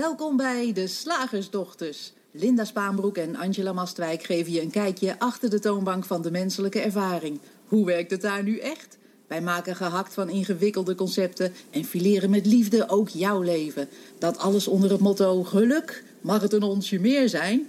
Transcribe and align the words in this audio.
Welkom 0.00 0.36
bij 0.36 0.72
de 0.72 0.86
Slagersdochters. 0.86 2.12
Linda 2.30 2.64
Spaanbroek 2.64 3.16
en 3.16 3.36
Angela 3.36 3.72
Mastwijk 3.72 4.22
geven 4.22 4.52
je 4.52 4.60
een 4.60 4.70
kijkje 4.70 5.18
achter 5.18 5.50
de 5.50 5.58
toonbank 5.58 6.04
van 6.04 6.22
de 6.22 6.30
menselijke 6.30 6.80
ervaring. 6.80 7.40
Hoe 7.68 7.86
werkt 7.86 8.10
het 8.10 8.20
daar 8.20 8.42
nu 8.42 8.58
echt? 8.58 8.98
Wij 9.26 9.40
maken 9.40 9.76
gehakt 9.76 10.14
van 10.14 10.28
ingewikkelde 10.28 10.94
concepten 10.94 11.52
en 11.70 11.84
fileren 11.84 12.30
met 12.30 12.46
liefde 12.46 12.88
ook 12.88 13.08
jouw 13.08 13.40
leven. 13.40 13.88
Dat 14.18 14.38
alles 14.38 14.68
onder 14.68 14.90
het 14.90 15.00
motto 15.00 15.42
geluk. 15.42 16.04
Mag 16.20 16.40
het 16.40 16.52
een 16.52 16.62
onsje 16.62 16.98
meer 16.98 17.28
zijn? 17.28 17.68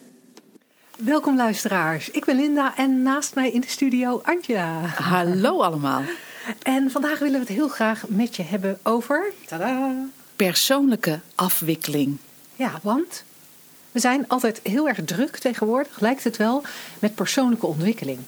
Welkom 0.97 1.35
luisteraars, 1.35 2.09
ik 2.11 2.25
ben 2.25 2.35
Linda 2.35 2.77
en 2.77 3.01
naast 3.01 3.35
mij 3.35 3.51
in 3.51 3.61
de 3.61 3.69
studio 3.69 4.21
Angela. 4.23 4.79
Hallo 4.85 5.61
allemaal. 5.61 6.03
En 6.61 6.91
vandaag 6.91 7.19
willen 7.19 7.39
we 7.39 7.45
het 7.45 7.55
heel 7.55 7.69
graag 7.69 8.07
met 8.07 8.35
je 8.35 8.43
hebben 8.43 8.79
over... 8.83 9.33
Tada! 9.45 10.07
Persoonlijke 10.37 11.19
afwikkeling. 11.35 12.17
Ja, 12.57 12.79
want 12.81 13.23
we 13.91 13.99
zijn 13.99 14.27
altijd 14.27 14.59
heel 14.63 14.87
erg 14.87 14.99
druk 15.05 15.37
tegenwoordig, 15.37 15.99
lijkt 15.99 16.23
het 16.23 16.37
wel, 16.37 16.63
met 16.99 17.15
persoonlijke 17.15 17.65
ontwikkeling. 17.65 18.19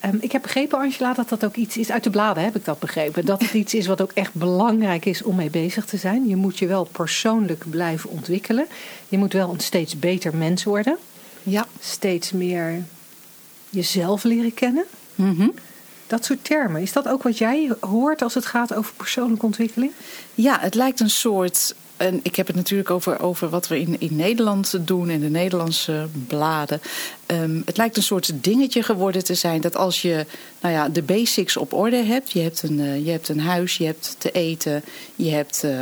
Ehm, 0.00 0.16
ik 0.20 0.32
heb 0.32 0.42
begrepen, 0.42 0.78
Angela, 0.78 1.12
dat 1.12 1.28
dat 1.28 1.44
ook 1.44 1.54
iets 1.54 1.76
is. 1.76 1.90
Uit 1.90 2.04
de 2.04 2.10
bladen 2.10 2.44
heb 2.44 2.56
ik 2.56 2.64
dat 2.64 2.78
begrepen. 2.78 3.24
Dat 3.24 3.42
het 3.42 3.52
iets 3.52 3.74
is 3.74 3.86
wat 3.86 4.00
ook 4.00 4.12
echt 4.12 4.34
belangrijk 4.34 5.04
is 5.04 5.22
om 5.22 5.36
mee 5.36 5.50
bezig 5.50 5.84
te 5.84 5.96
zijn. 5.96 6.28
Je 6.28 6.36
moet 6.36 6.58
je 6.58 6.66
wel 6.66 6.84
persoonlijk 6.84 7.70
blijven 7.70 8.10
ontwikkelen. 8.10 8.66
Je 9.08 9.18
moet 9.18 9.32
wel 9.32 9.52
een 9.52 9.60
steeds 9.60 9.98
beter 9.98 10.36
mens 10.36 10.64
worden. 10.64 10.96
Ja. 11.42 11.66
Steeds 11.80 12.32
meer 12.32 12.82
jezelf 13.70 14.24
leren 14.24 14.54
kennen. 14.54 14.84
Mhm. 15.14 15.48
Dat 16.06 16.24
soort 16.24 16.44
termen. 16.44 16.82
Is 16.82 16.92
dat 16.92 17.08
ook 17.08 17.22
wat 17.22 17.38
jij 17.38 17.72
hoort 17.80 18.22
als 18.22 18.34
het 18.34 18.46
gaat 18.46 18.74
over 18.74 18.94
persoonlijke 18.96 19.46
ontwikkeling? 19.46 19.92
Ja, 20.34 20.60
het 20.60 20.74
lijkt 20.74 21.00
een 21.00 21.10
soort. 21.10 21.74
En 22.04 22.20
ik 22.22 22.36
heb 22.36 22.46
het 22.46 22.56
natuurlijk 22.56 22.90
over, 22.90 23.20
over 23.20 23.48
wat 23.48 23.68
we 23.68 23.80
in, 23.80 24.00
in 24.00 24.16
Nederland 24.16 24.86
doen, 24.86 25.10
in 25.10 25.20
de 25.20 25.28
Nederlandse 25.28 26.06
bladen. 26.26 26.80
Ehm, 27.26 27.60
het 27.64 27.76
lijkt 27.76 27.96
een 27.96 28.02
soort 28.02 28.44
dingetje 28.44 28.82
geworden 28.82 29.24
te 29.24 29.34
zijn 29.34 29.60
dat 29.60 29.76
als 29.76 30.02
je 30.02 30.26
nou 30.60 30.74
ja, 30.74 30.88
de 30.88 31.02
basics 31.02 31.56
op 31.56 31.72
orde 31.72 31.96
hebt. 31.96 32.32
Je 32.32 32.40
hebt 32.40 32.62
een, 32.62 32.80
eh, 32.80 33.04
je 33.04 33.10
hebt 33.10 33.28
een 33.28 33.40
huis, 33.40 33.76
je 33.76 33.84
hebt 33.84 34.16
te 34.18 34.30
eten, 34.30 34.82
je 35.14 35.30
hebt 35.30 35.64
eh, 35.64 35.80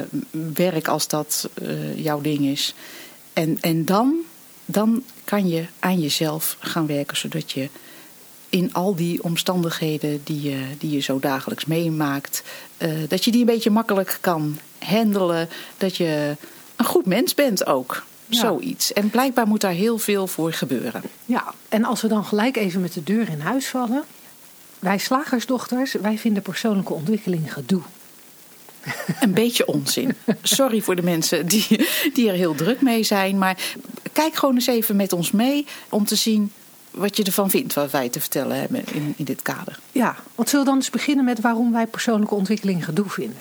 werk 0.54 0.88
als 0.88 1.08
dat 1.08 1.48
eh, 1.54 1.98
jouw 1.98 2.20
ding 2.20 2.40
is. 2.40 2.74
En, 3.32 3.58
en 3.60 3.84
dan, 3.84 4.14
dan 4.64 5.02
kan 5.24 5.48
je 5.48 5.64
aan 5.78 6.00
jezelf 6.00 6.56
gaan 6.60 6.86
werken 6.86 7.16
zodat 7.16 7.52
je 7.52 7.68
in 8.52 8.74
al 8.74 8.94
die 8.94 9.22
omstandigheden 9.22 10.20
die 10.24 10.42
je, 10.42 10.64
die 10.78 10.90
je 10.90 11.00
zo 11.00 11.18
dagelijks 11.18 11.64
meemaakt, 11.64 12.42
eh, 12.76 12.90
dat 13.08 13.24
je 13.24 13.30
die 13.30 13.40
een 13.40 13.46
beetje 13.46 13.70
makkelijk 13.70 14.18
kan 14.20 14.58
handelen. 14.78 15.48
Dat 15.76 15.96
je 15.96 16.36
een 16.76 16.84
goed 16.84 17.06
mens 17.06 17.34
bent 17.34 17.66
ook. 17.66 18.04
Ja. 18.26 18.40
Zoiets. 18.40 18.92
En 18.92 19.10
blijkbaar 19.10 19.46
moet 19.46 19.60
daar 19.60 19.72
heel 19.72 19.98
veel 19.98 20.26
voor 20.26 20.52
gebeuren. 20.52 21.02
Ja, 21.24 21.54
en 21.68 21.84
als 21.84 22.02
we 22.02 22.08
dan 22.08 22.24
gelijk 22.24 22.56
even 22.56 22.80
met 22.80 22.92
de 22.92 23.02
deur 23.02 23.28
in 23.28 23.40
huis 23.40 23.68
vallen. 23.68 24.04
Wij 24.78 24.98
slagersdochters, 24.98 25.92
wij 25.92 26.18
vinden 26.18 26.42
persoonlijke 26.42 26.92
ontwikkeling 26.92 27.52
gedoe. 27.52 27.82
Een 29.20 29.34
beetje 29.34 29.66
onzin. 29.66 30.16
Sorry 30.42 30.80
voor 30.80 30.96
de 30.96 31.02
mensen 31.02 31.46
die, 31.46 31.88
die 32.14 32.28
er 32.28 32.34
heel 32.34 32.54
druk 32.54 32.80
mee 32.80 33.02
zijn. 33.02 33.38
Maar 33.38 33.58
kijk 34.12 34.34
gewoon 34.34 34.54
eens 34.54 34.66
even 34.66 34.96
met 34.96 35.12
ons 35.12 35.30
mee 35.30 35.66
om 35.88 36.04
te 36.04 36.16
zien 36.16 36.52
wat 36.92 37.16
je 37.16 37.24
ervan 37.24 37.50
vindt 37.50 37.74
wat 37.74 37.90
wij 37.90 38.08
te 38.08 38.20
vertellen 38.20 38.60
hebben 38.60 38.84
in, 38.92 39.14
in 39.16 39.24
dit 39.24 39.42
kader. 39.42 39.78
Ja, 39.92 40.16
want 40.34 40.48
zullen 40.48 40.64
we 40.64 40.70
dan 40.70 40.80
eens 40.80 40.90
beginnen 40.90 41.24
met 41.24 41.40
waarom 41.40 41.72
wij 41.72 41.86
persoonlijke 41.86 42.34
ontwikkeling 42.34 42.84
gedoe 42.84 43.08
vinden? 43.08 43.40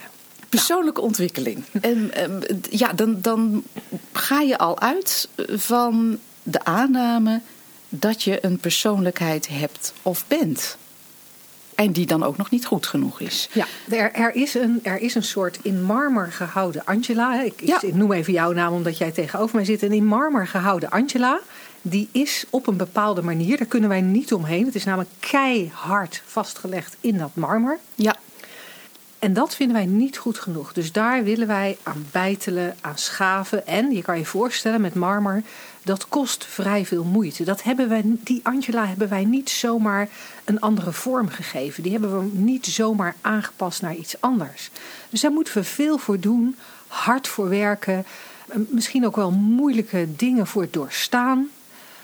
Persoonlijke 0.49 1.02
ontwikkeling. 1.02 1.63
En 1.81 2.13
ehm, 2.13 2.39
ja, 2.69 2.94
dan, 2.94 3.17
dan 3.22 3.63
ga 4.11 4.39
je 4.41 4.57
al 4.57 4.79
uit 4.79 5.29
van 5.47 6.19
de 6.44 6.63
aanname 6.63 7.41
dat 7.89 8.23
je 8.23 8.45
een 8.45 8.57
persoonlijkheid 8.57 9.47
hebt 9.47 9.94
of 10.01 10.23
bent. 10.28 10.78
En 11.75 11.91
die 11.91 12.06
dan 12.06 12.23
ook 12.23 12.38
nog 12.38 12.50
niet 12.50 12.66
goed 12.66 12.88
genoeg 12.88 13.19
is. 13.19 13.50
Ja, 13.53 13.66
er, 13.89 14.12
er, 14.13 14.35
is, 14.35 14.53
een, 14.53 14.79
er 14.83 15.00
is 15.00 15.16
een 15.16 15.23
soort 15.23 15.59
in 15.62 15.83
marmer 15.83 16.31
gehouden 16.31 16.85
Angela. 16.85 17.41
Ik, 17.41 17.62
Ja. 17.66 17.81
ik 17.81 17.94
noem 17.95 18.12
even 18.12 18.33
jouw 18.33 18.51
naam 18.51 18.73
omdat 18.73 18.97
jij 18.97 19.12
tegenover 19.12 19.56
mij 19.56 19.66
zit. 19.66 19.81
Een 19.81 19.91
in 19.91 20.06
marmer 20.06 20.47
gehouden 20.47 20.89
Angela. 20.89 21.39
Die 21.81 22.09
is 22.12 22.46
op 22.50 22.68
een 22.68 22.78
bepaalde 22.78 23.22
manier, 23.22 23.58
daar 23.58 23.68
kunnen 23.68 23.90
wij 23.90 24.02
niet 24.02 24.34
omheen. 24.34 24.66
Het 24.66 24.75
is 24.75 24.84
namelijk 24.84 25.09
keihard 25.19 26.22
vastgelegd 26.25 26.97
in 27.02 27.18
dat 27.18 27.36
marmer. 27.36 27.80
Ja, 27.96 28.16
En 29.19 29.34
dat 29.34 29.56
vinden 29.56 29.75
wij 29.75 29.86
niet 29.86 30.18
goed 30.18 30.40
genoeg. 30.40 30.74
Dus 30.74 30.92
daar 30.92 31.24
willen 31.24 31.47
wij 31.47 31.78
aan 31.84 32.06
bijtelen, 32.12 32.75
aan 32.81 32.97
schaven. 32.97 33.68
En 33.68 33.92
je 33.92 34.02
kan 34.02 34.18
je 34.18 34.25
voorstellen 34.25 34.81
met 34.81 34.94
marmer, 34.94 35.44
dat 35.84 36.08
kost 36.08 36.46
vrij 36.46 36.86
veel 36.86 37.03
moeite. 37.03 37.44
Dat 37.44 37.64
hebben 37.64 37.90
wij, 37.90 38.02
die 38.06 38.40
Angela 38.44 38.86
hebben 38.86 39.09
wij 39.09 39.25
niet 39.25 39.50
zomaar 39.50 40.09
een 40.44 40.59
andere 40.59 40.92
vorm 40.92 41.30
gegeven. 41.30 41.84
Die 41.84 41.92
hebben 41.92 42.19
we 42.19 42.30
niet 42.38 42.66
zomaar 42.66 43.16
aangepast 43.22 43.81
naar 43.81 43.96
iets 43.96 44.22
anders. 44.22 44.69
Dus 45.09 45.22
daar 45.22 45.31
moeten 45.31 45.53
we 45.53 45.63
veel 45.63 45.98
voor 45.98 46.19
doen, 46.19 46.56
hard 46.88 47.28
voor 47.28 47.50
werken. 47.50 48.06
Misschien 48.53 49.06
ook 49.06 49.16
wel 49.16 49.31
moeilijke 49.31 50.08
dingen 50.16 50.48
voor 50.48 50.68
doorstaan. 50.72 51.50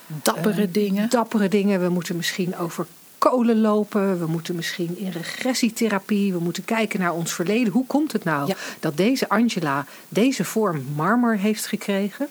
Dappere 0.07 0.61
Eh, 0.61 0.67
dingen. 0.71 1.09
Dappere 1.09 1.47
dingen. 1.47 1.81
We 1.81 1.89
moeten 1.89 2.15
misschien 2.15 2.57
over 2.57 2.85
kolen 3.17 3.61
lopen. 3.61 4.19
We 4.19 4.25
moeten 4.27 4.55
misschien 4.55 4.97
in 4.97 5.11
regressietherapie. 5.11 6.33
We 6.33 6.39
moeten 6.39 6.65
kijken 6.65 6.99
naar 6.99 7.13
ons 7.13 7.33
verleden. 7.33 7.73
Hoe 7.73 7.85
komt 7.85 8.11
het 8.11 8.23
nou 8.23 8.47
Ja. 8.47 8.55
dat 8.79 8.97
deze 8.97 9.29
Angela 9.29 9.85
deze 10.09 10.43
vorm 10.43 10.85
marmer 10.95 11.37
heeft 11.37 11.65
gekregen? 11.65 12.27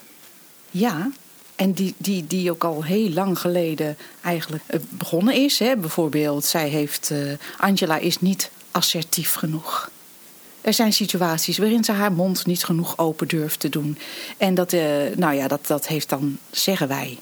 Ja, 0.70 1.10
en 1.56 1.72
die, 1.72 1.94
die, 1.96 2.26
die 2.26 2.50
ook 2.50 2.64
al 2.64 2.84
heel 2.84 3.10
lang 3.10 3.38
geleden 3.38 3.96
eigenlijk 4.22 4.64
eh, 4.66 4.80
begonnen 4.88 5.34
is. 5.34 5.58
Hè. 5.58 5.76
Bijvoorbeeld, 5.76 6.44
zij 6.44 6.68
heeft, 6.68 7.10
eh, 7.10 7.18
Angela 7.58 7.98
is 7.98 8.20
niet 8.20 8.50
assertief 8.70 9.34
genoeg. 9.34 9.90
Er 10.60 10.72
zijn 10.74 10.92
situaties 10.92 11.58
waarin 11.58 11.84
ze 11.84 11.92
haar 11.92 12.12
mond 12.12 12.46
niet 12.46 12.64
genoeg 12.64 12.98
open 12.98 13.28
durft 13.28 13.60
te 13.60 13.68
doen. 13.68 13.98
En 14.36 14.54
dat, 14.54 14.72
eh, 14.72 14.82
nou 15.16 15.34
ja, 15.34 15.48
dat, 15.48 15.66
dat 15.66 15.86
heeft 15.86 16.08
dan, 16.08 16.38
zeggen 16.50 16.88
wij, 16.88 17.18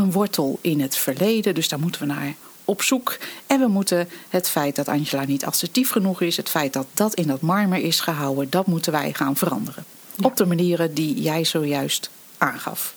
een 0.00 0.12
wortel 0.12 0.58
in 0.60 0.80
het 0.80 0.96
verleden. 0.96 1.54
Dus 1.54 1.68
daar 1.68 1.80
moeten 1.80 2.00
we 2.00 2.06
naar 2.06 2.34
op 2.64 2.82
zoek. 2.82 3.18
En 3.46 3.60
we 3.60 3.68
moeten 3.68 4.08
het 4.28 4.48
feit 4.48 4.76
dat 4.76 4.88
Angela 4.88 5.24
niet 5.24 5.44
assertief 5.44 5.90
genoeg 5.90 6.20
is, 6.20 6.36
het 6.36 6.48
feit 6.48 6.72
dat 6.72 6.86
dat 6.92 7.14
in 7.14 7.26
dat 7.26 7.40
marmer 7.40 7.78
is 7.78 8.00
gehouden, 8.00 8.50
dat 8.50 8.66
moeten 8.66 8.92
wij 8.92 9.12
gaan 9.12 9.36
veranderen. 9.36 9.84
Ja. 10.14 10.26
Op 10.26 10.36
de 10.36 10.46
manieren 10.46 10.94
die 10.94 11.22
jij 11.22 11.44
zojuist 11.44 12.10
aangaf. 12.38 12.94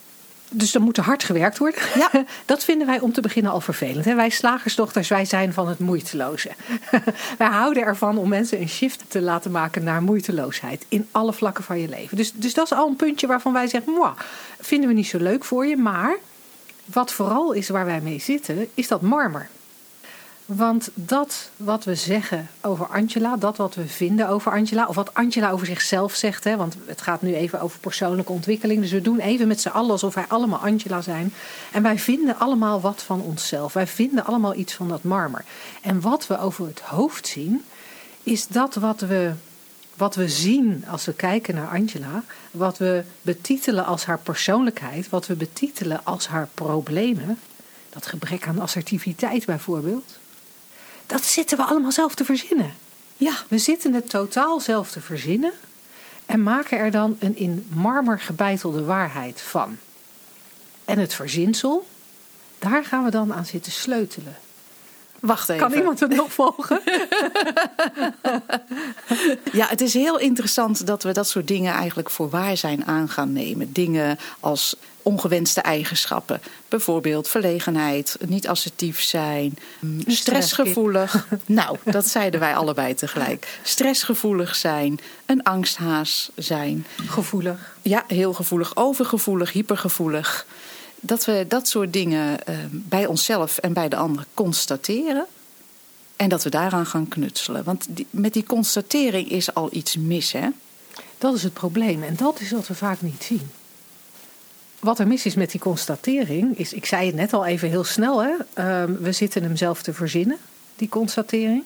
Dus 0.56 0.76
er 0.76 0.82
moet 0.82 0.98
er 0.98 1.04
hard 1.04 1.24
gewerkt 1.24 1.58
worden. 1.58 1.82
Ja. 1.96 2.10
Dat 2.46 2.64
vinden 2.64 2.88
wij 2.88 3.00
om 3.00 3.14
te 3.14 3.22
beginnen 3.22 3.52
al 3.52 3.62
vervelend. 3.62 4.06
Wij 4.06 4.30
slagersdochters, 4.30 5.08
wij 5.08 5.26
zijn 5.26 5.54
van 5.54 5.68
het 5.68 5.80
moeiteloze. 5.80 6.52
wij 7.38 7.48
houden 7.48 7.84
ervan 7.84 8.18
om 8.18 8.30
mensen 8.30 8.62
een 8.62 8.70
shift 8.70 9.04
te 9.08 9.22
laten 9.22 9.52
maken 9.52 9.84
naar 9.84 10.02
moeiteloosheid. 10.02 10.86
In 10.88 11.08
alle 11.12 11.34
vlakken 11.34 11.64
van 11.64 11.80
je 11.80 11.90
leven. 11.90 12.18
Dus, 12.18 12.32
dus 12.36 12.54
dat 12.54 12.66
is 12.66 12.78
al 12.78 12.88
een 12.88 12.96
puntje 12.96 13.28
waarvan 13.28 13.54
wij 13.54 13.68
zeggen, 13.68 13.94
"Mwah, 13.94 14.18
vinden 14.60 14.90
we 14.90 14.96
niet 14.96 15.08
zo 15.08 15.18
leuk 15.18 15.44
voor 15.44 15.66
je. 15.66 15.78
Maar 15.78 16.18
wat 16.86 17.12
vooral 17.12 17.52
is 17.52 17.70
waar 17.70 17.86
wij 17.86 18.02
mee 18.02 18.20
zitten, 18.20 18.68
is 18.74 18.88
dat 18.88 19.02
marmer. 19.02 19.50
Want 20.46 20.90
dat 20.94 21.50
wat 21.58 21.84
we 21.84 21.96
zeggen 21.96 22.50
over 22.62 22.86
Angela, 22.86 23.38
dat 23.38 23.58
wat 23.58 23.76
we 23.76 23.88
vinden 23.88 24.28
over 24.28 24.52
Angela, 24.52 24.86
of 24.88 24.96
wat 24.96 25.14
Angela 25.14 25.52
over 25.52 25.66
zichzelf 25.66 26.14
zegt, 26.14 26.44
hè, 26.44 26.56
want 26.56 26.78
het 26.86 27.02
gaat 27.02 27.22
nu 27.22 27.36
even 27.36 27.62
over 27.62 27.80
persoonlijke 27.80 28.32
ontwikkeling. 28.32 28.82
Dus 28.82 28.92
we 28.92 29.02
doen 29.02 29.20
even 29.20 29.48
met 29.48 29.62
z'n 29.62 29.68
allen 29.68 29.92
alsof 29.92 30.14
wij 30.14 30.26
allemaal 30.28 30.60
Angela 30.60 31.02
zijn. 31.02 31.34
En 31.72 31.84
wij 31.84 32.00
vinden 32.00 32.40
allemaal 32.40 32.82
wat 32.82 33.04
van 33.04 33.22
onszelf. 33.22 33.74
Wij 33.74 33.88
vinden 33.88 34.26
allemaal 34.26 34.56
iets 34.56 34.74
van 34.74 34.88
dat 34.88 35.04
marmer. 35.04 35.44
En 35.82 36.02
wat 36.02 36.28
we 36.28 36.40
over 36.40 36.66
het 36.66 36.80
hoofd 36.80 37.28
zien, 37.28 37.64
is 38.24 38.48
dat 38.48 38.76
wat 38.76 39.00
we, 39.00 39.32
wat 39.96 40.16
we 40.16 40.30
zien 40.30 40.86
als 40.88 41.06
we 41.06 41.14
kijken 41.14 41.56
naar 41.56 41.68
Angela, 41.68 42.24
wat 42.52 42.78
we 42.78 43.04
betitelen 43.22 43.86
als 43.86 44.06
haar 44.06 44.20
persoonlijkheid, 44.20 45.10
wat 45.10 45.28
we 45.28 45.36
betitelen 45.36 46.02
als 46.04 46.28
haar 46.28 46.48
problemen, 46.54 47.40
dat 47.90 48.06
gebrek 48.06 48.48
aan 48.48 48.60
assertiviteit 48.60 49.46
bijvoorbeeld, 49.46 50.18
dat 51.06 51.24
zitten 51.24 51.58
we 51.58 51.64
allemaal 51.64 51.92
zelf 51.92 52.16
te 52.16 52.26
verzinnen. 52.26 52.74
Ja, 53.18 53.34
We 53.48 53.58
zitten 53.58 53.94
het 53.94 54.10
totaal 54.10 54.60
zelf 54.60 54.92
te 54.92 55.02
verzinnen 55.02 55.54
en 56.26 56.44
maken 56.44 56.78
er 56.78 56.92
dan 56.92 57.18
een 57.20 57.38
in 57.38 57.68
marmer 57.74 58.20
gebeitelde 58.20 58.84
waarheid 58.84 59.42
van. 59.42 59.78
En 60.86 61.00
het 61.00 61.14
verzinsel, 61.14 61.88
daar 62.60 62.86
gaan 62.86 63.04
we 63.04 63.12
dan 63.12 63.34
aan 63.34 63.46
zitten 63.46 63.72
sleutelen. 63.72 64.36
Wacht 65.26 65.50
even. 65.50 65.68
Kan 65.68 65.78
iemand 65.78 66.00
het 66.00 66.16
nog 66.16 66.34
volgen? 66.34 66.82
Ja, 69.52 69.68
het 69.68 69.82
is 69.82 69.94
heel 69.94 70.20
interessant 70.20 70.88
dat 70.88 71.04
we 71.04 71.12
dat 71.12 71.28
soort 71.28 71.48
dingen 71.48 71.74
eigenlijk 71.74 72.10
voor 72.10 72.30
waar 72.30 72.58
zijn 72.58 72.86
aan 72.86 73.10
gaan 73.10 73.34
nemen. 73.34 73.74
Dingen 73.74 74.18
als 74.40 74.76
ongewenste 75.02 75.62
eigenschappen. 75.62 76.42
Bijvoorbeeld 76.68 77.28
verlegenheid, 77.28 78.18
niet 78.28 78.48
assertief 78.48 79.02
zijn, 79.02 79.58
mm, 79.80 80.02
stressgevoelig. 80.08 81.28
nou, 81.46 81.78
dat 81.84 82.08
zeiden 82.08 82.40
wij 82.40 82.56
allebei 82.56 82.94
tegelijk. 82.94 83.60
Stressgevoelig 83.64 84.56
zijn, 84.56 85.00
een 85.26 85.44
angsthaas 85.44 86.30
zijn. 86.36 86.86
Gevoelig. 87.06 87.76
Ja, 87.82 88.04
heel 88.08 88.34
gevoelig, 88.34 88.76
overgevoelig, 88.76 89.52
hypergevoelig. 89.52 90.46
Dat 91.06 91.26
we 91.26 91.46
dat 91.48 91.68
soort 91.68 91.94
dingen 91.94 92.46
eh, 92.46 92.56
bij 92.72 93.06
onszelf 93.06 93.58
en 93.58 93.74
bij 93.74 93.90
de 93.90 93.96
ander 93.96 94.26
constateren. 94.34 95.26
En 96.16 96.30
dat 96.30 96.44
we 96.44 96.50
daaraan 96.50 96.86
gaan 96.86 97.08
knutselen. 97.08 97.64
Want 97.64 97.88
met 98.10 98.34
die 98.34 98.44
constatering 98.44 99.30
is 99.30 99.54
al 99.54 99.70
iets 99.72 99.98
mis, 99.98 100.32
hè? 100.32 100.48
Dat 101.18 101.36
is 101.36 101.44
het 101.44 101.54
probleem. 101.54 102.04
En 102.04 102.16
dat 102.16 102.40
is 102.40 102.52
wat 102.52 102.68
we 102.68 102.76
vaak 102.76 103.02
niet 103.02 103.24
zien. 103.24 103.50
Wat 104.80 105.00
er 105.00 105.08
mis 105.08 105.26
is 105.26 105.36
met 105.36 105.52
die 105.52 105.60
constatering, 105.60 106.58
is, 106.58 106.74
ik 106.74 106.86
zei 106.86 107.06
het 107.06 107.16
net 107.16 107.34
al 107.34 107.46
even 107.46 107.70
heel 107.70 107.84
snel, 107.84 108.24
hè? 108.24 108.32
Ehm, 108.54 108.94
we 109.00 109.12
zitten 109.12 109.44
hem 109.44 109.56
zelf 109.56 109.82
te 109.82 109.94
verzinnen, 109.94 110.38
die 110.76 110.90
constatering. 110.90 111.64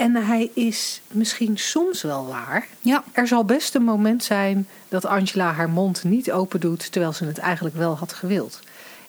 En 0.00 0.16
hij 0.16 0.50
is 0.54 1.00
misschien 1.08 1.58
soms 1.58 2.02
wel 2.02 2.26
waar. 2.26 2.66
Ja. 2.80 3.04
Er 3.12 3.26
zal 3.26 3.44
best 3.44 3.74
een 3.74 3.82
moment 3.82 4.24
zijn 4.24 4.68
dat 4.88 5.04
Angela 5.04 5.52
haar 5.52 5.70
mond 5.70 6.04
niet 6.04 6.32
open 6.32 6.60
doet, 6.60 6.92
terwijl 6.92 7.12
ze 7.12 7.24
het 7.24 7.38
eigenlijk 7.38 7.76
wel 7.76 7.96
had 7.96 8.12
gewild. 8.12 8.60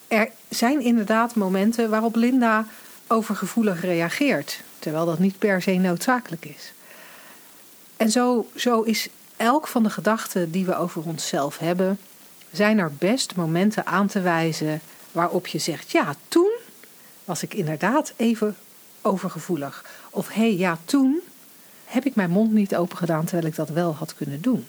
Er 0.07 0.29
zijn 0.49 0.81
inderdaad 0.81 1.35
momenten 1.35 1.89
waarop 1.89 2.15
Linda 2.15 2.65
overgevoelig 3.07 3.81
reageert, 3.81 4.61
terwijl 4.79 5.05
dat 5.05 5.19
niet 5.19 5.39
per 5.39 5.61
se 5.61 5.71
noodzakelijk 5.71 6.45
is. 6.45 6.73
En 7.97 8.11
zo, 8.11 8.49
zo 8.55 8.81
is 8.81 9.09
elk 9.37 9.67
van 9.67 9.83
de 9.83 9.89
gedachten 9.89 10.51
die 10.51 10.65
we 10.65 10.75
over 10.75 11.03
onszelf 11.03 11.57
hebben, 11.57 11.99
zijn 12.51 12.77
er 12.77 12.93
best 12.93 13.35
momenten 13.35 13.85
aan 13.85 14.07
te 14.07 14.21
wijzen 14.21 14.81
waarop 15.11 15.47
je 15.47 15.59
zegt: 15.59 15.91
ja, 15.91 16.15
toen 16.27 16.51
was 17.25 17.43
ik 17.43 17.53
inderdaad 17.53 18.13
even 18.15 18.55
overgevoelig. 19.01 19.85
Of 20.13 20.27
hé, 20.27 20.41
hey, 20.41 20.55
ja, 20.55 20.77
toen 20.85 21.21
heb 21.85 22.05
ik 22.05 22.15
mijn 22.15 22.29
mond 22.29 22.51
niet 22.51 22.75
open 22.75 22.97
gedaan 22.97 23.25
terwijl 23.25 23.47
ik 23.47 23.55
dat 23.55 23.69
wel 23.69 23.95
had 23.95 24.15
kunnen 24.15 24.41
doen. 24.41 24.67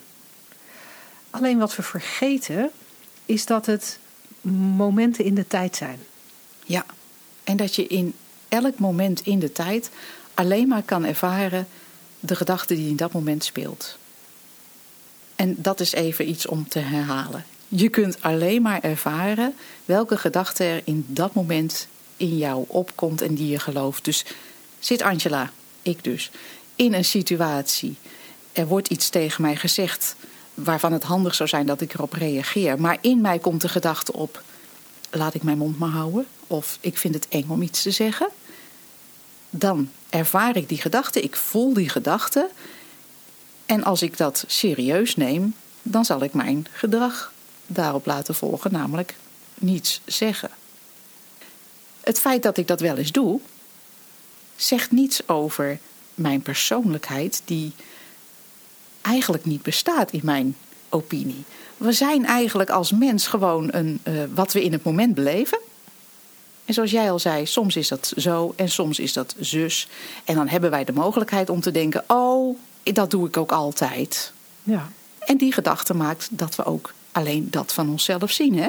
Alleen 1.30 1.58
wat 1.58 1.76
we 1.76 1.82
vergeten 1.82 2.70
is 3.26 3.46
dat 3.46 3.66
het 3.66 3.98
momenten 4.76 5.24
in 5.24 5.34
de 5.34 5.46
tijd 5.46 5.76
zijn. 5.76 5.98
Ja, 6.64 6.84
en 7.44 7.56
dat 7.56 7.74
je 7.74 7.86
in 7.86 8.14
elk 8.48 8.78
moment 8.78 9.20
in 9.20 9.38
de 9.38 9.52
tijd 9.52 9.90
alleen 10.34 10.68
maar 10.68 10.82
kan 10.82 11.04
ervaren 11.04 11.66
de 12.20 12.36
gedachte 12.36 12.74
die 12.74 12.88
in 12.88 12.96
dat 12.96 13.12
moment 13.12 13.44
speelt. 13.44 13.98
En 15.36 15.54
dat 15.58 15.80
is 15.80 15.92
even 15.92 16.28
iets 16.28 16.46
om 16.46 16.68
te 16.68 16.78
herhalen. 16.78 17.44
Je 17.68 17.88
kunt 17.88 18.22
alleen 18.22 18.62
maar 18.62 18.80
ervaren 18.80 19.54
welke 19.84 20.16
gedachte 20.16 20.64
er 20.64 20.82
in 20.84 21.04
dat 21.08 21.34
moment 21.34 21.88
in 22.16 22.36
jou 22.36 22.64
opkomt 22.68 23.22
en 23.22 23.34
die 23.34 23.48
je 23.48 23.58
gelooft. 23.58 24.04
Dus 24.04 24.24
zit 24.84 25.02
Angela, 25.02 25.50
ik 25.82 26.05
dus, 26.05 26.31
in 26.76 26.94
een 26.94 27.05
situatie. 27.05 27.96
Er 28.52 28.67
wordt 28.67 28.88
iets 28.88 29.08
tegen 29.08 29.43
mij 29.43 29.56
gezegd 29.56 30.17
waarvan 30.55 30.93
het 30.93 31.02
handig 31.02 31.34
zou 31.34 31.49
zijn 31.49 31.67
dat 31.67 31.81
ik 31.81 31.94
erop 31.94 32.12
reageer. 32.12 32.81
Maar 32.81 32.99
in 33.00 33.20
mij 33.20 33.38
komt 33.38 33.61
de 33.61 33.69
gedachte 33.69 34.12
op: 34.12 34.43
laat 35.11 35.34
ik 35.34 35.43
mijn 35.43 35.58
mond 35.58 35.79
maar 35.79 35.88
houden. 35.88 36.26
Of 36.46 36.79
ik 36.81 36.99
vind 36.99 37.14
het 37.14 37.29
eng 37.29 37.49
om 37.49 37.62
iets 37.62 37.82
te 37.82 37.90
zeggen. 37.90 38.29
Dan 39.50 39.90
ervaar 40.11 40.56
ik 40.56 40.69
die 40.69 40.81
gedachte, 40.81 41.20
ik 41.20 41.37
voel 41.37 41.73
die 41.73 41.88
gedachte. 41.88 42.49
En 43.67 43.85
als 43.85 44.02
ik 44.02 44.17
dat 44.17 44.44
serieus 44.46 45.17
neem, 45.17 45.55
dan 45.82 46.05
zal 46.05 46.23
ik 46.23 46.35
mijn 46.35 46.67
gedrag 46.73 47.32
daarop 47.67 48.06
laten 48.06 48.35
volgen, 48.35 48.73
namelijk 48.73 49.14
niets 49.55 50.00
zeggen. 50.05 50.50
Het 52.00 52.20
feit 52.20 52.43
dat 52.43 52.56
ik 52.56 52.67
dat 52.67 52.81
wel 52.81 52.96
eens 52.96 53.12
doe, 53.12 53.40
zegt 54.64 54.91
niets 54.91 55.29
over 55.29 55.79
mijn 56.14 56.43
persoonlijkheid, 56.43 57.43
die 57.44 57.73
eigenlijk 59.00 59.44
niet 59.44 59.62
bestaat 59.62 60.11
in 60.11 60.20
mijn 60.23 60.56
opinie. 60.88 61.44
We 61.76 61.93
zijn 61.93 62.25
eigenlijk 62.26 62.70
als 62.70 62.93
mens 62.93 63.26
gewoon 63.26 63.69
een, 63.73 64.00
uh, 64.09 64.23
wat 64.35 64.53
we 64.53 64.64
in 64.64 64.73
het 64.73 64.85
moment 64.85 65.14
beleven. 65.14 65.59
En 66.64 66.75
zoals 66.75 66.91
jij 66.91 67.11
al 67.11 67.19
zei, 67.19 67.47
soms 67.47 67.76
is 67.76 67.88
dat 67.88 68.12
zo 68.17 68.53
en 68.56 68.69
soms 68.69 68.99
is 68.99 69.12
dat 69.12 69.35
zus. 69.41 69.88
En 70.25 70.35
dan 70.35 70.49
hebben 70.49 70.70
wij 70.70 70.85
de 70.85 70.93
mogelijkheid 70.93 71.50
om 71.50 71.61
te 71.61 71.70
denken: 71.70 72.05
oh, 72.06 72.56
dat 72.82 73.11
doe 73.11 73.26
ik 73.26 73.37
ook 73.37 73.53
altijd. 73.53 74.32
Ja. 74.62 74.88
En 75.19 75.37
die 75.37 75.53
gedachte 75.53 75.94
maakt 75.94 76.29
dat 76.31 76.55
we 76.55 76.64
ook 76.64 76.93
alleen 77.12 77.50
dat 77.50 77.73
van 77.73 77.91
onszelf 77.91 78.31
zien. 78.31 78.59
Hè? 78.59 78.69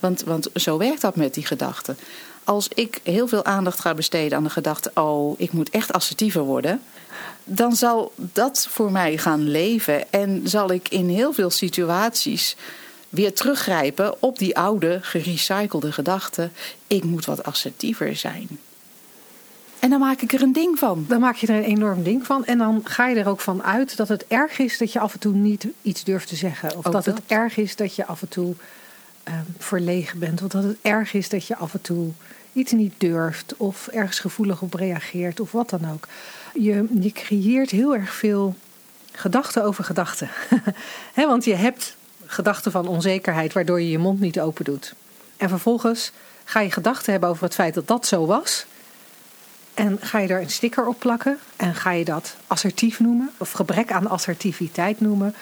Want, 0.00 0.22
want 0.22 0.48
zo 0.54 0.78
werkt 0.78 1.00
dat 1.00 1.16
met 1.16 1.34
die 1.34 1.46
gedachten. 1.46 1.96
Als 2.44 2.68
ik 2.68 3.00
heel 3.02 3.28
veel 3.28 3.44
aandacht 3.44 3.80
ga 3.80 3.94
besteden 3.94 4.38
aan 4.38 4.44
de 4.44 4.50
gedachte: 4.50 4.90
oh, 4.94 5.40
ik 5.40 5.52
moet 5.52 5.70
echt 5.70 5.92
assertiever 5.92 6.42
worden. 6.42 6.80
Dan 7.44 7.76
zal 7.76 8.12
dat 8.16 8.66
voor 8.70 8.92
mij 8.92 9.18
gaan 9.18 9.48
leven. 9.48 10.12
En 10.12 10.42
zal 10.44 10.70
ik 10.70 10.88
in 10.88 11.08
heel 11.08 11.32
veel 11.32 11.50
situaties 11.50 12.56
weer 13.08 13.34
teruggrijpen 13.34 14.22
op 14.22 14.38
die 14.38 14.56
oude, 14.56 14.98
gerecyclede 15.02 15.92
gedachte: 15.92 16.50
ik 16.86 17.04
moet 17.04 17.24
wat 17.24 17.44
assertiever 17.44 18.16
zijn. 18.16 18.48
En 19.82 19.90
dan 19.90 20.00
maak 20.00 20.20
ik 20.20 20.32
er 20.32 20.42
een 20.42 20.52
ding 20.52 20.78
van. 20.78 21.04
Dan 21.08 21.20
maak 21.20 21.36
je 21.36 21.46
er 21.46 21.56
een 21.56 21.64
enorm 21.64 22.02
ding 22.02 22.26
van. 22.26 22.44
En 22.44 22.58
dan 22.58 22.80
ga 22.84 23.06
je 23.06 23.16
er 23.16 23.28
ook 23.28 23.40
van 23.40 23.62
uit 23.62 23.96
dat 23.96 24.08
het 24.08 24.24
erg 24.28 24.58
is 24.58 24.78
dat 24.78 24.92
je 24.92 25.00
af 25.00 25.12
en 25.12 25.18
toe 25.18 25.34
niet 25.34 25.66
iets 25.82 26.04
durft 26.04 26.28
te 26.28 26.36
zeggen. 26.36 26.76
Of 26.76 26.84
dat, 26.84 27.04
het 27.04 27.20
erg 27.26 27.56
is 27.56 27.76
dat 27.76 27.94
je 27.94 28.06
af 28.06 28.22
en 28.22 28.28
toe 28.28 28.54
uh, 29.28 29.34
verlegen 29.58 30.18
bent. 30.18 30.42
Of 30.42 30.48
dat 30.48 30.62
het 30.62 30.76
erg 30.82 31.14
is 31.14 31.28
dat 31.28 31.46
je 31.46 31.56
af 31.56 31.74
en 31.74 31.80
toe 31.80 32.10
iets 32.52 32.72
niet 32.72 32.94
durft. 32.98 33.54
Of 33.56 33.88
ergens 33.88 34.18
gevoelig 34.18 34.62
op 34.62 34.74
reageert. 34.74 35.40
Of 35.40 35.52
wat 35.52 35.70
dan 35.70 35.90
ook. 35.92 36.08
Je, 36.54 37.10
creëert 37.12 37.70
heel 37.70 37.94
erg 37.94 38.14
veel 38.14 38.56
gedachten 39.12 39.64
over 39.64 39.84
gedachten. 39.84 40.30
want 41.14 41.44
je 41.44 41.54
hebt 41.54 41.96
gedachten 42.26 42.72
van 42.72 42.86
onzekerheid 42.86 43.52
waardoor 43.52 43.80
je 43.80 43.90
je 43.90 43.98
mond 43.98 44.20
niet 44.20 44.40
open 44.40 44.64
doet. 44.64 44.94
En 45.36 45.48
vervolgens 45.48 46.12
ga 46.44 46.60
je 46.60 46.70
gedachten 46.70 47.12
hebben 47.12 47.30
over 47.30 47.44
het 47.44 47.54
feit 47.54 47.74
dat 47.74 47.88
dat 47.88 48.06
zo 48.06 48.26
was. 48.26 48.66
En 49.74 49.98
ga 50.00 50.18
je 50.18 50.28
er 50.28 50.40
een 50.40 50.50
sticker 50.50 50.86
op 50.86 50.98
plakken 50.98 51.38
en 51.56 51.74
ga 51.74 51.90
je 51.90 52.04
dat 52.04 52.36
assertief 52.46 53.00
noemen 53.00 53.30
of 53.36 53.52
gebrek 53.52 53.92
aan 53.92 54.08
assertiviteit 54.08 55.00
noemen. 55.00 55.34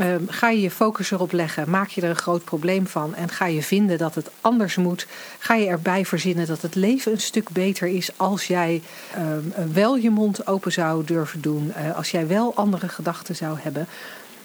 Um, 0.00 0.28
ga 0.28 0.50
je 0.50 0.60
je 0.60 0.70
focus 0.70 1.10
erop 1.10 1.32
leggen, 1.32 1.70
maak 1.70 1.88
je 1.88 2.00
er 2.00 2.08
een 2.08 2.16
groot 2.16 2.44
probleem 2.44 2.86
van 2.86 3.14
en 3.14 3.28
ga 3.28 3.46
je 3.46 3.62
vinden 3.62 3.98
dat 3.98 4.14
het 4.14 4.30
anders 4.40 4.76
moet. 4.76 5.06
Ga 5.38 5.54
je 5.54 5.66
erbij 5.66 6.04
verzinnen 6.04 6.46
dat 6.46 6.62
het 6.62 6.74
leven 6.74 7.12
een 7.12 7.20
stuk 7.20 7.50
beter 7.50 7.88
is 7.88 8.10
als 8.16 8.46
jij 8.46 8.82
um, 9.16 9.72
wel 9.72 9.96
je 9.96 10.10
mond 10.10 10.46
open 10.46 10.72
zou 10.72 11.04
durven 11.04 11.40
doen, 11.40 11.72
uh, 11.78 11.96
als 11.96 12.10
jij 12.10 12.26
wel 12.26 12.54
andere 12.54 12.88
gedachten 12.88 13.36
zou 13.36 13.58
hebben. 13.60 13.86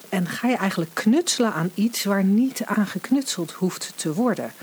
En 0.10 0.28
ga 0.28 0.48
je 0.48 0.56
eigenlijk 0.56 0.92
knutselen 0.94 1.54
aan 1.54 1.72
iets 1.74 2.04
waar 2.04 2.24
niet 2.24 2.66
aan 2.66 2.88
geknutseld 2.88 3.52
hoeft 3.52 3.94
te 3.96 4.14
worden. 4.14 4.54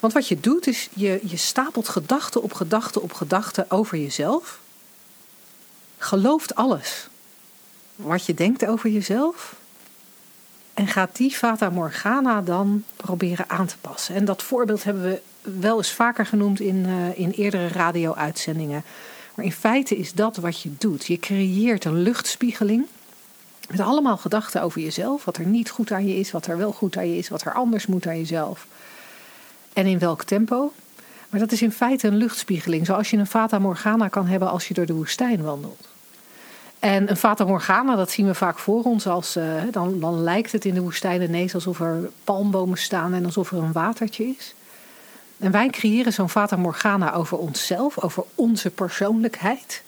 Want 0.00 0.12
wat 0.12 0.28
je 0.28 0.40
doet 0.40 0.66
is, 0.66 0.88
je, 0.94 1.20
je 1.22 1.36
stapelt 1.36 1.88
gedachte 1.88 2.40
op 2.40 2.52
gedachte 2.52 3.00
op 3.00 3.12
gedachte 3.12 3.66
over 3.68 3.98
jezelf. 3.98 4.58
Gelooft 5.98 6.54
alles 6.54 7.08
wat 7.96 8.26
je 8.26 8.34
denkt 8.34 8.66
over 8.66 8.90
jezelf. 8.90 9.58
En 10.80 10.86
gaat 10.86 11.16
die 11.16 11.30
Fata 11.30 11.70
Morgana 11.70 12.42
dan 12.42 12.84
proberen 12.96 13.44
aan 13.48 13.66
te 13.66 13.76
passen. 13.80 14.14
En 14.14 14.24
dat 14.24 14.42
voorbeeld 14.42 14.84
hebben 14.84 15.02
we 15.02 15.20
wel 15.60 15.76
eens 15.76 15.92
vaker 15.92 16.26
genoemd 16.26 16.60
in, 16.60 16.76
uh, 16.76 17.18
in 17.18 17.30
eerdere 17.30 17.68
radio-uitzendingen. 17.68 18.84
Maar 19.34 19.44
in 19.44 19.52
feite 19.52 19.96
is 19.96 20.12
dat 20.12 20.36
wat 20.36 20.60
je 20.60 20.70
doet. 20.78 21.06
Je 21.06 21.18
creëert 21.18 21.84
een 21.84 22.02
luchtspiegeling. 22.02 22.86
Met 23.70 23.80
allemaal 23.80 24.16
gedachten 24.16 24.62
over 24.62 24.80
jezelf. 24.80 25.24
Wat 25.24 25.36
er 25.36 25.46
niet 25.46 25.70
goed 25.70 25.92
aan 25.92 26.06
je 26.06 26.16
is, 26.16 26.30
wat 26.30 26.46
er 26.46 26.56
wel 26.56 26.72
goed 26.72 26.96
aan 26.96 27.10
je 27.10 27.16
is, 27.16 27.28
wat 27.28 27.42
er 27.42 27.52
anders 27.52 27.86
moet 27.86 28.06
aan 28.06 28.18
jezelf 28.18 28.66
en 29.72 29.86
in 29.86 29.98
welk 29.98 30.24
tempo. 30.24 30.72
Maar 31.28 31.40
dat 31.40 31.52
is 31.52 31.62
in 31.62 31.72
feite 31.72 32.06
een 32.06 32.16
luchtspiegeling, 32.16 32.86
zoals 32.86 33.10
je 33.10 33.16
een 33.16 33.26
Fata 33.26 33.58
Morgana 33.58 34.08
kan 34.08 34.26
hebben 34.26 34.50
als 34.50 34.68
je 34.68 34.74
door 34.74 34.86
de 34.86 34.94
woestijn 34.94 35.42
wandelt. 35.42 35.89
En 36.80 37.10
een 37.10 37.16
Fata 37.16 37.44
Morgana, 37.44 37.96
dat 37.96 38.10
zien 38.10 38.26
we 38.26 38.34
vaak 38.34 38.58
voor 38.58 38.82
ons 38.82 39.06
als. 39.06 39.36
Uh, 39.36 39.62
dan, 39.70 40.00
dan 40.00 40.22
lijkt 40.22 40.52
het 40.52 40.64
in 40.64 40.74
de 40.74 40.80
woestijn 40.80 41.22
ineens 41.22 41.54
alsof 41.54 41.80
er 41.80 42.10
palmbomen 42.24 42.78
staan 42.78 43.14
en 43.14 43.24
alsof 43.24 43.50
er 43.50 43.58
een 43.58 43.72
watertje 43.72 44.24
is. 44.24 44.54
En 45.38 45.50
wij 45.50 45.68
creëren 45.68 46.12
zo'n 46.12 46.30
Fata 46.30 46.56
Morgana 46.56 47.12
over 47.12 47.38
onszelf, 47.38 47.98
over 48.02 48.24
onze 48.34 48.70
persoonlijkheid. 48.70 49.82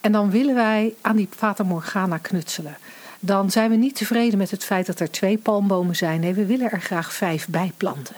En 0.00 0.12
dan 0.12 0.30
willen 0.30 0.54
wij 0.54 0.94
aan 1.00 1.16
die 1.16 1.28
Fata 1.36 1.64
Morgana 1.64 2.18
knutselen. 2.18 2.76
Dan 3.20 3.50
zijn 3.50 3.70
we 3.70 3.76
niet 3.76 3.96
tevreden 3.96 4.38
met 4.38 4.50
het 4.50 4.64
feit 4.64 4.86
dat 4.86 5.00
er 5.00 5.10
twee 5.10 5.38
palmbomen 5.38 5.96
zijn. 5.96 6.20
Nee, 6.20 6.34
we 6.34 6.46
willen 6.46 6.70
er 6.70 6.80
graag 6.80 7.12
vijf 7.12 7.48
bij 7.48 7.72
planten. 7.76 8.16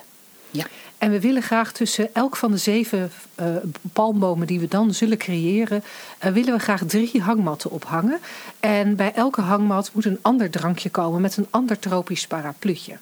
Ja. 0.50 0.64
En 0.98 1.10
we 1.10 1.20
willen 1.20 1.42
graag 1.42 1.72
tussen 1.72 2.14
elk 2.14 2.36
van 2.36 2.50
de 2.50 2.56
zeven 2.56 3.10
uh, 3.40 3.46
palmbomen 3.92 4.46
die 4.46 4.60
we 4.60 4.68
dan 4.68 4.94
zullen 4.94 5.18
creëren, 5.18 5.84
uh, 6.24 6.32
willen 6.32 6.52
we 6.52 6.58
graag 6.58 6.82
drie 6.86 7.22
hangmatten 7.22 7.70
ophangen. 7.70 8.18
En 8.60 8.96
bij 8.96 9.12
elke 9.12 9.40
hangmat 9.40 9.90
moet 9.94 10.04
een 10.04 10.18
ander 10.22 10.50
drankje 10.50 10.90
komen 10.90 11.20
met 11.20 11.36
een 11.36 11.46
ander 11.50 11.78
tropisch 11.78 12.26
parapluutje. 12.26 12.96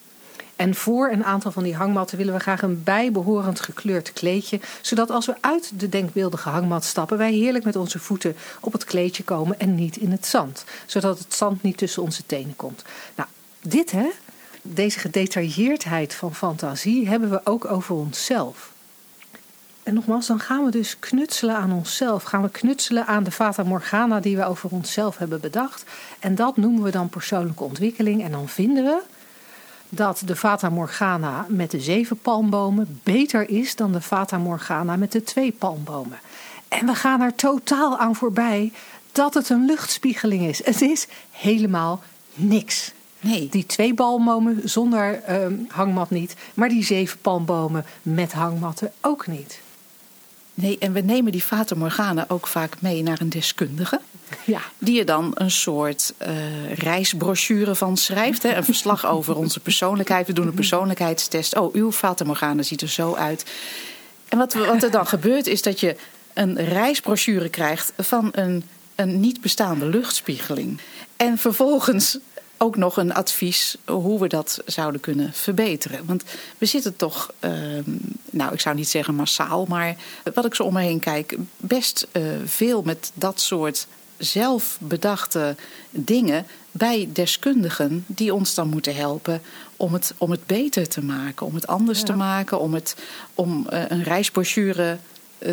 En 0.56 0.74
voor 0.74 1.10
een 1.10 1.24
aantal 1.24 1.52
van 1.52 1.62
die 1.62 1.74
hangmatten 1.74 2.18
willen 2.18 2.34
we 2.34 2.40
graag 2.40 2.62
een 2.62 2.82
bijbehorend 2.82 3.60
gekleurd 3.60 4.12
kleedje. 4.12 4.60
Zodat 4.80 5.10
als 5.10 5.26
we 5.26 5.34
uit 5.40 5.80
de 5.80 5.88
denkbeeldige 5.88 6.48
hangmat 6.48 6.84
stappen, 6.84 7.18
wij 7.18 7.32
heerlijk 7.32 7.64
met 7.64 7.76
onze 7.76 7.98
voeten 7.98 8.36
op 8.60 8.72
het 8.72 8.84
kleedje 8.84 9.24
komen 9.24 9.60
en 9.60 9.74
niet 9.74 9.96
in 9.96 10.10
het 10.10 10.26
zand. 10.26 10.64
Zodat 10.86 11.18
het 11.18 11.34
zand 11.34 11.62
niet 11.62 11.76
tussen 11.76 12.02
onze 12.02 12.22
tenen 12.26 12.56
komt. 12.56 12.84
Nou, 13.14 13.28
dit 13.60 13.90
hè, 13.90 14.06
deze 14.74 14.98
gedetailleerdheid 14.98 16.14
van 16.14 16.34
fantasie 16.34 17.08
hebben 17.08 17.30
we 17.30 17.40
ook 17.44 17.64
over 17.64 17.94
onszelf. 17.94 18.74
En 19.82 19.94
nogmaals, 19.94 20.26
dan 20.26 20.40
gaan 20.40 20.64
we 20.64 20.70
dus 20.70 20.98
knutselen 20.98 21.56
aan 21.56 21.72
onszelf. 21.72 22.22
Gaan 22.22 22.42
we 22.42 22.50
knutselen 22.50 23.06
aan 23.06 23.24
de 23.24 23.30
Fata 23.30 23.62
Morgana 23.62 24.20
die 24.20 24.36
we 24.36 24.44
over 24.44 24.70
onszelf 24.70 25.18
hebben 25.18 25.40
bedacht. 25.40 25.84
En 26.18 26.34
dat 26.34 26.56
noemen 26.56 26.82
we 26.82 26.90
dan 26.90 27.08
persoonlijke 27.08 27.62
ontwikkeling. 27.62 28.22
En 28.22 28.30
dan 28.30 28.48
vinden 28.48 28.84
we 28.84 29.02
dat 29.88 30.22
de 30.24 30.36
Fata 30.36 30.68
Morgana 30.68 31.46
met 31.48 31.70
de 31.70 31.80
zeven 31.80 32.18
palmbomen 32.18 33.00
beter 33.02 33.48
is 33.48 33.76
dan 33.76 33.92
de 33.92 34.00
Fata 34.00 34.38
Morgana 34.38 34.96
met 34.96 35.12
de 35.12 35.22
twee 35.22 35.52
palmbomen. 35.52 36.18
En 36.68 36.86
we 36.86 36.94
gaan 36.94 37.20
er 37.20 37.34
totaal 37.34 37.98
aan 37.98 38.16
voorbij 38.16 38.72
dat 39.12 39.34
het 39.34 39.48
een 39.48 39.64
luchtspiegeling 39.64 40.42
is. 40.42 40.64
Het 40.64 40.82
is 40.82 41.06
helemaal 41.30 42.02
niks. 42.34 42.92
Nee. 43.26 43.48
Die 43.48 43.66
twee 43.66 43.94
palmbomen 43.94 44.60
zonder 44.64 45.22
ehm, 45.22 45.54
hangmat 45.68 46.10
niet, 46.10 46.34
maar 46.54 46.68
die 46.68 46.84
zeven 46.84 47.18
palmbomen 47.18 47.84
met 48.02 48.32
hangmatten 48.32 48.92
ook 49.00 49.26
niet. 49.26 49.60
Nee, 50.54 50.78
en 50.78 50.92
we 50.92 51.00
nemen 51.00 51.32
die 51.32 51.40
Fata 51.40 51.74
Morgana 51.74 52.24
ook 52.28 52.46
vaak 52.46 52.80
mee 52.80 53.02
naar 53.02 53.20
een 53.20 53.28
deskundige. 53.28 54.00
Ja. 54.44 54.60
Die 54.78 54.98
er 54.98 55.04
dan 55.04 55.30
een 55.34 55.50
soort 55.50 56.14
uh, 56.22 56.72
reisbrochure 56.72 57.74
van 57.74 57.96
schrijft. 57.96 58.42
Hè? 58.42 58.54
Een 58.54 58.64
verslag 58.64 59.06
over 59.16 59.36
onze 59.36 59.60
persoonlijkheid. 59.60 60.26
We 60.26 60.32
doen 60.32 60.46
een 60.46 60.54
persoonlijkheidstest. 60.54 61.56
Oh, 61.56 61.74
uw 61.74 61.92
Fata 61.92 62.24
Morgana 62.24 62.62
ziet 62.62 62.82
er 62.82 62.88
zo 62.88 63.14
uit. 63.14 63.44
En 64.28 64.38
wat, 64.38 64.54
wat 64.54 64.82
er 64.82 64.90
dan 64.90 65.06
gebeurt 65.16 65.46
is 65.46 65.62
dat 65.62 65.80
je 65.80 65.96
een 66.32 66.64
reisbrochure 66.64 67.48
krijgt 67.48 67.92
van 67.96 68.28
een, 68.32 68.64
een 68.94 69.20
niet 69.20 69.40
bestaande 69.40 69.86
luchtspiegeling. 69.86 70.80
En 71.16 71.38
vervolgens 71.38 72.18
ook 72.58 72.76
nog 72.76 72.96
een 72.96 73.14
advies 73.14 73.76
hoe 73.84 74.20
we 74.20 74.28
dat 74.28 74.62
zouden 74.66 75.00
kunnen 75.00 75.32
verbeteren. 75.32 76.06
Want 76.06 76.24
we 76.58 76.66
zitten 76.66 76.96
toch, 76.96 77.32
uh, 77.40 77.50
nou 78.30 78.52
ik 78.52 78.60
zou 78.60 78.76
niet 78.76 78.88
zeggen 78.88 79.14
massaal, 79.14 79.64
maar 79.68 79.96
wat 80.34 80.44
ik 80.44 80.54
zo 80.54 80.62
om 80.62 80.72
me 80.72 80.80
heen 80.80 81.00
kijk, 81.00 81.36
best 81.56 82.06
uh, 82.12 82.22
veel 82.44 82.82
met 82.82 83.10
dat 83.14 83.40
soort 83.40 83.86
zelfbedachte 84.18 85.56
dingen 85.90 86.46
bij 86.70 87.08
deskundigen 87.12 88.04
die 88.06 88.34
ons 88.34 88.54
dan 88.54 88.68
moeten 88.68 88.94
helpen 88.94 89.42
om 89.76 89.92
het, 89.92 90.14
om 90.18 90.30
het 90.30 90.46
beter 90.46 90.88
te 90.88 91.02
maken, 91.02 91.46
om 91.46 91.54
het 91.54 91.66
anders 91.66 91.98
ja. 91.98 92.04
te 92.04 92.12
maken, 92.12 92.60
om, 92.60 92.74
het, 92.74 92.96
om 93.34 93.66
uh, 93.72 93.82
een 93.88 94.02
reisbrochure 94.02 94.98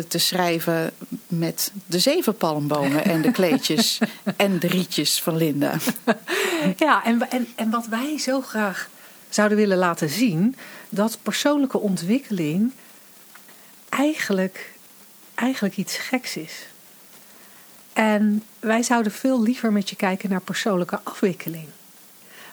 te 0.08 0.18
schrijven 0.18 0.92
met 1.26 1.72
de 1.86 1.98
zeven 1.98 2.36
palmbomen 2.36 3.04
en 3.04 3.22
de 3.22 3.30
kleedjes 3.30 3.98
en 4.36 4.58
de 4.58 4.66
rietjes 4.66 5.22
van 5.22 5.36
Linda. 5.36 5.76
Ja, 6.76 7.04
en, 7.04 7.30
en, 7.30 7.46
en 7.54 7.70
wat 7.70 7.86
wij 7.86 8.18
zo 8.18 8.40
graag 8.40 8.88
zouden 9.28 9.58
willen 9.58 9.78
laten 9.78 10.08
zien, 10.08 10.56
dat 10.88 11.18
persoonlijke 11.22 11.78
ontwikkeling 11.78 12.72
eigenlijk, 13.88 14.72
eigenlijk 15.34 15.76
iets 15.76 15.96
geks 15.96 16.36
is. 16.36 16.66
En 17.92 18.42
wij 18.60 18.82
zouden 18.82 19.12
veel 19.12 19.42
liever 19.42 19.72
met 19.72 19.90
je 19.90 19.96
kijken 19.96 20.30
naar 20.30 20.40
persoonlijke 20.40 21.00
afwikkeling. 21.02 21.66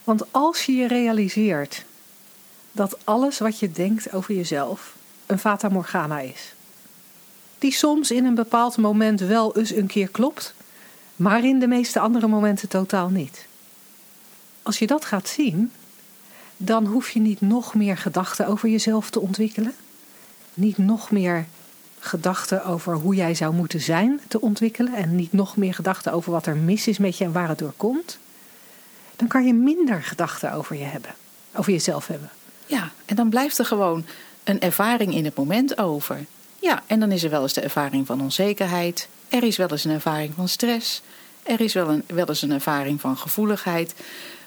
Want 0.03 0.23
als 0.31 0.65
je 0.65 0.73
je 0.75 0.87
realiseert 0.87 1.83
dat 2.71 2.97
alles 3.03 3.39
wat 3.39 3.59
je 3.59 3.71
denkt 3.71 4.13
over 4.13 4.35
jezelf 4.35 4.95
een 5.25 5.39
fata 5.39 5.69
morgana 5.69 6.19
is, 6.19 6.53
die 7.61 7.73
soms 7.73 8.11
in 8.11 8.25
een 8.25 8.35
bepaald 8.35 8.77
moment 8.77 9.19
wel 9.19 9.57
eens 9.57 9.71
een 9.71 9.87
keer 9.87 10.07
klopt, 10.07 10.53
maar 11.15 11.45
in 11.45 11.59
de 11.59 11.67
meeste 11.67 11.99
andere 11.99 12.27
momenten 12.27 12.69
totaal 12.69 13.09
niet. 13.09 13.45
Als 14.63 14.79
je 14.79 14.87
dat 14.87 15.05
gaat 15.05 15.27
zien, 15.27 15.71
dan 16.57 16.85
hoef 16.85 17.09
je 17.09 17.19
niet 17.19 17.41
nog 17.41 17.73
meer 17.73 17.97
gedachten 17.97 18.47
over 18.47 18.69
jezelf 18.69 19.09
te 19.09 19.19
ontwikkelen, 19.19 19.73
niet 20.53 20.77
nog 20.77 21.11
meer 21.11 21.45
gedachten 21.99 22.65
over 22.65 22.95
hoe 22.95 23.15
jij 23.15 23.35
zou 23.35 23.53
moeten 23.53 23.81
zijn 23.81 24.19
te 24.27 24.41
ontwikkelen 24.41 24.93
en 24.93 25.15
niet 25.15 25.33
nog 25.33 25.57
meer 25.57 25.73
gedachten 25.73 26.13
over 26.13 26.31
wat 26.31 26.45
er 26.45 26.55
mis 26.55 26.87
is 26.87 26.97
met 26.97 27.17
je 27.17 27.23
en 27.23 27.31
waar 27.31 27.49
het 27.49 27.59
door 27.59 27.73
komt. 27.77 28.17
Dan 29.15 29.27
kan 29.27 29.45
je 29.45 29.53
minder 29.53 30.03
gedachten 30.03 30.53
over 30.53 30.75
je 30.75 30.83
hebben, 30.83 31.15
over 31.55 31.71
jezelf 31.71 32.07
hebben. 32.07 32.29
Ja, 32.65 32.91
en 33.05 33.15
dan 33.15 33.29
blijft 33.29 33.57
er 33.57 33.65
gewoon 33.65 34.05
een 34.43 34.59
ervaring 34.59 35.13
in 35.13 35.25
het 35.25 35.35
moment 35.35 35.77
over. 35.77 36.25
Ja, 36.61 36.83
en 36.87 36.99
dan 36.99 37.11
is 37.11 37.23
er 37.23 37.29
wel 37.29 37.41
eens 37.41 37.53
de 37.53 37.61
ervaring 37.61 38.05
van 38.05 38.21
onzekerheid. 38.21 39.07
Er 39.29 39.43
is 39.43 39.57
wel 39.57 39.69
eens 39.69 39.83
een 39.83 39.91
ervaring 39.91 40.33
van 40.35 40.47
stress. 40.47 41.01
Er 41.43 41.61
is 41.61 41.73
wel, 41.73 41.89
een, 41.89 42.03
wel 42.07 42.27
eens 42.27 42.41
een 42.41 42.51
ervaring 42.51 43.01
van 43.01 43.17
gevoeligheid. 43.17 43.93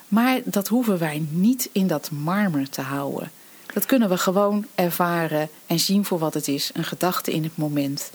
Maar 0.09 0.41
dat 0.45 0.69
hoeven 0.69 0.99
wij 0.99 1.27
niet 1.31 1.69
in 1.73 1.87
dat 1.87 2.11
marmer 2.11 2.71
te 2.71 2.81
houden. 2.81 3.31
Dat 3.73 3.87
kunnen 3.87 4.09
we 4.09 4.19
gewoon 4.19 4.67
ervaren 4.75 5.49
en 5.67 5.79
zien 5.79 6.05
voor 6.05 6.19
wat 6.19 6.35
het 6.35 6.49
is. 6.49 6.71
Een 6.75 6.85
gedachte 6.85 7.33
in 7.33 7.43
het 7.43 7.57
moment 7.57 8.11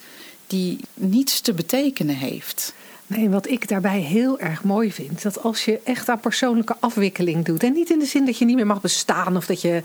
die 0.47 0.79
niets 0.93 1.41
te 1.41 1.53
betekenen 1.53 2.15
heeft. 2.15 2.73
Nee, 3.09 3.29
wat 3.29 3.47
ik 3.47 3.67
daarbij 3.67 3.99
heel 3.99 4.39
erg 4.39 4.63
mooi 4.63 4.91
vind, 4.93 5.21
dat 5.21 5.43
als 5.43 5.65
je 5.65 5.79
echt 5.83 6.09
aan 6.09 6.19
persoonlijke 6.19 6.75
afwikkeling 6.79 7.45
doet, 7.45 7.63
en 7.63 7.73
niet 7.73 7.89
in 7.89 7.99
de 7.99 8.05
zin 8.05 8.25
dat 8.25 8.37
je 8.37 8.45
niet 8.45 8.55
meer 8.55 8.65
mag 8.65 8.81
bestaan 8.81 9.37
of 9.37 9.45
dat 9.45 9.61
je, 9.61 9.83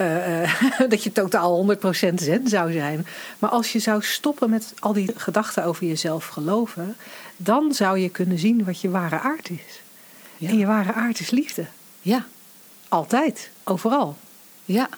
uh, 0.00 0.88
dat 0.90 1.02
je 1.02 1.12
totaal 1.12 1.76
100% 1.76 1.78
zen 2.14 2.48
zou 2.48 2.72
zijn, 2.72 3.06
maar 3.38 3.50
als 3.50 3.72
je 3.72 3.78
zou 3.78 4.02
stoppen 4.02 4.50
met 4.50 4.74
al 4.78 4.92
die 4.92 5.10
gedachten 5.16 5.64
over 5.64 5.86
jezelf 5.86 6.26
geloven, 6.26 6.96
dan 7.36 7.74
zou 7.74 7.98
je 7.98 8.08
kunnen 8.08 8.38
zien 8.38 8.64
wat 8.64 8.80
je 8.80 8.90
ware 8.90 9.20
aard 9.20 9.50
is. 9.50 9.80
Ja. 10.36 10.48
En 10.48 10.58
je 10.58 10.66
ware 10.66 10.92
aard 10.92 11.20
is 11.20 11.30
liefde. 11.30 11.66
Ja. 12.00 12.26
Altijd, 12.88 13.50
overal. 13.64 14.16
Ja. 14.64 14.88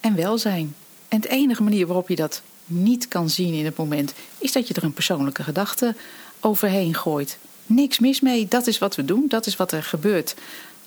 En 0.00 0.14
welzijn. 0.14 0.74
En 1.08 1.20
de 1.20 1.28
enige 1.28 1.62
manier 1.62 1.86
waarop 1.86 2.08
je 2.08 2.16
dat 2.16 2.42
niet 2.66 3.08
kan 3.08 3.30
zien 3.30 3.54
in 3.54 3.64
het 3.64 3.76
moment, 3.76 4.14
is 4.38 4.52
dat 4.52 4.68
je 4.68 4.74
er 4.74 4.84
een 4.84 4.92
persoonlijke 4.92 5.42
gedachte 5.42 5.94
overheen 6.42 6.94
gooit. 6.94 7.38
Niks 7.66 7.98
mis 7.98 8.20
mee, 8.20 8.48
dat 8.48 8.66
is 8.66 8.78
wat 8.78 8.96
we 8.96 9.04
doen, 9.04 9.24
dat 9.28 9.46
is 9.46 9.56
wat 9.56 9.72
er 9.72 9.82
gebeurt. 9.82 10.34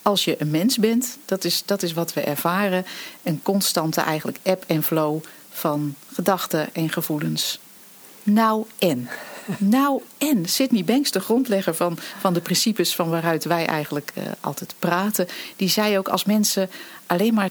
Als 0.02 0.26
je 0.26 0.36
een 0.40 0.52
mens 0.52 0.78
bent, 0.78 1.18
dat 1.26 1.44
is, 1.44 1.64
dat 1.66 1.84
is 1.84 1.94
wat 1.94 2.14
we 2.14 2.22
ervaren. 2.22 2.86
Een 3.24 3.42
constante 3.44 4.02
eigenlijk 4.02 4.38
ebb 4.44 4.64
en 4.68 4.84
flow 4.84 5.24
van 5.50 5.96
gedachten 6.14 6.74
en 6.74 6.90
gevoelens. 6.90 7.60
Nou 8.24 8.66
en. 8.80 9.10
Nou 9.58 10.02
en. 10.18 10.46
Sidney 10.46 10.84
Banks, 10.84 11.12
de 11.12 11.20
grondlegger 11.20 11.76
van, 11.76 11.98
van 12.20 12.34
de 12.34 12.42
principes 12.42 12.96
van 12.96 13.10
waaruit 13.10 13.44
wij 13.44 13.66
eigenlijk 13.66 14.12
uh, 14.18 14.24
altijd 14.40 14.76
praten, 14.80 15.28
die 15.56 15.70
zei 15.70 15.98
ook 15.98 16.08
als 16.08 16.26
mensen 16.26 16.70
alleen 17.06 17.34
maar 17.34 17.50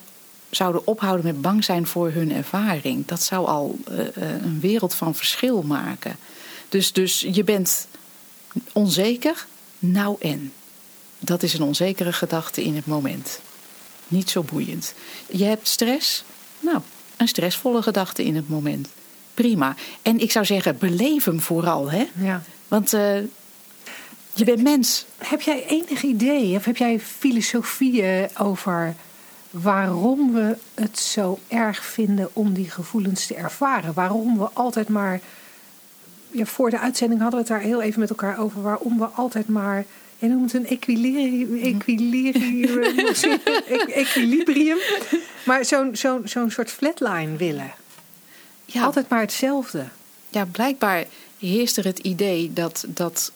zouden 0.50 0.87
ophouden 0.87 1.26
met 1.26 1.42
bang 1.42 1.64
zijn 1.64 1.87
voor 1.87 2.11
hun 2.11 2.32
ervaring, 2.32 3.06
dat 3.06 3.23
zou 3.23 3.46
al 3.46 3.78
uh, 3.90 3.99
een 4.42 4.61
wereld 4.61 4.94
van 4.94 5.14
verschil 5.14 5.62
maken. 5.62 6.16
Dus, 6.68 6.92
dus 6.92 7.26
je 7.30 7.44
bent 7.44 7.87
onzeker, 8.73 9.46
nou 9.78 10.16
en. 10.20 10.52
Dat 11.18 11.42
is 11.42 11.54
een 11.54 11.62
onzekere 11.62 12.12
gedachte 12.12 12.64
in 12.64 12.76
het 12.76 12.87
moment. 12.87 13.40
Niet 14.08 14.30
zo 14.30 14.42
boeiend. 14.42 14.94
Je 15.26 15.44
hebt 15.44 15.68
stress, 15.68 16.25
nou, 16.61 16.78
een 17.16 17.28
stressvolle 17.28 17.82
gedachte 17.82 18.25
in 18.25 18.37
het 18.37 18.49
moment. 18.49 18.88
Prima. 19.34 19.75
En 20.02 20.18
ik 20.18 20.30
zou 20.30 20.44
zeggen, 20.44 20.78
beleef 20.78 21.25
hem 21.25 21.40
vooral, 21.40 21.90
hè? 21.90 22.06
Ja. 22.20 22.42
Want 22.68 22.94
uh, 22.94 23.16
je 24.32 24.44
bent 24.44 24.62
mens. 24.62 25.04
Heb 25.18 25.40
jij 25.40 25.66
enig 25.66 26.02
idee, 26.02 26.56
of 26.56 26.64
heb 26.64 26.76
jij 26.76 27.00
filosofieën 27.00 28.28
over 28.38 28.94
waarom 29.50 30.32
we 30.32 30.56
het 30.75 30.99
zo 30.99 31.38
erg 31.49 31.84
vinden 31.84 32.28
om 32.32 32.52
die 32.52 32.70
gevoelens 32.70 33.26
te 33.26 33.34
ervaren? 33.34 33.92
Waarom 33.92 34.38
we 34.38 34.49
altijd 34.52 34.88
maar 34.88 35.20
ja, 36.35 36.45
voor 36.45 36.71
de 36.71 36.79
uitzending 36.79 37.21
hadden 37.21 37.41
we 37.41 37.47
het 37.47 37.55
daar 37.55 37.69
heel 37.69 37.83
even 37.83 38.00
met 38.00 38.11
elkaar 38.11 38.38
over 38.38 38.62
waarom 38.62 38.99
we 38.99 39.05
altijd 39.05 39.49
maar. 39.49 39.85
Je 40.19 40.29
noemt 40.29 40.53
het 40.53 40.62
een 40.62 40.69
equilibrium. 40.69 41.61
equilibrium. 44.05 44.79
Maar 45.45 45.64
zo'n 45.64 45.97
zo'n 45.97 46.23
zo'n 46.25 46.50
soort 46.50 46.71
flatline 46.71 47.37
willen. 47.37 47.73
Ja. 48.64 48.85
Altijd 48.85 49.09
maar 49.09 49.21
hetzelfde. 49.21 49.85
Ja, 50.29 50.45
blijkbaar 50.45 51.05
heerst 51.38 51.76
er 51.76 51.85
het 51.85 51.99
idee 51.99 52.53
dat, 52.53 52.85
dat 52.88 53.33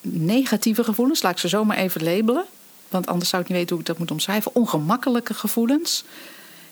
negatieve 0.00 0.84
gevoelens, 0.84 1.22
laat 1.22 1.32
ik 1.32 1.38
ze 1.38 1.48
zomaar 1.48 1.76
even 1.76 2.02
labelen, 2.02 2.44
want 2.88 3.06
anders 3.06 3.30
zou 3.30 3.42
ik 3.42 3.48
niet 3.48 3.56
weten 3.56 3.70
hoe 3.70 3.80
ik 3.80 3.86
dat 3.86 3.98
moet 3.98 4.10
omschrijven, 4.10 4.54
ongemakkelijke 4.54 5.34
gevoelens, 5.34 6.04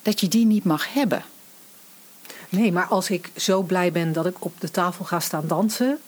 dat 0.02 0.20
je 0.20 0.28
die 0.28 0.46
niet 0.46 0.64
mag 0.64 0.92
hebben. 0.92 1.24
Nee, 2.48 2.72
maar 2.72 2.86
als 2.86 3.10
ik 3.10 3.30
zo 3.36 3.62
blij 3.62 3.92
ben 3.92 4.12
dat 4.12 4.26
ik 4.26 4.44
op 4.44 4.60
de 4.60 4.70
tafel 4.70 5.04
ga 5.04 5.20
staan 5.20 5.46
dansen, 5.46 5.98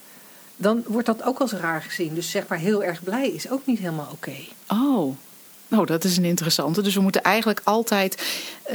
dan 0.57 0.83
wordt 0.87 1.07
dat 1.07 1.23
ook 1.23 1.39
als 1.39 1.53
raar 1.53 1.83
gezien. 1.83 2.15
Dus 2.15 2.31
zeg 2.31 2.47
maar 2.47 2.59
heel 2.59 2.85
erg 2.85 3.03
blij 3.03 3.29
is 3.29 3.51
ook 3.51 3.67
niet 3.67 3.79
helemaal 3.79 4.09
oké. 4.13 4.31
Okay. 4.31 4.49
Oh. 4.69 5.17
Nou, 5.69 5.87
dat 5.87 6.05
is 6.05 6.17
een 6.17 6.25
interessante. 6.25 6.83
Dus 6.83 6.95
we 6.95 7.01
moeten 7.01 7.23
eigenlijk 7.23 7.61
altijd, 7.65 8.23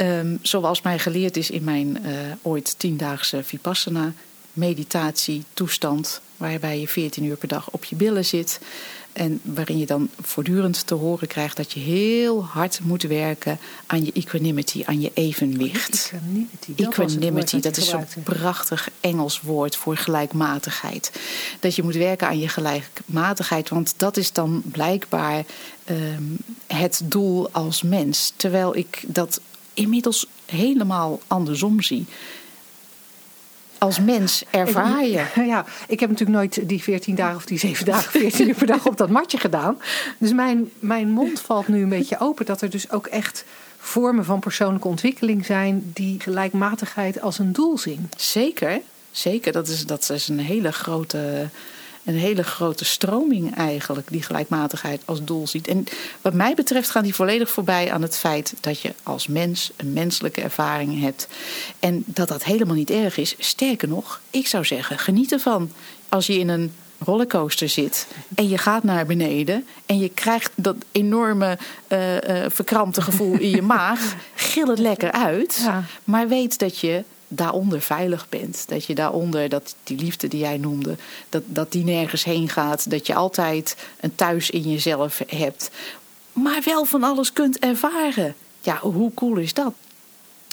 um, 0.00 0.38
zoals 0.42 0.82
mij 0.82 0.98
geleerd 0.98 1.36
is 1.36 1.50
in 1.50 1.64
mijn 1.64 1.98
uh, 2.06 2.12
ooit 2.42 2.78
tiendaagse 2.78 3.42
Vipassana 3.42 4.12
meditatie 4.52 5.44
toestand, 5.54 6.20
waarbij 6.36 6.80
je 6.80 6.88
14 6.88 7.24
uur 7.24 7.36
per 7.36 7.48
dag 7.48 7.70
op 7.70 7.84
je 7.84 7.96
billen 7.96 8.24
zit. 8.24 8.60
En 9.16 9.40
waarin 9.42 9.78
je 9.78 9.86
dan 9.86 10.08
voortdurend 10.20 10.86
te 10.86 10.94
horen 10.94 11.28
krijgt 11.28 11.56
dat 11.56 11.72
je 11.72 11.80
heel 11.80 12.44
hard 12.44 12.80
moet 12.82 13.02
werken 13.02 13.58
aan 13.86 14.04
je 14.04 14.12
equanimity, 14.12 14.82
aan 14.84 15.00
je 15.00 15.10
evenwicht. 15.14 16.12
Equanimity, 16.14 16.74
dat, 16.74 16.86
equanimity, 16.86 17.60
dat 17.60 17.76
is 17.76 17.88
zo'n 17.88 18.04
prachtig 18.24 18.88
Engels 19.00 19.40
woord 19.40 19.76
voor 19.76 19.96
gelijkmatigheid. 19.96 21.12
Dat 21.60 21.74
je 21.74 21.82
moet 21.82 21.94
werken 21.94 22.26
aan 22.26 22.38
je 22.38 22.48
gelijkmatigheid, 22.48 23.68
want 23.68 23.94
dat 23.96 24.16
is 24.16 24.32
dan 24.32 24.62
blijkbaar 24.64 25.44
um, 25.90 26.36
het 26.66 27.00
doel 27.04 27.50
als 27.50 27.82
mens. 27.82 28.32
Terwijl 28.36 28.76
ik 28.76 29.04
dat 29.06 29.40
inmiddels 29.74 30.26
helemaal 30.46 31.20
andersom 31.26 31.82
zie 31.82 32.06
als 33.78 34.00
mens 34.00 34.44
ervaar 34.50 35.04
je. 35.04 35.24
Ja, 35.46 35.64
ik 35.88 36.00
heb 36.00 36.10
natuurlijk 36.10 36.38
nooit 36.38 36.68
die 36.68 36.82
14 36.82 37.14
dagen 37.14 37.36
of 37.36 37.44
die 37.44 37.58
7 37.58 37.84
dagen, 37.92 38.20
14 38.20 38.48
uur 38.48 38.54
per 38.54 38.66
dag 38.66 38.86
op 38.86 38.96
dat 38.96 39.10
matje 39.10 39.38
gedaan. 39.38 39.78
Dus 40.18 40.32
mijn, 40.32 40.70
mijn 40.78 41.10
mond 41.10 41.40
valt 41.40 41.68
nu 41.68 41.82
een 41.82 41.88
beetje 41.88 42.20
open 42.20 42.46
dat 42.46 42.62
er 42.62 42.70
dus 42.70 42.90
ook 42.90 43.06
echt 43.06 43.44
vormen 43.78 44.24
van 44.24 44.40
persoonlijke 44.40 44.88
ontwikkeling 44.88 45.44
zijn 45.44 45.90
die 45.94 46.20
gelijkmatigheid 46.20 47.20
als 47.20 47.38
een 47.38 47.52
doel 47.52 47.78
zien. 47.78 48.10
Zeker, 48.16 48.80
zeker. 49.10 49.52
Dat 49.52 49.68
is, 49.68 49.86
dat 49.86 50.10
is 50.10 50.28
een 50.28 50.38
hele 50.38 50.72
grote 50.72 51.48
een 52.06 52.18
hele 52.18 52.42
grote 52.42 52.84
stroming 52.84 53.56
eigenlijk, 53.56 54.08
die 54.10 54.22
gelijkmatigheid 54.22 55.02
als 55.04 55.24
doel 55.24 55.46
ziet. 55.46 55.68
En 55.68 55.84
wat 56.20 56.34
mij 56.34 56.54
betreft 56.54 56.90
gaat 56.90 57.04
die 57.04 57.14
volledig 57.14 57.50
voorbij 57.50 57.92
aan 57.92 58.02
het 58.02 58.16
feit 58.16 58.54
dat 58.60 58.80
je 58.80 58.94
als 59.02 59.26
mens 59.26 59.70
een 59.76 59.92
menselijke 59.92 60.40
ervaring 60.40 61.00
hebt. 61.00 61.28
En 61.78 62.02
dat 62.06 62.28
dat 62.28 62.44
helemaal 62.44 62.74
niet 62.74 62.90
erg 62.90 63.16
is. 63.16 63.34
Sterker 63.38 63.88
nog, 63.88 64.20
ik 64.30 64.46
zou 64.46 64.64
zeggen, 64.64 64.98
geniet 64.98 65.32
ervan. 65.32 65.70
Als 66.08 66.26
je 66.26 66.38
in 66.38 66.48
een 66.48 66.72
rollercoaster 66.98 67.68
zit 67.68 68.06
en 68.34 68.48
je 68.48 68.58
gaat 68.58 68.82
naar 68.82 69.06
beneden 69.06 69.66
en 69.86 69.98
je 69.98 70.08
krijgt 70.08 70.50
dat 70.54 70.76
enorme 70.92 71.58
uh, 71.88 72.14
uh, 72.14 72.44
verkrampte 72.48 73.02
gevoel 73.02 73.38
in 73.38 73.50
je 73.50 73.62
maag, 73.76 74.14
gil 74.34 74.66
het 74.66 74.78
lekker 74.78 75.12
uit. 75.12 75.70
Maar 76.04 76.28
weet 76.28 76.58
dat 76.58 76.78
je 76.78 77.04
daaronder 77.28 77.80
veilig 77.80 78.28
bent. 78.28 78.68
Dat 78.68 78.84
je 78.84 78.94
daaronder, 78.94 79.48
dat 79.48 79.74
die 79.84 79.98
liefde 79.98 80.28
die 80.28 80.40
jij 80.40 80.56
noemde, 80.56 80.96
dat, 81.28 81.42
dat 81.46 81.72
die 81.72 81.84
nergens 81.84 82.24
heen 82.24 82.48
gaat. 82.48 82.90
Dat 82.90 83.06
je 83.06 83.14
altijd 83.14 83.76
een 84.00 84.14
thuis 84.14 84.50
in 84.50 84.62
jezelf 84.62 85.22
hebt. 85.26 85.70
Maar 86.32 86.62
wel 86.64 86.84
van 86.84 87.02
alles 87.02 87.32
kunt 87.32 87.58
ervaren. 87.58 88.34
Ja, 88.60 88.78
hoe 88.78 89.14
cool 89.14 89.36
is 89.36 89.54
dat? 89.54 89.72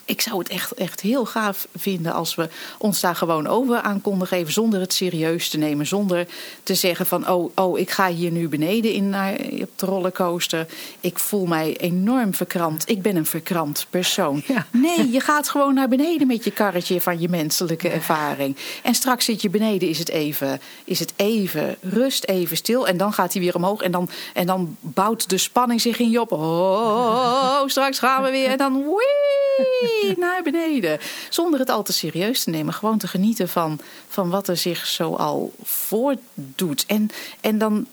Ik 0.06 0.22
zou 0.22 0.38
het 0.38 0.50
echt, 0.50 0.74
echt 0.74 1.02
heel 1.02 1.26
gaaf 1.26 1.68
vinden 1.76 2.14
als 2.14 2.36
we 2.36 2.50
ons 2.78 3.00
daar 3.00 3.16
gewoon 3.16 3.48
over 3.48 3.82
aan 3.82 4.02
konden 4.02 4.28
geven. 4.28 4.54
Zonder 4.54 4.80
het 4.80 4.94
serieus 4.94 5.50
te 5.50 5.58
nemen. 5.58 5.88
Zonder 5.88 6.28
te 6.64 6.76
zeggen 6.76 7.06
van 7.06 7.30
oh, 7.30 7.52
oh 7.56 7.80
ik 7.80 7.90
ga 7.90 8.08
hier 8.10 8.32
nu 8.32 8.48
beneden 8.48 8.94
in 8.94 9.10
naar, 9.10 9.34
op 9.62 9.70
de 9.76 9.86
rollercoaster. 9.86 10.68
Ik 11.00 11.20
voel 11.20 11.46
mij 11.46 11.78
enorm 11.78 12.34
verkrampt. 12.34 12.90
Ik 12.90 13.02
ben 13.02 13.16
een 13.16 13.26
verkrampt 13.26 13.88
persoon. 13.90 14.44
Nee, 14.72 15.12
je 15.12 15.20
gaat 15.20 15.50
gewoon 15.50 15.74
naar 15.74 15.88
beneden 15.88 16.28
met 16.28 16.44
je 16.44 16.52
karretje 16.52 17.02
van 17.02 17.20
je 17.20 17.30
menselijke 17.30 17.90
ervaring. 17.90 18.58
En 18.84 18.94
straks 18.94 19.26
zit 19.26 19.42
je 19.42 19.50
beneden, 19.50 19.90
is 19.90 20.00
het 20.00 20.10
even, 20.10 20.62
is 20.84 21.00
het 21.00 21.14
even 21.16 21.76
rust, 21.82 22.24
even 22.24 22.58
stil. 22.58 22.88
En 22.88 22.98
dan 22.98 23.14
gaat 23.14 23.34
hij 23.34 23.42
weer 23.42 23.56
omhoog. 23.56 23.82
En 23.82 23.92
dan, 23.92 24.10
en 24.34 24.46
dan 24.46 24.78
bouwt 24.80 25.30
de 25.30 25.38
spanning 25.38 25.82
zich 25.82 26.00
in 26.00 26.10
je 26.10 26.22
op. 26.22 26.32
Oh, 26.32 27.62
straks 27.66 28.00
gaan 28.00 28.24
we 28.24 28.32
weer. 28.32 28.50
En 28.50 28.58
dan 28.58 28.74
wee 28.74 29.93
naar 30.18 30.44
beneden. 30.44 31.00
Zonder 31.30 31.60
het 31.60 31.70
al 31.70 31.84
te 31.84 31.94
serieus 31.94 32.44
te 32.44 32.50
nemen. 32.50 32.74
Gewoon 32.74 32.98
te 32.98 33.08
genieten 33.08 33.50
van, 33.50 33.80
van 34.08 34.30
wat 34.30 34.48
er 34.48 34.58
zich 34.58 34.86
zo 34.86 35.14
al 35.14 35.54
voordoet. 35.64 36.86
En, 36.86 37.10
en 37.42 37.58
dan 37.58 37.88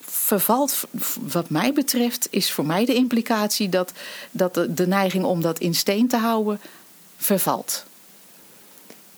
vervalt, 0.00 0.84
wat 1.20 1.50
mij 1.50 1.72
betreft, 1.72 2.28
is 2.30 2.52
voor 2.52 2.66
mij 2.66 2.84
de 2.84 2.94
implicatie 2.94 3.68
dat, 3.68 3.92
dat 4.30 4.54
de, 4.54 4.74
de 4.74 4.86
neiging 4.86 5.24
om 5.24 5.40
dat 5.40 5.58
in 5.58 5.74
steen 5.74 6.08
te 6.08 6.16
houden 6.16 6.60
vervalt. 7.16 7.84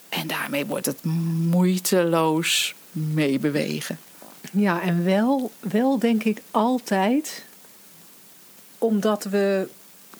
En 0.08 0.26
daarmee 0.26 0.66
wordt 0.66 0.86
het 0.86 1.04
moeiteloos 1.50 2.74
meebewegen. 2.92 3.98
Ja, 4.52 4.82
en 4.82 5.04
wel, 5.04 5.50
wel 5.60 5.98
denk 5.98 6.24
ik 6.24 6.42
altijd 6.50 7.44
omdat 8.78 9.24
we 9.24 9.68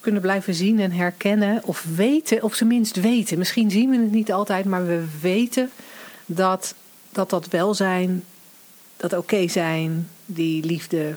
kunnen 0.00 0.20
blijven 0.20 0.54
zien 0.54 0.80
en 0.80 0.92
herkennen. 0.92 1.60
Of 1.64 1.86
weten, 1.94 2.42
of 2.42 2.62
minst 2.62 2.96
weten. 2.96 3.38
Misschien 3.38 3.70
zien 3.70 3.90
we 3.90 3.96
het 3.96 4.12
niet 4.12 4.32
altijd, 4.32 4.64
maar 4.64 4.86
we 4.86 5.04
weten 5.20 5.70
dat 6.26 6.74
dat, 7.12 7.30
dat 7.30 7.48
welzijn, 7.48 8.24
dat 8.96 9.12
oké 9.12 9.48
zijn, 9.48 10.08
die 10.26 10.64
liefde, 10.64 11.14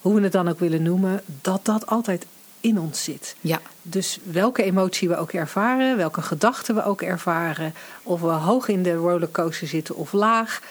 hoe 0.00 0.14
we 0.14 0.22
het 0.22 0.32
dan 0.32 0.48
ook 0.48 0.58
willen 0.58 0.82
noemen, 0.82 1.22
dat 1.40 1.64
dat 1.64 1.86
altijd 1.86 2.26
in 2.60 2.78
ons 2.78 3.04
zit. 3.04 3.36
Ja. 3.40 3.60
Dus 3.82 4.18
welke 4.22 4.62
emotie 4.62 5.08
we 5.08 5.16
ook 5.16 5.32
ervaren, 5.32 5.96
welke 5.96 6.22
gedachten 6.22 6.74
we 6.74 6.84
ook 6.84 7.02
ervaren, 7.02 7.74
of 8.02 8.20
we 8.20 8.26
hoog 8.26 8.68
in 8.68 8.82
de 8.82 8.94
rollercoaster 8.94 9.68
zitten 9.68 9.96
of 9.96 10.12
laag, 10.12 10.62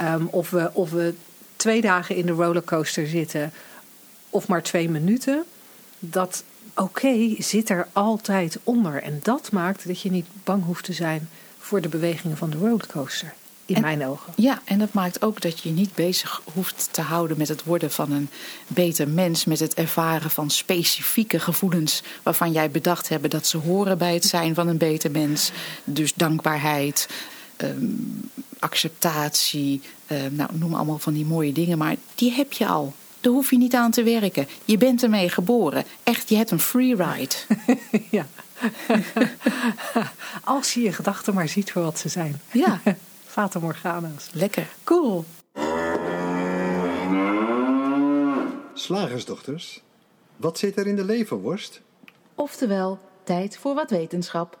um, 0.00 0.28
of, 0.30 0.50
we, 0.50 0.70
of 0.72 0.90
we 0.90 1.14
twee 1.56 1.80
dagen 1.80 2.16
in 2.16 2.26
de 2.26 2.32
rollercoaster 2.32 3.06
zitten 3.06 3.52
of 4.30 4.48
maar 4.48 4.62
twee 4.62 4.90
minuten, 4.90 5.44
dat 5.98 6.42
oké 6.78 7.34
zit 7.38 7.70
er 7.70 7.88
altijd 7.92 8.58
onder. 8.64 9.02
En 9.02 9.20
dat 9.22 9.52
maakt 9.52 9.86
dat 9.86 10.00
je 10.00 10.10
niet 10.10 10.26
bang 10.44 10.64
hoeft 10.64 10.84
te 10.84 10.92
zijn 10.92 11.28
voor 11.58 11.80
de 11.80 11.88
bewegingen 11.88 12.36
van 12.36 12.50
de 12.50 12.56
rollercoaster. 12.56 13.34
In 13.64 13.80
mijn 13.80 14.06
ogen. 14.06 14.32
Ja, 14.36 14.60
en 14.64 14.78
dat 14.78 14.92
maakt 14.92 15.22
ook 15.22 15.40
dat 15.40 15.60
je 15.60 15.70
niet 15.70 15.94
bezig 15.94 16.42
hoeft 16.52 16.88
te 16.90 17.00
houden 17.00 17.38
met 17.38 17.48
het 17.48 17.64
worden 17.64 17.90
van 17.90 18.12
een 18.12 18.28
beter 18.66 19.08
mens. 19.08 19.44
Met 19.44 19.58
het 19.58 19.74
ervaren 19.74 20.30
van 20.30 20.50
specifieke 20.50 21.40
gevoelens 21.40 22.02
waarvan 22.22 22.52
jij 22.52 22.70
bedacht 22.70 23.08
hebt 23.08 23.30
dat 23.30 23.46
ze 23.46 23.56
horen 23.56 23.98
bij 23.98 24.14
het 24.14 24.24
zijn 24.24 24.54
van 24.54 24.68
een 24.68 24.76
beter 24.76 25.10
mens. 25.10 25.50
Dus 25.84 26.14
dankbaarheid, 26.14 27.08
ehm, 27.56 27.86
acceptatie, 28.58 29.80
ehm, 30.06 30.34
nou, 30.34 30.50
noem 30.52 30.74
allemaal 30.74 30.98
van 30.98 31.12
die 31.12 31.26
mooie 31.26 31.52
dingen. 31.52 31.78
Maar 31.78 31.96
die 32.14 32.32
heb 32.32 32.52
je 32.52 32.66
al. 32.66 32.94
Daar 33.28 33.36
hoef 33.36 33.50
je 33.50 33.58
niet 33.58 33.74
aan 33.74 33.90
te 33.90 34.02
werken. 34.02 34.46
Je 34.64 34.78
bent 34.78 35.02
ermee 35.02 35.28
geboren. 35.28 35.84
Echt, 36.02 36.28
je 36.28 36.36
hebt 36.36 36.50
een 36.50 36.60
free 36.60 36.94
ride. 36.94 37.34
ja. 38.10 38.26
Als 40.44 40.74
je 40.74 40.80
je 40.80 40.92
gedachten 40.92 41.34
maar 41.34 41.48
ziet 41.48 41.72
voor 41.72 41.82
wat 41.82 41.98
ze 41.98 42.08
zijn. 42.08 42.40
Ja. 42.52 42.80
Fata 43.26 43.58
Morgana's. 43.58 44.28
Lekker. 44.32 44.68
Cool. 44.84 45.24
Slagersdochters, 48.74 49.82
wat 50.36 50.58
zit 50.58 50.76
er 50.76 50.86
in 50.86 50.96
de 50.96 51.04
leverworst? 51.04 51.80
Oftewel, 52.34 52.98
tijd 53.24 53.58
voor 53.58 53.74
wat 53.74 53.90
wetenschap. 53.90 54.58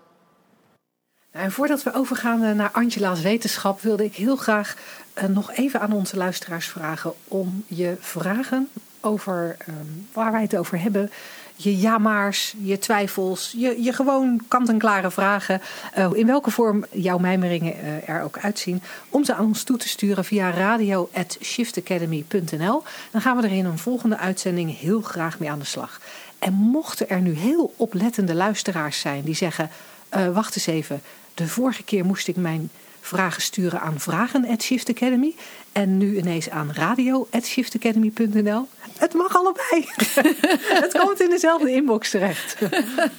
En 1.30 1.52
voordat 1.52 1.82
we 1.82 1.94
overgaan 1.94 2.42
eh, 2.42 2.52
naar 2.52 2.70
Angela's 2.72 3.20
wetenschap, 3.20 3.80
wilde 3.80 4.04
ik 4.04 4.14
heel 4.14 4.36
graag 4.36 4.76
uh, 5.14 5.24
nog 5.24 5.52
even 5.52 5.80
aan 5.80 5.92
onze 5.92 6.16
luisteraars 6.16 6.66
vragen 6.66 7.12
om 7.24 7.64
je 7.66 7.96
vragen 8.00 8.68
over 9.00 9.56
uh, 9.68 9.74
waar 10.12 10.32
wij 10.32 10.42
het 10.42 10.56
over 10.56 10.80
hebben. 10.80 11.10
Je 11.56 11.78
ja-maars, 11.78 12.54
je 12.62 12.78
twijfels, 12.78 13.54
je, 13.56 13.82
je 13.82 13.92
gewoon 13.92 14.40
kant-en-klare 14.48 15.10
vragen. 15.10 15.60
Uh, 15.98 16.10
in 16.12 16.26
welke 16.26 16.50
vorm 16.50 16.84
jouw 16.90 17.18
mijmeringen 17.18 18.06
er 18.06 18.22
ook 18.22 18.38
uitzien. 18.38 18.82
Om 19.08 19.24
ze 19.24 19.34
aan 19.34 19.44
ons 19.44 19.62
toe 19.62 19.76
te 19.76 19.88
sturen 19.88 20.24
via 20.24 20.50
radio.shiftacademy.nl. 20.50 22.82
Dan 23.10 23.20
gaan 23.20 23.36
we 23.36 23.42
er 23.42 23.52
in 23.52 23.64
een 23.64 23.78
volgende 23.78 24.16
uitzending 24.16 24.78
heel 24.78 25.00
graag 25.00 25.38
mee 25.38 25.50
aan 25.50 25.58
de 25.58 25.64
slag. 25.64 26.00
En 26.38 26.52
mochten 26.52 27.08
er 27.08 27.20
nu 27.20 27.32
heel 27.32 27.74
oplettende 27.76 28.34
luisteraars 28.34 29.00
zijn 29.00 29.22
die 29.22 29.34
zeggen: 29.34 29.70
wacht 30.32 30.56
eens 30.56 30.66
even 30.66 31.02
de 31.34 31.48
vorige 31.48 31.82
keer 31.82 32.04
moest 32.04 32.28
ik 32.28 32.36
mijn 32.36 32.70
vragen 33.00 33.42
sturen 33.42 33.80
aan 33.80 34.00
vragen 34.00 34.46
at 34.46 34.62
Shift 34.62 34.90
Academy. 34.90 35.34
En 35.72 35.98
nu 35.98 36.16
ineens 36.18 36.50
aan 36.50 36.70
radio 36.72 37.28
at 37.30 37.46
shiftacademy.nl. 37.46 38.68
Het 38.98 39.14
mag 39.14 39.36
allebei. 39.36 39.88
het 40.84 40.98
komt 40.98 41.20
in 41.20 41.30
dezelfde 41.30 41.72
inbox 41.72 42.10
terecht. 42.10 42.56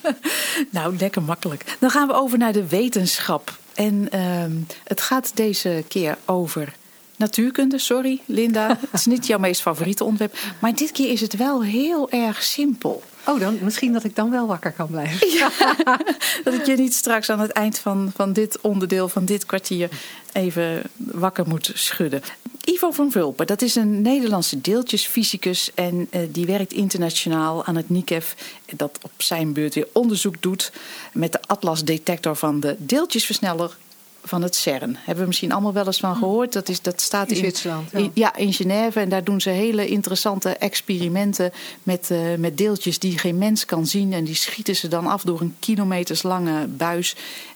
nou, 0.69 0.97
lekker 0.97 1.21
makkelijk. 1.21 1.77
Dan 1.79 1.89
gaan 1.89 2.07
we 2.07 2.13
over 2.13 2.37
naar 2.37 2.53
de 2.53 2.67
wetenschap. 2.67 3.57
En 3.73 4.07
uh, 4.13 4.43
het 4.83 5.01
gaat 5.01 5.31
deze 5.35 5.83
keer 5.87 6.17
over 6.25 6.73
natuurkunde. 7.15 7.77
Sorry, 7.77 8.21
Linda. 8.25 8.67
Het 8.91 8.99
is 8.99 9.05
niet 9.05 9.27
jouw 9.27 9.39
meest 9.39 9.61
favoriete 9.61 10.03
onderwerp. 10.03 10.37
Maar 10.59 10.75
dit 10.75 10.91
keer 10.91 11.11
is 11.11 11.21
het 11.21 11.35
wel 11.35 11.63
heel 11.63 12.09
erg 12.09 12.43
simpel. 12.43 13.03
Oh, 13.25 13.39
dan, 13.39 13.57
misschien 13.61 13.93
dat 13.93 14.03
ik 14.03 14.15
dan 14.15 14.31
wel 14.31 14.47
wakker 14.47 14.71
kan 14.71 14.87
blijven. 14.87 15.27
Dat 16.43 16.53
ik 16.53 16.65
je 16.65 16.75
niet 16.75 16.93
straks 16.93 17.29
aan 17.29 17.39
het 17.39 17.51
eind 17.51 17.79
van, 17.79 18.11
van 18.15 18.33
dit 18.33 18.61
onderdeel, 18.61 19.09
van 19.09 19.25
dit 19.25 19.45
kwartier, 19.45 19.89
even 20.31 20.81
wakker 20.97 21.47
moet 21.47 21.71
schudden. 21.73 22.21
Ivo 22.63 22.91
van 22.91 23.11
Vulpen, 23.11 23.47
dat 23.47 23.61
is 23.61 23.75
een 23.75 24.01
Nederlandse 24.01 24.61
deeltjesfysicus 24.61 25.71
en 25.73 26.07
uh, 26.11 26.21
die 26.31 26.45
werkt 26.45 26.73
internationaal 26.73 27.65
aan 27.65 27.75
het 27.75 27.89
NICEF, 27.89 28.35
dat 28.75 28.99
op 29.01 29.11
zijn 29.17 29.53
beurt 29.53 29.75
weer 29.75 29.87
onderzoek 29.93 30.41
doet 30.41 30.71
met 31.13 31.31
de 31.31 31.39
atlasdetector 31.47 32.35
van 32.35 32.59
de 32.59 32.75
deeltjesversneller 32.77 33.77
van 34.23 34.41
het 34.41 34.55
CERN. 34.55 34.95
Hebben 34.97 35.23
we 35.23 35.27
misschien 35.27 35.51
allemaal 35.51 35.73
wel 35.73 35.85
eens 35.85 35.99
van 35.99 36.13
hm. 36.13 36.19
gehoord. 36.19 36.53
Dat, 36.53 36.69
is, 36.69 36.81
dat 36.81 37.01
staat 37.01 37.29
in, 37.29 37.35
Zwitserland. 37.35 37.91
Ja. 37.91 37.97
In, 37.97 38.11
ja, 38.13 38.35
in 38.35 38.53
Genève. 38.53 38.99
En 38.99 39.09
daar 39.09 39.23
doen 39.23 39.41
ze 39.41 39.49
hele 39.49 39.87
interessante 39.87 40.49
experimenten 40.49 41.51
met, 41.83 42.09
uh, 42.11 42.35
met 42.37 42.57
deeltjes 42.57 42.99
die 42.99 43.17
geen 43.17 43.37
mens 43.37 43.65
kan 43.65 43.85
zien. 43.85 44.13
En 44.13 44.23
die 44.23 44.35
schieten 44.35 44.75
ze 44.75 44.87
dan 44.87 45.07
af 45.07 45.23
door 45.23 45.41
een 45.41 45.55
kilometerslange 45.59 46.67
buis 46.67 47.15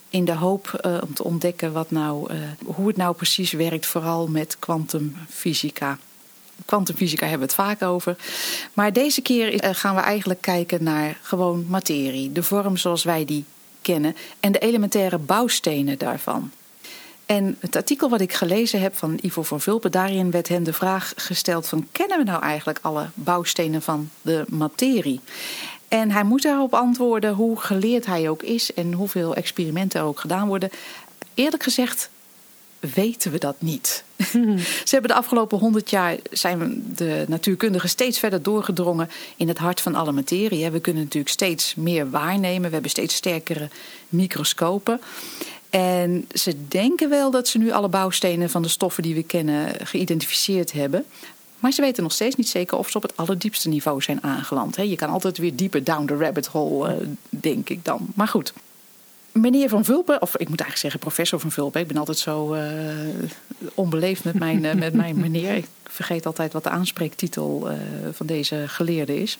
in 0.09 0.25
de 0.25 0.33
hoop 0.33 0.81
uh, 0.85 0.97
om 1.03 1.13
te 1.13 1.23
ontdekken 1.23 1.71
wat 1.71 1.91
nou, 1.91 2.33
uh, 2.33 2.39
hoe 2.65 2.87
het 2.87 2.97
nou 2.97 3.15
precies 3.15 3.51
werkt, 3.51 3.85
vooral 3.85 4.27
met 4.27 4.55
kwantumfysica. 4.59 5.97
Kwantumfysica 6.65 7.27
hebben 7.27 7.47
we 7.47 7.53
het 7.53 7.67
vaak 7.67 7.81
over. 7.81 8.15
Maar 8.73 8.93
deze 8.93 9.21
keer 9.21 9.75
gaan 9.75 9.95
we 9.95 10.01
eigenlijk 10.01 10.41
kijken 10.41 10.83
naar 10.83 11.17
gewoon 11.21 11.65
materie. 11.67 12.31
De 12.31 12.43
vorm 12.43 12.77
zoals 12.77 13.03
wij 13.03 13.25
die 13.25 13.45
kennen 13.83 14.15
en 14.39 14.51
de 14.51 14.59
elementaire 14.59 15.17
bouwstenen 15.17 15.97
daarvan. 15.97 16.51
En 17.25 17.57
het 17.59 17.75
artikel 17.75 18.09
wat 18.09 18.21
ik 18.21 18.33
gelezen 18.33 18.81
heb 18.81 18.95
van 18.95 19.19
Ivo 19.21 19.43
van 19.43 19.61
Vulpen, 19.61 19.91
daarin 19.91 20.31
werd 20.31 20.47
hen 20.47 20.63
de 20.63 20.73
vraag 20.73 21.13
gesteld 21.15 21.67
van 21.67 21.87
kennen 21.91 22.17
we 22.17 22.23
nou 22.23 22.41
eigenlijk 22.41 22.79
alle 22.81 23.09
bouwstenen 23.13 23.81
van 23.81 24.09
de 24.21 24.45
materie? 24.47 25.19
En 25.87 26.11
hij 26.11 26.23
moet 26.23 26.41
daarop 26.41 26.73
antwoorden 26.73 27.33
hoe 27.33 27.59
geleerd 27.59 28.05
hij 28.05 28.29
ook 28.29 28.43
is 28.43 28.73
en 28.73 28.93
hoeveel 28.93 29.35
experimenten 29.35 29.99
er 29.99 30.05
ook 30.05 30.19
gedaan 30.19 30.47
worden. 30.47 30.69
Eerlijk 31.33 31.63
gezegd 31.63 32.09
weten 32.93 33.31
we 33.31 33.37
dat 33.37 33.55
niet. 33.59 34.03
Ze 34.83 34.89
hebben 34.89 35.09
de 35.09 35.17
afgelopen 35.17 35.57
honderd 35.57 35.89
jaar 35.89 36.17
zijn 36.31 36.83
de 36.95 37.25
natuurkundigen 37.27 37.89
steeds 37.89 38.19
verder 38.19 38.41
doorgedrongen 38.41 39.09
in 39.37 39.47
het 39.47 39.57
hart 39.57 39.81
van 39.81 39.95
alle 39.95 40.11
materie. 40.11 40.69
We 40.69 40.79
kunnen 40.79 41.03
natuurlijk 41.03 41.33
steeds 41.33 41.75
meer 41.75 42.09
waarnemen. 42.09 42.67
We 42.67 42.73
hebben 42.73 42.91
steeds 42.91 43.15
sterkere 43.15 43.69
microscopen. 44.09 45.01
En 45.69 46.27
ze 46.33 46.67
denken 46.67 47.09
wel 47.09 47.31
dat 47.31 47.47
ze 47.47 47.57
nu 47.57 47.71
alle 47.71 47.89
bouwstenen 47.89 48.49
van 48.49 48.61
de 48.61 48.67
stoffen 48.67 49.03
die 49.03 49.15
we 49.15 49.23
kennen 49.23 49.87
geïdentificeerd 49.87 50.71
hebben. 50.71 51.05
Maar 51.59 51.71
ze 51.71 51.81
weten 51.81 52.03
nog 52.03 52.11
steeds 52.11 52.35
niet 52.35 52.49
zeker 52.49 52.77
of 52.77 52.89
ze 52.89 52.97
op 52.97 53.03
het 53.03 53.17
allerdiepste 53.17 53.69
niveau 53.69 54.01
zijn 54.01 54.23
aangeland. 54.23 54.75
Je 54.75 54.95
kan 54.95 55.09
altijd 55.09 55.37
weer 55.37 55.55
dieper 55.55 55.83
down 55.83 56.05
the 56.05 56.15
rabbit 56.15 56.45
hole, 56.45 56.87
eh, 56.87 57.07
denk 57.29 57.69
ik 57.69 57.85
dan. 57.85 58.07
Maar 58.15 58.27
goed. 58.27 58.53
Meneer 59.33 59.69
Van 59.69 59.85
Vulpen, 59.85 60.21
of 60.21 60.33
ik 60.33 60.49
moet 60.49 60.59
eigenlijk 60.59 60.79
zeggen 60.79 60.99
professor 60.99 61.39
Van 61.39 61.51
Vulpen. 61.51 61.81
Ik 61.81 61.87
ben 61.87 61.97
altijd 61.97 62.17
zo 62.17 62.53
uh, 62.53 62.61
onbeleefd 63.73 64.23
met 64.23 64.39
mijn, 64.39 64.63
uh, 64.63 64.73
met 64.73 64.93
mijn 64.93 65.19
meneer. 65.19 65.55
Ik 65.55 65.67
vergeet 65.83 66.25
altijd 66.25 66.53
wat 66.53 66.63
de 66.63 66.69
aanspreektitel 66.69 67.71
uh, 67.71 67.77
van 68.11 68.25
deze 68.25 68.63
geleerde 68.67 69.21
is. 69.21 69.37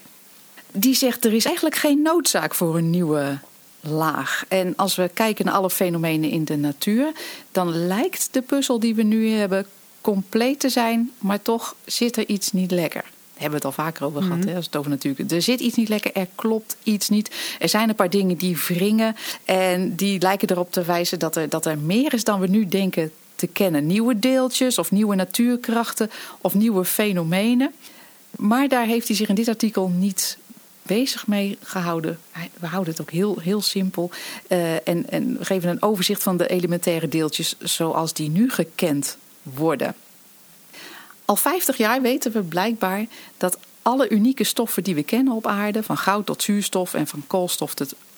Die 0.72 0.96
zegt 0.96 1.26
er 1.26 1.34
is 1.34 1.46
eigenlijk 1.46 1.76
geen 1.76 2.02
noodzaak 2.02 2.54
voor 2.54 2.78
een 2.78 2.90
nieuwe 2.90 3.38
laag. 3.80 4.46
En 4.48 4.74
als 4.76 4.96
we 4.96 5.10
kijken 5.14 5.46
naar 5.46 5.54
alle 5.54 5.70
fenomenen 5.70 6.30
in 6.30 6.46
de 6.46 6.58
natuur, 6.58 7.12
dan 7.52 7.88
lijkt 7.88 8.28
de 8.32 8.42
puzzel 8.42 8.80
die 8.80 8.96
we 8.96 9.04
nu 9.04 9.30
hebben 9.30 9.66
compleet 10.02 10.60
te 10.60 10.70
zijn, 10.70 11.12
maar 11.18 11.42
toch 11.42 11.76
zit 11.86 12.18
er 12.18 12.28
iets 12.28 12.52
niet 12.52 12.72
lekker. 12.72 13.04
Hebben 13.34 13.60
we 13.60 13.68
het 13.68 13.78
al 13.78 13.84
vaker 13.84 14.06
over 14.06 14.22
gehad, 14.22 14.38
mhm. 14.38 14.48
hè, 14.48 14.56
als 14.56 14.66
het 14.66 14.76
over 14.76 14.90
natuurlijk. 14.90 15.32
Er 15.32 15.42
zit 15.42 15.60
iets 15.60 15.76
niet 15.76 15.90
lekker, 15.90 16.12
er 16.14 16.28
klopt 16.36 16.76
iets 16.84 17.10
niet. 17.10 17.36
Er 17.60 17.70
zijn 17.70 17.90
een 17.90 17.96
paar 17.96 18.10
dingen 18.10 18.38
die 18.38 18.58
wringen 18.68 19.16
en 19.46 19.96
die 19.96 20.22
lijken 20.22 20.50
erop 20.50 20.72
te 20.72 20.84
wijzen 20.84 21.20
dat 21.20 21.36
er, 21.36 21.50
dat 21.50 21.66
er 21.66 21.78
meer 21.78 22.14
is 22.14 22.24
dan 22.24 22.40
we 22.40 22.48
nu 22.48 22.68
denken 22.68 23.12
te 23.36 23.48
kennen. 23.48 23.88
Nieuwe 23.88 24.20
deeltjes 24.20 24.78
of 24.78 24.92
nieuwe 24.92 25.16
natuurkrachten 25.16 26.12
of 26.42 26.54
nieuwe 26.54 26.86
fenomenen. 26.86 27.74
Maar 28.32 28.68
daar 28.68 28.86
heeft 28.86 29.08
hij 29.08 29.16
zich 29.16 29.30
in 29.30 29.36
dit 29.36 29.48
artikel 29.48 29.88
niet 29.88 30.38
bezig 30.82 31.28
mee 31.28 31.58
gehouden. 31.64 32.20
We 32.60 32.68
houden 32.68 32.94
het 32.94 33.02
ook 33.02 33.12
heel, 33.12 33.40
heel 33.40 33.62
simpel. 33.62 34.12
Uh, 34.48 34.88
en, 34.88 35.10
en 35.10 35.38
geven 35.42 35.70
een 35.70 35.82
overzicht 35.82 36.24
van 36.24 36.38
de 36.38 36.48
elementaire 36.48 37.08
deeltjes 37.08 37.56
zoals 37.60 38.14
die 38.14 38.30
nu 38.30 38.50
gekend 38.50 39.18
worden. 39.44 39.96
Al 41.26 41.36
50 41.36 41.78
jaar 41.78 42.02
weten 42.02 42.32
we 42.32 42.42
blijkbaar 42.42 43.06
dat 43.38 43.58
alle 43.82 44.10
unieke 44.10 44.44
stoffen 44.44 44.84
die 44.84 44.96
we 44.96 45.04
kennen 45.04 45.34
op 45.34 45.48
aarde, 45.48 45.84
van 45.84 45.98
goud 45.98 46.26
tot 46.26 46.44
zuurstof 46.44 46.94
en 46.94 47.08
van 47.08 47.24
koolstof 47.28 47.74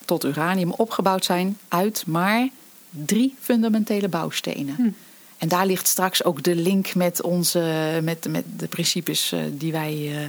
tot, 0.06 0.24
uranium, 0.24 0.72
opgebouwd 0.72 1.26
zijn 1.26 1.58
uit 1.68 2.04
maar 2.08 2.50
drie 2.90 3.36
fundamentele 3.40 4.08
bouwstenen. 4.08 4.76
Hm. 4.76 4.90
En 5.38 5.48
daar 5.48 5.66
ligt 5.66 5.88
straks 5.88 6.24
ook 6.24 6.44
de 6.44 6.56
link 6.56 6.96
met, 6.96 7.22
onze, 7.22 8.00
met, 8.04 8.28
met 8.30 8.44
de 8.58 8.68
principes 8.68 9.32
eh, 9.32 9.40
die 9.52 9.72
wij 9.72 9.94
uh, 9.94 10.20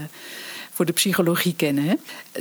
voor 0.73 0.85
de 0.85 0.93
psychologie 0.93 1.55
kennen. 1.55 1.85
Hè? 1.85 1.95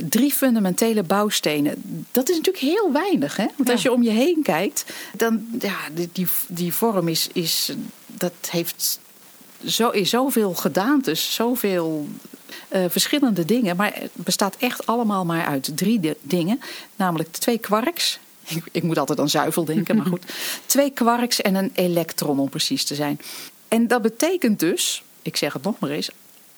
Drie 0.08 0.32
fundamentele 0.32 1.02
bouwstenen. 1.02 2.04
Dat 2.12 2.28
is 2.28 2.36
natuurlijk 2.36 2.64
heel 2.64 2.92
weinig. 2.92 3.36
Hè? 3.36 3.46
Want 3.56 3.70
als 3.70 3.82
je 3.82 3.92
om 3.92 4.02
je 4.02 4.10
heen 4.10 4.42
kijkt, 4.42 4.84
dan 5.12 5.46
ja, 5.60 5.76
die, 5.94 6.08
die, 6.12 6.26
die 6.48 6.72
vorm 6.72 7.08
is, 7.08 7.28
is. 7.32 7.72
Dat 8.06 8.34
heeft 8.50 9.00
zo, 9.66 9.88
is 9.88 10.10
zoveel 10.10 10.54
gedaantes, 10.54 11.34
zoveel 11.34 12.08
uh, 12.72 12.84
verschillende 12.88 13.44
dingen. 13.44 13.76
Maar 13.76 13.92
het 13.94 14.10
bestaat 14.14 14.56
echt 14.58 14.86
allemaal 14.86 15.24
maar 15.24 15.44
uit 15.44 15.76
drie 15.76 16.16
dingen. 16.20 16.60
Namelijk 16.96 17.32
twee 17.32 17.58
quarks. 17.58 18.18
Ik, 18.48 18.64
ik 18.72 18.82
moet 18.82 18.98
altijd 18.98 19.20
aan 19.20 19.28
zuivel 19.28 19.64
denken, 19.64 19.96
maar 19.96 20.06
goed. 20.06 20.24
Twee 20.66 20.90
quarks 20.90 21.40
en 21.40 21.54
een 21.54 21.70
elektron 21.74 22.38
om 22.38 22.48
precies 22.48 22.84
te 22.84 22.94
zijn. 22.94 23.20
En 23.68 23.86
dat 23.86 24.02
betekent 24.02 24.60
dus, 24.60 25.02
ik 25.22 25.36
zeg 25.36 25.52
het 25.52 25.62
nog 25.62 25.78
maar 25.78 25.90
eens, 25.90 26.10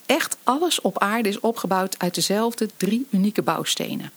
echt 0.05 0.37
alles 0.43 0.81
op 0.81 0.99
aarde 0.99 1.29
is 1.29 1.39
opgebouwd 1.39 1.95
uit 1.99 2.15
dezelfde 2.15 2.69
drie 2.77 3.07
unieke 3.09 3.41
bouwstenen. 3.41 4.11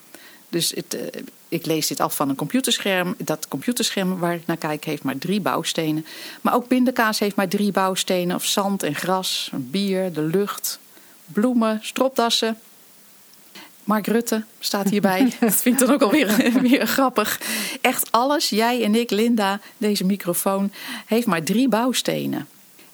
Dus 0.53 0.73
het, 0.75 0.95
uh, 0.95 1.01
ik 1.49 1.67
lees 1.67 1.87
dit 1.87 2.01
af 2.01 2.17
van 2.17 2.29
een 2.29 2.35
computerscherm. 2.35 3.15
Dat 3.19 3.49
computerscherm 3.49 4.19
waar 4.19 4.35
ik 4.35 4.47
naar 4.47 4.57
kijk 4.57 4.85
heeft 4.85 5.03
maar 5.03 5.19
drie 5.19 5.41
bouwstenen. 5.41 6.07
Maar 6.41 6.55
ook 6.55 6.69
pindakaas 6.69 7.19
heeft 7.19 7.37
maar 7.37 7.49
drie 7.49 7.73
bouwstenen. 7.73 8.37
Of 8.37 8.45
zand 8.45 8.83
en 8.83 8.95
gras, 8.95 9.51
bier, 9.55 10.13
de 10.13 10.23
lucht, 10.23 10.79
bloemen, 11.27 11.79
stropdassen. 11.83 12.59
Mark 13.85 14.07
Rutte 14.07 14.45
staat 14.59 14.89
hierbij. 14.89 15.33
Dat 15.41 15.55
vind 15.55 15.81
ik 15.81 15.87
dan 15.87 15.95
ook 15.95 16.03
alweer 16.03 16.53
weer 16.69 16.87
grappig. 16.87 17.41
Echt 17.81 18.13
alles, 18.13 18.49
jij 18.49 18.85
en 18.85 18.95
ik, 18.95 19.11
Linda, 19.11 19.61
deze 19.77 20.05
microfoon, 20.05 20.73
heeft 21.07 21.27
maar 21.27 21.43
drie 21.43 21.69
bouwstenen. 21.69 22.49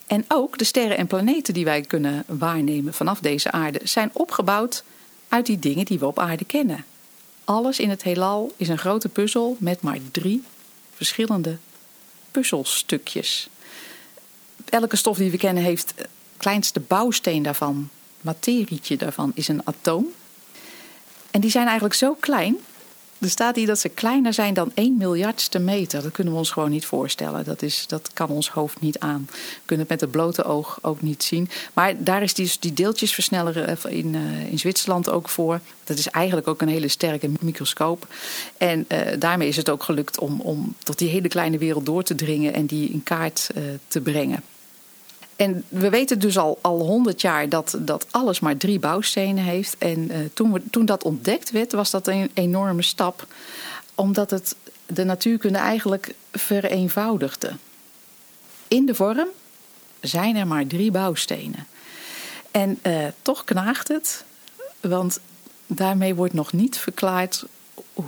En 0.06 0.24
ook 0.28 0.58
de 0.58 0.64
sterren 0.64 0.96
en 0.96 1.06
planeten 1.06 1.54
die 1.54 1.64
wij 1.64 1.80
kunnen 1.80 2.24
waarnemen 2.26 2.94
vanaf 2.94 3.18
deze 3.18 3.50
aarde 3.50 3.80
zijn 3.84 4.10
opgebouwd 4.12 4.84
uit 5.28 5.46
die 5.46 5.58
dingen 5.58 5.84
die 5.84 5.98
we 5.98 6.06
op 6.06 6.18
aarde 6.18 6.44
kennen. 6.44 6.84
Alles 7.48 7.78
in 7.78 7.90
het 7.90 8.02
heelal 8.02 8.52
is 8.56 8.68
een 8.68 8.78
grote 8.78 9.08
puzzel 9.08 9.56
met 9.58 9.82
maar 9.82 9.98
drie 10.10 10.42
verschillende 10.94 11.56
puzzelstukjes. 12.30 13.48
Elke 14.64 14.96
stof 14.96 15.16
die 15.16 15.30
we 15.30 15.36
kennen 15.36 15.62
heeft 15.62 15.92
het 15.96 16.08
kleinste 16.36 16.80
bouwsteen 16.80 17.42
daarvan, 17.42 17.88
materietje 18.20 18.96
daarvan, 18.96 19.32
is 19.34 19.48
een 19.48 19.66
atoom. 19.66 20.06
En 21.30 21.40
die 21.40 21.50
zijn 21.50 21.64
eigenlijk 21.64 21.94
zo 21.94 22.14
klein 22.14 22.56
er 23.20 23.30
staat 23.30 23.56
hier 23.56 23.66
dat 23.66 23.78
ze 23.78 23.88
kleiner 23.88 24.32
zijn 24.34 24.54
dan 24.54 24.70
1 24.74 24.96
miljardste 24.96 25.58
meter. 25.58 26.02
Dat 26.02 26.12
kunnen 26.12 26.32
we 26.32 26.38
ons 26.38 26.50
gewoon 26.50 26.70
niet 26.70 26.86
voorstellen. 26.86 27.44
Dat, 27.44 27.62
is, 27.62 27.84
dat 27.86 28.10
kan 28.12 28.28
ons 28.28 28.48
hoofd 28.48 28.80
niet 28.80 28.98
aan. 28.98 29.26
We 29.30 29.60
kunnen 29.64 29.86
het 29.86 29.88
met 29.88 30.00
het 30.00 30.10
blote 30.10 30.44
oog 30.44 30.78
ook 30.82 31.02
niet 31.02 31.22
zien. 31.22 31.48
Maar 31.72 32.04
daar 32.04 32.22
is 32.22 32.34
die, 32.34 32.52
die 32.60 32.72
deeltjesversneller 32.72 33.64
eh, 33.64 33.98
in, 33.98 34.14
uh, 34.14 34.50
in 34.50 34.58
Zwitserland 34.58 35.10
ook 35.10 35.28
voor. 35.28 35.60
Dat 35.84 35.98
is 35.98 36.08
eigenlijk 36.08 36.48
ook 36.48 36.62
een 36.62 36.68
hele 36.68 36.88
sterke 36.88 37.30
microscoop. 37.40 38.06
En 38.56 38.84
uh, 38.88 39.00
daarmee 39.18 39.48
is 39.48 39.56
het 39.56 39.70
ook 39.70 39.82
gelukt 39.82 40.18
om, 40.18 40.40
om 40.40 40.74
tot 40.78 40.98
die 40.98 41.08
hele 41.08 41.28
kleine 41.28 41.58
wereld 41.58 41.86
door 41.86 42.02
te 42.02 42.14
dringen 42.14 42.54
en 42.54 42.66
die 42.66 42.88
in 42.88 43.02
kaart 43.02 43.50
te 43.88 44.00
brengen. 44.00 44.42
En 45.38 45.64
we 45.68 45.88
weten 45.90 46.18
dus 46.18 46.38
al, 46.38 46.58
al 46.60 46.78
100 46.78 47.20
jaar 47.20 47.48
dat, 47.48 47.76
dat 47.78 48.06
alles 48.10 48.40
maar 48.40 48.56
drie 48.56 48.78
bouwstenen 48.78 49.44
heeft. 49.44 49.76
En 49.78 49.98
uh, 49.98 50.16
toen, 50.34 50.52
we, 50.52 50.62
toen 50.70 50.86
dat 50.86 51.04
ontdekt 51.04 51.50
werd, 51.50 51.72
was 51.72 51.90
dat 51.90 52.06
een 52.06 52.30
enorme 52.34 52.82
stap. 52.82 53.26
Omdat 53.94 54.30
het 54.30 54.56
de 54.86 55.04
natuurkunde 55.04 55.58
eigenlijk 55.58 56.14
vereenvoudigde. 56.32 57.52
In 58.68 58.86
de 58.86 58.94
vorm 58.94 59.28
zijn 60.00 60.36
er 60.36 60.46
maar 60.46 60.66
drie 60.66 60.90
bouwstenen. 60.90 61.66
En 62.50 62.78
uh, 62.82 63.06
toch 63.22 63.44
knaagt 63.44 63.88
het, 63.88 64.24
want 64.80 65.20
daarmee 65.66 66.14
wordt 66.14 66.34
nog 66.34 66.52
niet 66.52 66.78
verklaard 66.78 67.44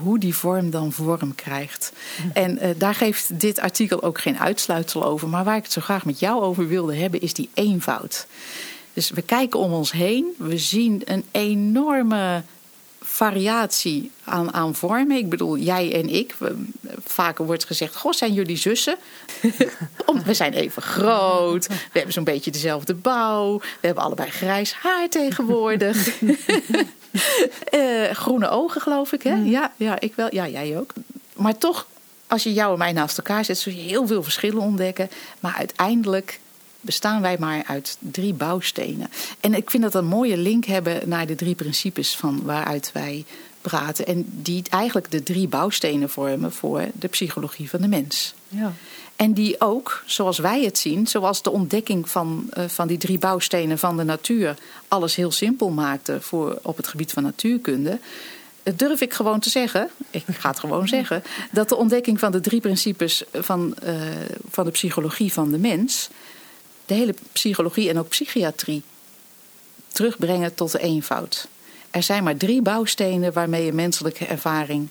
hoe 0.03 0.18
die 0.18 0.35
vorm 0.35 0.70
dan 0.70 0.92
vorm 0.92 1.35
krijgt. 1.35 1.92
En 2.33 2.64
uh, 2.64 2.70
daar 2.76 2.94
geeft 2.94 3.40
dit 3.40 3.59
artikel 3.59 4.03
ook 4.03 4.20
geen 4.20 4.38
uitsluitsel 4.38 5.05
over. 5.05 5.29
Maar 5.29 5.44
waar 5.44 5.57
ik 5.57 5.62
het 5.62 5.72
zo 5.72 5.81
graag 5.81 6.05
met 6.05 6.18
jou 6.18 6.42
over 6.42 6.68
wilde 6.68 6.94
hebben, 6.94 7.20
is 7.20 7.35
die 7.35 7.50
eenvoud. 7.55 8.26
Dus 8.92 9.11
we 9.11 9.22
kijken 9.22 9.61
om 9.61 9.72
ons 9.72 9.92
heen, 9.92 10.35
we 10.38 10.59
zien 10.59 11.03
een 11.05 11.24
enorme 11.31 12.42
variatie 13.00 14.11
aan, 14.24 14.53
aan 14.53 14.74
vormen. 14.74 15.16
Ik 15.16 15.29
bedoel, 15.29 15.57
jij 15.57 15.94
en 15.94 16.09
ik. 16.09 16.35
We, 16.38 16.64
vaker 17.05 17.46
wordt 17.46 17.64
gezegd: 17.64 17.96
Goh, 17.96 18.12
zijn 18.12 18.33
jullie 18.33 18.57
zussen? 18.57 18.96
we 20.24 20.35
zijn 20.35 20.53
even 20.53 20.83
groot. 20.83 21.66
We 21.66 21.74
hebben 21.92 22.12
zo'n 22.12 22.24
beetje 22.24 22.50
dezelfde 22.50 22.94
bouw. 22.94 23.59
We 23.59 23.87
hebben 23.87 24.05
allebei 24.05 24.31
grijs 24.31 24.72
haar 24.72 25.09
tegenwoordig. 25.09 26.09
uh, 27.75 28.11
groene 28.25 28.49
ogen, 28.49 28.81
geloof 28.81 29.12
ik. 29.12 29.23
Hè? 29.23 29.35
Mm. 29.35 29.46
Ja, 29.46 29.73
ja, 29.77 30.01
ik 30.01 30.14
wel. 30.14 30.35
Ja, 30.35 30.49
jij 30.49 30.79
ook. 30.79 30.92
Maar 31.33 31.59
toch, 31.59 31.87
als 32.27 32.42
je 32.42 32.53
jou 32.53 32.73
en 32.73 32.79
mij 32.79 32.92
naast 32.92 33.18
elkaar 33.18 33.44
zet, 33.44 33.59
zul 33.59 33.73
je 33.73 33.81
heel 33.81 34.07
veel 34.07 34.23
verschillen 34.23 34.62
ontdekken. 34.62 35.11
Maar 35.40 35.55
uiteindelijk 35.55 36.40
bestaan 36.81 37.20
wij 37.20 37.37
maar 37.38 37.62
uit 37.66 37.96
drie 37.99 38.35
bouwstenen. 38.35 39.11
En 39.40 39.55
ik 39.55 39.70
vind 39.70 39.83
dat 39.83 39.94
een 39.94 40.07
mooie 40.07 40.37
link 40.37 40.64
hebben 40.64 41.09
naar 41.09 41.27
de 41.27 41.35
drie 41.35 41.55
principes 41.55 42.16
van 42.16 42.42
waaruit 42.42 42.90
wij 42.92 43.25
praten. 43.61 44.07
En 44.07 44.25
die 44.27 44.62
eigenlijk 44.70 45.11
de 45.11 45.23
drie 45.23 45.49
bouwstenen 45.49 46.11
vormen 46.11 46.53
voor 46.53 46.85
de 46.92 47.09
psychologie 47.09 47.70
van 47.70 47.81
de 47.81 47.88
mens. 47.88 48.35
Ja. 48.49 48.73
En 49.20 49.33
die 49.33 49.61
ook, 49.61 50.02
zoals 50.06 50.38
wij 50.38 50.64
het 50.64 50.78
zien, 50.78 51.06
zoals 51.06 51.42
de 51.42 51.50
ontdekking 51.50 52.09
van, 52.09 52.50
uh, 52.59 52.64
van 52.68 52.88
die 52.88 52.98
drie 52.98 53.18
bouwstenen 53.18 53.78
van 53.78 53.96
de 53.96 54.04
natuur 54.04 54.56
alles 54.88 55.14
heel 55.14 55.30
simpel 55.30 55.70
maakte 55.70 56.20
voor, 56.20 56.59
op 56.62 56.76
het 56.76 56.87
gebied 56.87 57.12
van 57.12 57.22
natuurkunde. 57.22 57.98
Durf 58.76 59.00
ik 59.00 59.12
gewoon 59.12 59.40
te 59.40 59.50
zeggen, 59.50 59.90
ik 60.11 60.24
ga 60.26 60.48
het 60.48 60.59
gewoon 60.59 60.88
zeggen, 60.98 61.22
dat 61.50 61.68
de 61.68 61.76
ontdekking 61.76 62.18
van 62.18 62.33
de 62.33 62.40
drie 62.40 62.61
principes 62.61 63.22
van, 63.33 63.74
uh, 63.85 63.92
van 64.50 64.64
de 64.64 64.70
psychologie 64.70 65.33
van 65.33 65.50
de 65.50 65.59
mens 65.59 66.09
de 66.87 66.94
hele 66.94 67.14
psychologie 67.33 67.88
en 67.88 67.98
ook 67.98 68.09
psychiatrie 68.09 68.83
terugbrengen 69.88 70.54
tot 70.54 70.72
de 70.72 70.80
eenvoud. 70.80 71.48
Er 71.90 72.02
zijn 72.02 72.24
maar 72.24 72.37
drie 72.37 72.62
bouwstenen 72.62 73.33
waarmee 73.33 73.68
een 73.68 73.74
menselijke 73.74 74.24
ervaring 74.24 74.88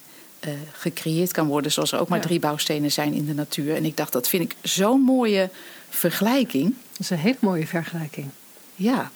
uh, 0.47 0.53
gecreëerd 0.71 1.31
kan 1.31 1.47
worden, 1.47 1.71
zoals 1.71 1.91
er 1.91 1.99
ook 1.99 2.07
maar 2.07 2.19
ja. 2.19 2.25
drie 2.25 2.39
bouwstenen 2.39 2.91
zijn 2.91 3.13
in 3.13 3.25
de 3.25 3.33
natuur. 3.33 3.75
En 3.75 3.85
ik 3.85 3.97
dacht, 3.97 4.11
dat 4.11 4.27
vind 4.27 4.43
ik 4.43 4.55
zo'n 4.61 5.01
mooie 5.01 5.49
vergelijking. 5.89 6.75
Dat 6.91 6.99
is 6.99 7.09
een 7.09 7.17
hele 7.17 7.37
mooie 7.39 7.67
vergelijking. 7.67 8.27
Ja. 8.75 9.11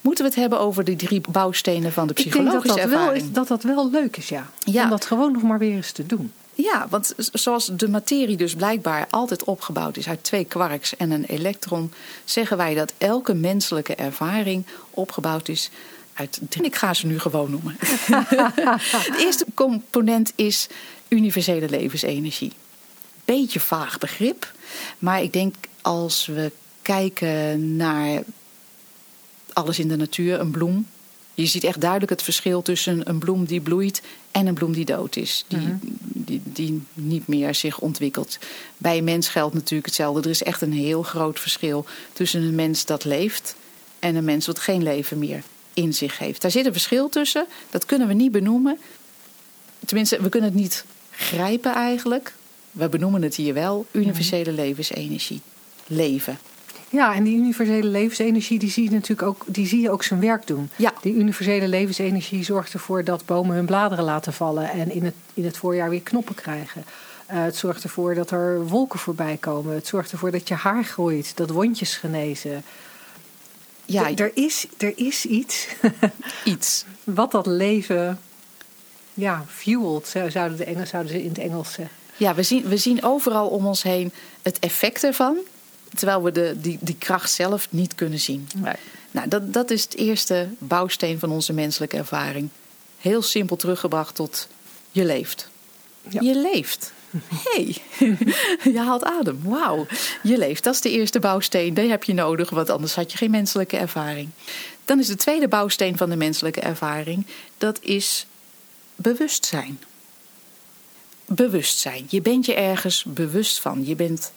Moeten 0.00 0.24
we 0.24 0.30
het 0.30 0.40
hebben 0.40 0.60
over 0.60 0.84
die 0.84 0.96
drie 0.96 1.22
bouwstenen 1.30 1.92
van 1.92 2.06
de 2.06 2.12
psychologische 2.12 2.56
ik 2.56 2.62
denk 2.62 2.74
dat 2.74 2.90
dat 2.90 2.92
ervaring? 2.92 3.22
Wel 3.22 3.28
is, 3.28 3.34
dat 3.34 3.48
dat 3.48 3.62
wel 3.62 3.90
leuk 3.90 4.16
is, 4.16 4.28
ja. 4.28 4.50
ja. 4.64 4.84
Om 4.84 4.90
dat 4.90 5.04
gewoon 5.04 5.32
nog 5.32 5.42
maar 5.42 5.58
weer 5.58 5.74
eens 5.74 5.92
te 5.92 6.06
doen. 6.06 6.32
Ja, 6.54 6.86
want 6.90 7.14
zoals 7.16 7.70
de 7.72 7.88
materie 7.88 8.36
dus 8.36 8.54
blijkbaar 8.54 9.06
altijd 9.10 9.44
opgebouwd 9.44 9.96
is 9.96 10.08
uit 10.08 10.24
twee 10.24 10.44
quarks 10.44 10.96
en 10.96 11.10
een 11.10 11.24
elektron, 11.24 11.92
zeggen 12.24 12.56
wij 12.56 12.74
dat 12.74 12.92
elke 12.98 13.34
menselijke 13.34 13.94
ervaring 13.94 14.66
opgebouwd 14.90 15.48
is 15.48 15.70
uit 16.16 16.40
drie. 16.48 16.64
Ik 16.64 16.74
ga 16.76 16.94
ze 16.94 17.06
nu 17.06 17.18
gewoon 17.18 17.50
noemen. 17.50 17.76
de 17.78 19.16
eerste 19.18 19.44
component 19.54 20.32
is 20.34 20.66
universele 21.08 21.68
levensenergie. 21.68 22.52
Beetje 23.24 23.60
vaag 23.60 23.98
begrip, 23.98 24.52
maar 24.98 25.22
ik 25.22 25.32
denk 25.32 25.54
als 25.82 26.26
we 26.26 26.52
kijken 26.82 27.76
naar 27.76 28.22
alles 29.52 29.78
in 29.78 29.88
de 29.88 29.96
natuur, 29.96 30.40
een 30.40 30.50
bloem, 30.50 30.86
je 31.34 31.46
ziet 31.46 31.64
echt 31.64 31.80
duidelijk 31.80 32.10
het 32.10 32.22
verschil 32.22 32.62
tussen 32.62 33.08
een 33.08 33.18
bloem 33.18 33.44
die 33.44 33.60
bloeit 33.60 34.02
en 34.30 34.46
een 34.46 34.54
bloem 34.54 34.72
die 34.72 34.84
dood 34.84 35.16
is. 35.16 35.44
Die, 35.48 35.58
Mhm. 35.58 35.76
die, 36.02 36.40
die 36.44 36.82
niet 36.92 37.26
meer 37.26 37.54
zich 37.54 37.78
ontwikkelt. 37.78 38.38
Bij 38.78 38.98
een 38.98 39.04
mens 39.04 39.28
geldt 39.28 39.54
natuurlijk 39.54 39.86
hetzelfde. 39.86 40.20
Er 40.22 40.30
is 40.30 40.42
echt 40.42 40.60
een 40.62 40.72
heel 40.72 41.02
groot 41.02 41.40
verschil 41.40 41.84
tussen 42.12 42.42
een 42.42 42.54
mens 42.54 42.84
dat 42.84 43.04
leeft 43.04 43.54
en 43.98 44.14
een 44.14 44.24
mens 44.24 44.46
wat 44.46 44.58
geen 44.58 44.82
leven 44.82 45.18
meer 45.18 45.42
in 45.76 45.94
zich 45.94 46.18
heeft. 46.18 46.42
Daar 46.42 46.50
zit 46.50 46.66
een 46.66 46.72
verschil 46.72 47.08
tussen. 47.08 47.46
Dat 47.70 47.86
kunnen 47.86 48.08
we 48.08 48.14
niet 48.14 48.32
benoemen. 48.32 48.78
Tenminste, 49.84 50.22
we 50.22 50.28
kunnen 50.28 50.50
het 50.50 50.58
niet 50.58 50.84
grijpen 51.10 51.74
eigenlijk. 51.74 52.34
We 52.70 52.88
benoemen 52.88 53.22
het 53.22 53.34
hier 53.34 53.54
wel. 53.54 53.86
Universele 53.90 54.52
levensenergie. 54.52 55.40
Leven. 55.86 56.38
Ja, 56.88 57.14
en 57.14 57.24
die 57.24 57.36
universele 57.36 57.88
levensenergie, 57.88 58.58
die 58.58 58.70
zie 58.70 58.84
je 58.84 58.90
natuurlijk 58.90 59.28
ook, 59.28 59.44
die 59.46 59.66
zie 59.66 59.80
je 59.80 59.90
ook 59.90 60.02
zijn 60.02 60.20
werk 60.20 60.46
doen. 60.46 60.70
Ja. 60.76 60.92
Die 61.00 61.14
universele 61.14 61.68
levensenergie 61.68 62.44
zorgt 62.44 62.72
ervoor 62.72 63.04
dat 63.04 63.26
bomen 63.26 63.56
hun 63.56 63.66
bladeren 63.66 64.04
laten 64.04 64.32
vallen 64.32 64.70
en 64.70 64.90
in 64.90 65.04
het, 65.04 65.14
in 65.34 65.44
het 65.44 65.56
voorjaar 65.56 65.90
weer 65.90 66.00
knoppen 66.00 66.34
krijgen. 66.34 66.84
Uh, 67.30 67.42
het 67.42 67.56
zorgt 67.56 67.82
ervoor 67.82 68.14
dat 68.14 68.30
er 68.30 68.66
wolken 68.66 68.98
voorbij 68.98 69.36
komen. 69.40 69.74
Het 69.74 69.86
zorgt 69.86 70.12
ervoor 70.12 70.30
dat 70.30 70.48
je 70.48 70.54
haar 70.54 70.84
groeit, 70.84 71.36
dat 71.36 71.50
wondjes 71.50 71.96
genezen. 71.96 72.64
Ja, 73.86 74.14
er, 74.14 74.30
is, 74.34 74.66
er 74.78 74.92
is 74.96 75.26
iets. 75.26 75.66
iets. 76.44 76.84
Wat 77.04 77.30
dat 77.30 77.46
leven 77.46 78.20
ja, 79.14 79.44
fuelt, 79.48 80.14
zouden, 80.28 80.56
de 80.56 80.64
Engels, 80.64 80.88
zouden 80.88 81.12
ze 81.12 81.22
in 81.22 81.28
het 81.28 81.38
Engels 81.38 81.72
zeggen. 81.72 81.96
Ja, 82.16 82.34
we 82.34 82.42
zien, 82.42 82.68
we 82.68 82.76
zien 82.76 83.02
overal 83.02 83.48
om 83.48 83.66
ons 83.66 83.82
heen 83.82 84.12
het 84.42 84.58
effect 84.58 85.04
ervan. 85.04 85.36
Terwijl 85.94 86.22
we 86.22 86.32
de, 86.32 86.54
die, 86.60 86.78
die 86.80 86.96
kracht 86.98 87.30
zelf 87.30 87.66
niet 87.70 87.94
kunnen 87.94 88.20
zien. 88.20 88.48
Nee. 88.56 88.74
Nou, 89.10 89.28
dat, 89.28 89.52
dat 89.52 89.70
is 89.70 89.82
het 89.82 89.96
eerste 89.96 90.48
bouwsteen 90.58 91.18
van 91.18 91.30
onze 91.30 91.52
menselijke 91.52 91.96
ervaring. 91.96 92.48
Heel 92.98 93.22
simpel 93.22 93.56
teruggebracht 93.56 94.14
tot 94.14 94.48
je 94.90 95.04
leeft. 95.04 95.48
Ja. 96.08 96.20
Je 96.20 96.34
leeft. 96.34 96.92
Hey, 97.28 97.76
je 98.72 98.78
haalt 98.78 99.04
adem. 99.04 99.40
Wauw, 99.42 99.86
je 100.22 100.38
leeft. 100.38 100.64
Dat 100.64 100.74
is 100.74 100.80
de 100.80 100.90
eerste 100.90 101.18
bouwsteen. 101.18 101.74
Die 101.74 101.88
heb 101.88 102.04
je 102.04 102.14
nodig, 102.14 102.50
want 102.50 102.70
anders 102.70 102.94
had 102.94 103.12
je 103.12 103.18
geen 103.18 103.30
menselijke 103.30 103.76
ervaring. 103.76 104.28
Dan 104.84 104.98
is 104.98 105.06
de 105.06 105.16
tweede 105.16 105.48
bouwsteen 105.48 105.96
van 105.96 106.10
de 106.10 106.16
menselijke 106.16 106.60
ervaring. 106.60 107.26
Dat 107.58 107.78
is 107.82 108.26
bewustzijn. 108.94 109.80
Bewustzijn. 111.24 112.06
Je 112.08 112.20
bent 112.20 112.46
je 112.46 112.54
ergens 112.54 113.04
bewust 113.04 113.60
van. 113.60 113.86
Je 113.86 113.96
bent 113.96 114.32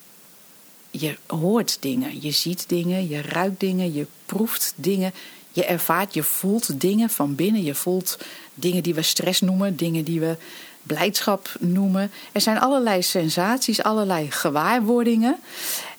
je 0.92 1.18
hoort 1.28 1.78
dingen, 1.80 2.22
je 2.22 2.32
ziet 2.32 2.70
dingen, 2.70 3.08
je 3.08 3.22
ruikt 3.22 3.60
dingen, 3.60 3.94
je 3.94 4.06
proeft 4.26 4.74
dingen, 4.76 5.14
je 5.52 5.66
ervaart, 5.66 6.14
je 6.14 6.24
voelt 6.24 6.82
dingen 6.82 7.10
van 7.10 7.36
binnen. 7.36 7.64
Je 7.64 7.76
voelt 7.76 8.18
dingen 8.54 8.84
die 8.84 8.94
we 8.94 9.02
stress 9.02 9.42
noemen, 9.42 9.76
dingen 9.76 10.04
die 10.04 10.20
we 10.20 10.38
blijdschap 10.84 11.50
noemen. 11.60 12.12
Er 12.32 12.42
zijn 12.42 12.60
allerlei 12.60 13.02
sensaties, 13.02 13.84
allerlei 13.84 14.32
gewaarwordingen. 14.32 15.39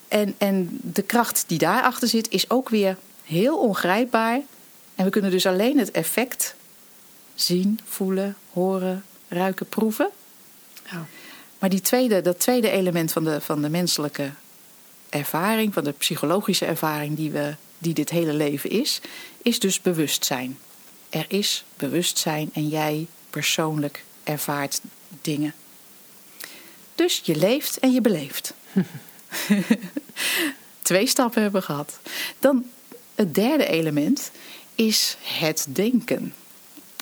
En, 0.08 0.34
en 0.38 0.78
de 0.82 1.02
kracht 1.02 1.44
die 1.46 1.58
daarachter 1.58 2.08
zit 2.08 2.30
is 2.30 2.50
ook 2.50 2.68
weer 2.68 2.96
heel 3.24 3.58
ongrijpbaar. 3.58 4.40
En 4.94 5.04
we 5.04 5.10
kunnen 5.10 5.30
dus 5.30 5.46
alleen 5.46 5.78
het 5.78 5.90
effect 5.90 6.54
zien, 7.34 7.80
voelen, 7.84 8.36
horen, 8.52 9.04
ruiken, 9.28 9.66
proeven. 9.66 10.10
Ja. 10.90 11.06
Maar 11.58 11.70
die 11.70 11.80
tweede, 11.80 12.20
dat 12.20 12.38
tweede 12.38 12.70
element 12.70 13.12
van 13.12 13.24
de, 13.24 13.40
van 13.40 13.62
de 13.62 13.68
menselijke 13.68 14.30
ervaring, 15.08 15.74
van 15.74 15.84
de 15.84 15.92
psychologische 15.92 16.64
ervaring 16.64 17.16
die, 17.16 17.30
we, 17.30 17.54
die 17.78 17.94
dit 17.94 18.10
hele 18.10 18.32
leven 18.32 18.70
is, 18.70 19.00
is 19.42 19.58
dus 19.58 19.80
bewustzijn. 19.80 20.58
Er 21.10 21.24
is 21.28 21.64
bewustzijn 21.76 22.50
en 22.52 22.68
jij 22.68 23.06
persoonlijk 23.30 24.04
ervaart 24.24 24.80
dingen. 25.20 25.54
Dus 26.94 27.20
je 27.24 27.36
leeft 27.36 27.78
en 27.78 27.92
je 27.92 28.00
beleeft. 28.00 28.54
Twee 30.82 31.06
stappen 31.06 31.42
hebben 31.42 31.60
we 31.60 31.66
gehad. 31.66 31.98
Dan 32.38 32.64
het 33.14 33.34
derde 33.34 33.66
element 33.66 34.30
is 34.74 35.16
het 35.22 35.66
denken. 35.68 36.34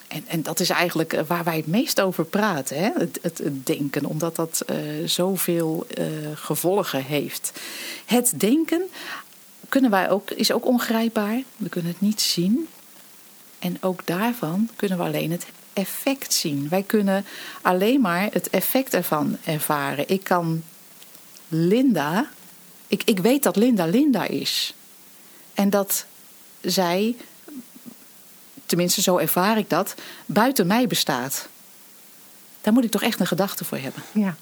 En, 0.08 0.24
en 0.26 0.42
dat 0.42 0.60
is 0.60 0.70
eigenlijk 0.70 1.20
waar 1.26 1.44
wij 1.44 1.56
het 1.56 1.66
meest 1.66 2.00
over 2.00 2.24
praten, 2.24 2.78
hè? 2.78 2.90
Het, 2.94 3.18
het, 3.22 3.38
het 3.38 3.66
denken, 3.66 4.04
omdat 4.04 4.36
dat 4.36 4.62
uh, 4.70 4.76
zoveel 5.06 5.86
uh, 5.98 6.06
gevolgen 6.34 7.04
heeft. 7.04 7.52
Het 8.04 8.32
denken 8.36 8.82
kunnen 9.68 9.90
wij 9.90 10.10
ook, 10.10 10.30
is 10.30 10.52
ook 10.52 10.66
ongrijpbaar, 10.66 11.42
we 11.56 11.68
kunnen 11.68 11.90
het 11.90 12.00
niet 12.00 12.20
zien. 12.20 12.68
En 13.58 13.76
ook 13.80 14.06
daarvan 14.06 14.70
kunnen 14.76 14.98
we 14.98 15.04
alleen 15.04 15.30
het 15.30 15.46
effect 15.78 16.32
zien. 16.32 16.68
Wij 16.68 16.82
kunnen 16.82 17.24
alleen 17.62 18.00
maar 18.00 18.28
het 18.32 18.50
effect 18.50 18.94
ervan 18.94 19.36
ervaren. 19.44 20.08
Ik 20.08 20.24
kan 20.24 20.62
Linda, 21.48 22.28
ik, 22.86 23.02
ik 23.04 23.18
weet 23.18 23.42
dat 23.42 23.56
Linda 23.56 23.84
Linda 23.84 24.24
is. 24.24 24.74
En 25.54 25.70
dat 25.70 26.06
zij 26.60 27.16
tenminste 28.66 29.02
zo 29.02 29.16
ervaar 29.16 29.58
ik 29.58 29.70
dat, 29.70 29.94
buiten 30.26 30.66
mij 30.66 30.86
bestaat. 30.86 31.48
Daar 32.60 32.72
moet 32.72 32.84
ik 32.84 32.90
toch 32.90 33.02
echt 33.02 33.20
een 33.20 33.26
gedachte 33.26 33.64
voor 33.64 33.78
hebben. 33.78 34.02
Ja. 34.12 34.36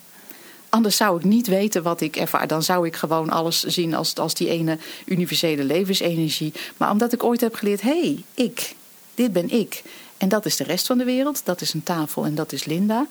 Anders 0.68 0.96
zou 0.96 1.18
ik 1.18 1.24
niet 1.24 1.46
weten 1.46 1.82
wat 1.82 2.00
ik 2.00 2.16
ervaar. 2.16 2.46
Dan 2.46 2.62
zou 2.62 2.86
ik 2.86 2.96
gewoon 2.96 3.30
alles 3.30 3.62
zien 3.62 3.94
als, 3.94 4.14
als 4.14 4.34
die 4.34 4.48
ene 4.48 4.78
universele 5.04 5.64
levensenergie. 5.64 6.52
Maar 6.76 6.90
omdat 6.90 7.12
ik 7.12 7.24
ooit 7.24 7.40
heb 7.40 7.54
geleerd: 7.54 7.80
hé, 7.80 8.00
hey, 8.00 8.24
ik, 8.34 8.74
dit 9.14 9.32
ben 9.32 9.50
ik. 9.50 9.82
En 10.16 10.28
dat 10.28 10.46
is 10.46 10.56
de 10.56 10.64
rest 10.64 10.86
van 10.86 10.98
de 10.98 11.04
wereld. 11.04 11.40
Dat 11.44 11.60
is 11.60 11.74
een 11.74 11.82
tafel 11.82 12.24
en 12.24 12.34
dat 12.34 12.52
is 12.52 12.64
Linda. 12.64 13.06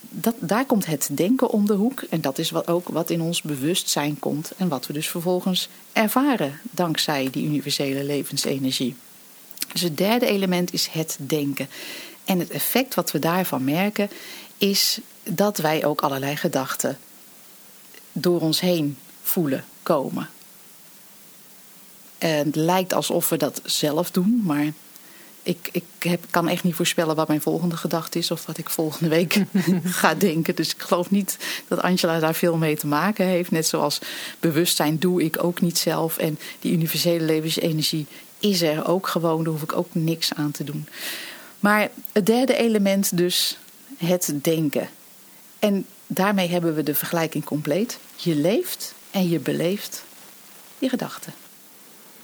Dat, 0.00 0.34
daar 0.38 0.64
komt 0.64 0.86
het 0.86 1.08
denken 1.12 1.50
om 1.50 1.66
de 1.66 1.72
hoek. 1.72 2.02
En 2.02 2.20
dat 2.20 2.38
is 2.38 2.50
wat, 2.50 2.68
ook 2.68 2.88
wat 2.88 3.10
in 3.10 3.20
ons 3.20 3.42
bewustzijn 3.42 4.18
komt. 4.18 4.52
En 4.56 4.68
wat 4.68 4.86
we 4.86 4.92
dus 4.92 5.08
vervolgens 5.08 5.68
ervaren 5.92 6.60
dankzij 6.70 7.28
die 7.30 7.44
universele 7.44 8.04
levensenergie. 8.04 8.94
Dus 9.72 9.80
het 9.80 9.96
derde 9.96 10.26
element 10.26 10.72
is 10.72 10.86
het 10.86 11.16
denken. 11.20 11.68
En 12.24 12.38
het 12.38 12.50
effect 12.50 12.94
wat 12.94 13.10
we 13.10 13.18
daarvan 13.18 13.64
merken 13.64 14.10
is 14.58 15.00
dat 15.22 15.58
wij 15.58 15.84
ook 15.84 16.00
allerlei 16.00 16.36
gedachten 16.36 16.98
door 18.12 18.40
ons 18.40 18.60
heen 18.60 18.98
voelen 19.22 19.64
komen. 19.82 20.28
En 22.18 22.46
het 22.46 22.56
lijkt 22.56 22.92
alsof 22.92 23.28
we 23.28 23.36
dat 23.36 23.60
zelf 23.64 24.10
doen, 24.10 24.40
maar 24.44 24.72
ik, 25.44 25.68
ik 25.72 25.84
heb, 25.98 26.24
kan 26.30 26.48
echt 26.48 26.62
niet 26.62 26.74
voorspellen 26.74 27.16
wat 27.16 27.28
mijn 27.28 27.40
volgende 27.40 27.76
gedachte 27.76 28.18
is 28.18 28.30
of 28.30 28.46
wat 28.46 28.58
ik 28.58 28.70
volgende 28.70 29.08
week 29.08 29.44
ga 29.84 30.14
denken. 30.14 30.54
Dus 30.54 30.74
ik 30.74 30.82
geloof 30.82 31.10
niet 31.10 31.38
dat 31.68 31.82
Angela 31.82 32.18
daar 32.18 32.34
veel 32.34 32.56
mee 32.56 32.76
te 32.76 32.86
maken 32.86 33.26
heeft. 33.26 33.50
Net 33.50 33.66
zoals 33.66 33.98
bewustzijn 34.40 34.98
doe 34.98 35.22
ik 35.22 35.44
ook 35.44 35.60
niet 35.60 35.78
zelf. 35.78 36.16
En 36.16 36.38
die 36.60 36.72
universele 36.72 37.24
levensenergie 37.24 38.06
is 38.38 38.62
er 38.62 38.86
ook 38.86 39.06
gewoon. 39.06 39.44
Daar 39.44 39.52
hoef 39.52 39.62
ik 39.62 39.76
ook 39.76 39.88
niks 39.92 40.34
aan 40.34 40.50
te 40.50 40.64
doen. 40.64 40.88
Maar 41.60 41.90
het 42.12 42.26
derde 42.26 42.56
element 42.56 43.16
dus 43.16 43.58
het 43.96 44.32
denken. 44.42 44.88
En 45.58 45.86
daarmee 46.06 46.48
hebben 46.48 46.74
we 46.74 46.82
de 46.82 46.94
vergelijking 46.94 47.44
compleet. 47.44 47.98
Je 48.16 48.34
leeft 48.34 48.94
en 49.10 49.28
je 49.28 49.38
beleeft 49.38 50.04
je 50.78 50.88
gedachten 50.88 51.32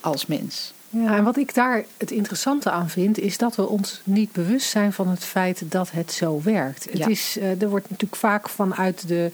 als 0.00 0.26
mens. 0.26 0.72
Ja, 0.92 1.16
en 1.16 1.24
wat 1.24 1.37
ik 1.37 1.55
daar 1.55 1.85
het 1.96 2.11
interessante 2.11 2.70
aan 2.70 2.90
vind, 2.90 3.18
is 3.18 3.38
dat 3.38 3.57
we 3.57 3.68
ons 3.68 4.00
niet 4.05 4.33
bewust 4.33 4.70
zijn 4.70 4.92
van 4.92 5.09
het 5.09 5.24
feit 5.24 5.62
dat 5.70 5.90
het 5.90 6.12
zo 6.12 6.40
werkt. 6.42 6.87
Het 6.92 7.09
is, 7.09 7.37
uh, 7.37 7.62
er 7.62 7.68
wordt 7.68 7.90
natuurlijk 7.90 8.20
vaak 8.20 8.48
vanuit 8.48 9.09
de 9.09 9.31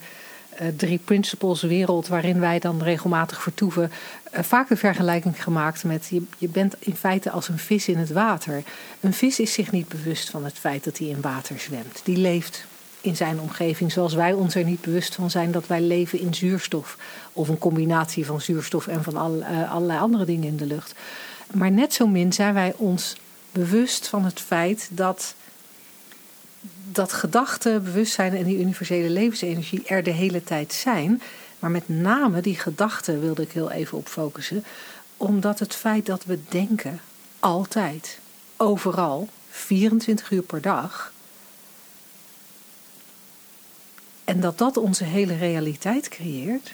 uh, 0.61 0.67
drie 0.75 0.99
principles 1.03 1.61
wereld 1.61 2.07
waarin 2.07 2.39
wij 2.39 2.59
dan 2.59 2.83
regelmatig 2.83 3.41
vertoeven, 3.41 3.91
uh, 4.33 4.39
vaak 4.41 4.67
de 4.67 4.77
vergelijking 4.77 5.43
gemaakt 5.43 5.83
met 5.83 6.07
je, 6.09 6.21
je 6.37 6.47
bent 6.47 6.75
in 6.79 6.95
feite 6.95 7.31
als 7.31 7.47
een 7.47 7.59
vis 7.59 7.87
in 7.87 7.97
het 7.97 8.11
water. 8.11 8.63
Een 8.99 9.13
vis 9.13 9.39
is 9.39 9.53
zich 9.53 9.71
niet 9.71 9.87
bewust 9.87 10.29
van 10.29 10.45
het 10.45 10.57
feit 10.57 10.83
dat 10.83 10.97
hij 10.97 11.07
in 11.07 11.21
water 11.21 11.59
zwemt. 11.59 12.01
Die 12.03 12.17
leeft 12.17 12.65
in 13.01 13.15
zijn 13.15 13.39
omgeving, 13.39 13.91
zoals 13.91 14.13
wij 14.13 14.33
ons 14.33 14.55
er 14.55 14.63
niet 14.63 14.81
bewust 14.81 15.15
van 15.15 15.29
zijn 15.29 15.51
dat 15.51 15.67
wij 15.67 15.81
leven 15.81 16.19
in 16.19 16.33
zuurstof. 16.33 16.97
Of 17.33 17.47
een 17.47 17.57
combinatie 17.57 18.25
van 18.25 18.41
zuurstof 18.41 18.87
en 18.87 19.03
van 19.03 19.17
al, 19.17 19.35
uh, 19.35 19.71
allerlei 19.71 19.99
andere 19.99 20.25
dingen 20.25 20.47
in 20.47 20.57
de 20.57 20.65
lucht. 20.65 20.95
Maar 21.53 21.71
net 21.71 21.93
zo 21.93 22.07
min 22.07 22.33
zijn 22.33 22.53
wij 22.53 22.73
ons 22.77 23.15
bewust 23.51 24.07
van 24.07 24.25
het 24.25 24.39
feit 24.39 24.89
dat, 24.91 25.35
dat 26.91 27.13
gedachten, 27.13 27.83
bewustzijn 27.83 28.35
en 28.35 28.43
die 28.43 28.59
universele 28.59 29.09
levensenergie 29.09 29.83
er 29.85 30.03
de 30.03 30.11
hele 30.11 30.43
tijd 30.43 30.73
zijn. 30.73 31.21
Maar 31.59 31.71
met 31.71 31.89
name 31.89 32.41
die 32.41 32.59
gedachten 32.59 33.21
wilde 33.21 33.41
ik 33.41 33.51
heel 33.51 33.71
even 33.71 33.97
op 33.97 34.07
focussen. 34.07 34.63
Omdat 35.17 35.59
het 35.59 35.75
feit 35.75 36.05
dat 36.05 36.25
we 36.25 36.39
denken, 36.49 36.99
altijd, 37.39 38.19
overal, 38.57 39.29
24 39.49 40.31
uur 40.31 40.41
per 40.41 40.61
dag. 40.61 41.13
En 44.23 44.39
dat 44.39 44.57
dat 44.57 44.77
onze 44.77 45.03
hele 45.03 45.35
realiteit 45.35 46.09
creëert 46.09 46.73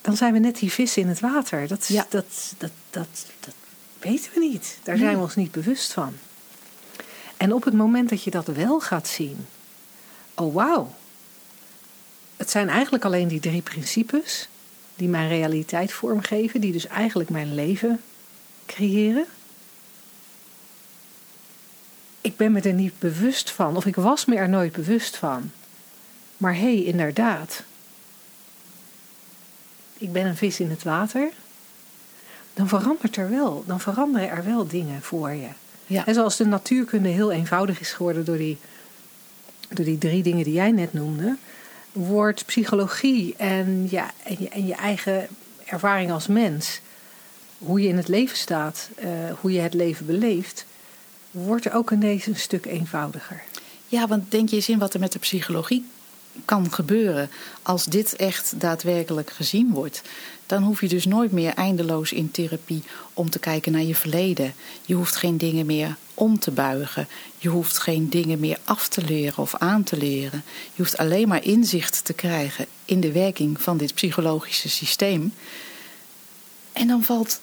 dan 0.00 0.16
zijn 0.16 0.32
we 0.32 0.38
net 0.38 0.58
die 0.58 0.72
vissen 0.72 1.02
in 1.02 1.08
het 1.08 1.20
water. 1.20 1.68
Dat, 1.68 1.86
ja. 1.86 2.06
dat, 2.08 2.54
dat, 2.58 2.70
dat, 2.90 3.26
dat 3.40 3.54
weten 3.98 4.30
we 4.34 4.40
niet. 4.40 4.78
Daar 4.82 4.96
zijn 4.96 5.16
we 5.16 5.22
ons 5.22 5.36
niet 5.36 5.52
bewust 5.52 5.92
van. 5.92 6.14
En 7.36 7.52
op 7.52 7.64
het 7.64 7.74
moment 7.74 8.08
dat 8.08 8.22
je 8.22 8.30
dat 8.30 8.46
wel 8.46 8.80
gaat 8.80 9.08
zien, 9.08 9.46
oh 10.34 10.54
wauw, 10.54 10.94
het 12.36 12.50
zijn 12.50 12.68
eigenlijk 12.68 13.04
alleen 13.04 13.28
die 13.28 13.40
drie 13.40 13.62
principes 13.62 14.48
die 14.96 15.08
mijn 15.08 15.28
realiteit 15.28 15.92
vormgeven, 15.92 16.60
die 16.60 16.72
dus 16.72 16.86
eigenlijk 16.86 17.30
mijn 17.30 17.54
leven 17.54 18.00
creëren. 18.66 19.26
Ik 22.20 22.36
ben 22.36 22.52
me 22.52 22.60
er 22.60 22.72
niet 22.72 22.98
bewust 22.98 23.50
van, 23.50 23.76
of 23.76 23.86
ik 23.86 23.94
was 23.94 24.24
me 24.24 24.36
er 24.36 24.48
nooit 24.48 24.72
bewust 24.72 25.16
van. 25.16 25.50
Maar 26.36 26.54
hé, 26.54 26.60
hey, 26.60 26.82
inderdaad, 26.82 27.62
ik 29.98 30.12
ben 30.12 30.26
een 30.26 30.36
vis 30.36 30.60
in 30.60 30.70
het 30.70 30.82
water, 30.82 31.28
dan 32.54 32.68
verandert 32.68 33.16
er 33.16 33.30
wel, 33.30 33.64
dan 33.66 33.80
veranderen 33.80 34.30
er 34.30 34.44
wel 34.44 34.66
dingen 34.66 35.02
voor 35.02 35.30
je. 35.30 35.48
Ja. 35.86 36.06
En 36.06 36.14
zoals 36.14 36.36
de 36.36 36.46
natuurkunde 36.46 37.08
heel 37.08 37.32
eenvoudig 37.32 37.80
is 37.80 37.92
geworden 37.92 38.24
door 38.24 38.36
die, 38.36 38.58
door 39.68 39.84
die 39.84 39.98
drie 39.98 40.22
dingen 40.22 40.44
die 40.44 40.52
jij 40.52 40.70
net 40.70 40.92
noemde, 40.92 41.36
wordt 41.92 42.46
psychologie 42.46 43.34
en, 43.36 43.86
ja, 43.90 44.10
en, 44.22 44.36
je, 44.38 44.48
en 44.48 44.66
je 44.66 44.74
eigen 44.74 45.28
ervaring 45.64 46.10
als 46.10 46.26
mens, 46.26 46.80
hoe 47.58 47.80
je 47.82 47.88
in 47.88 47.96
het 47.96 48.08
leven 48.08 48.36
staat, 48.36 48.88
uh, 48.98 49.08
hoe 49.40 49.52
je 49.52 49.60
het 49.60 49.74
leven 49.74 50.06
beleeft, 50.06 50.66
wordt 51.30 51.64
er 51.64 51.74
ook 51.74 51.90
ineens 51.90 52.26
een 52.26 52.36
stuk 52.36 52.66
eenvoudiger. 52.66 53.42
Ja, 53.86 54.06
want 54.06 54.30
denk 54.30 54.48
je 54.48 54.56
eens 54.56 54.68
in 54.68 54.78
wat 54.78 54.94
er 54.94 55.00
met 55.00 55.12
de 55.12 55.18
psychologie 55.18 55.84
kan 56.44 56.72
gebeuren 56.72 57.30
als 57.62 57.84
dit 57.84 58.16
echt 58.16 58.60
daadwerkelijk 58.60 59.30
gezien 59.30 59.70
wordt. 59.70 60.02
Dan 60.46 60.62
hoef 60.62 60.80
je 60.80 60.88
dus 60.88 61.04
nooit 61.04 61.32
meer 61.32 61.54
eindeloos 61.54 62.12
in 62.12 62.30
therapie 62.30 62.82
om 63.14 63.30
te 63.30 63.38
kijken 63.38 63.72
naar 63.72 63.82
je 63.82 63.94
verleden. 63.94 64.54
Je 64.84 64.94
hoeft 64.94 65.16
geen 65.16 65.38
dingen 65.38 65.66
meer 65.66 65.96
om 66.14 66.38
te 66.38 66.50
buigen. 66.50 67.08
Je 67.38 67.48
hoeft 67.48 67.78
geen 67.78 68.08
dingen 68.08 68.40
meer 68.40 68.58
af 68.64 68.88
te 68.88 69.02
leren 69.04 69.38
of 69.38 69.54
aan 69.54 69.82
te 69.82 69.96
leren. 69.96 70.42
Je 70.74 70.82
hoeft 70.82 70.96
alleen 70.96 71.28
maar 71.28 71.44
inzicht 71.44 72.04
te 72.04 72.12
krijgen 72.12 72.66
in 72.84 73.00
de 73.00 73.12
werking 73.12 73.60
van 73.60 73.76
dit 73.76 73.94
psychologische 73.94 74.68
systeem. 74.68 75.32
En 76.72 76.86
dan 76.86 77.02
valt 77.02 77.40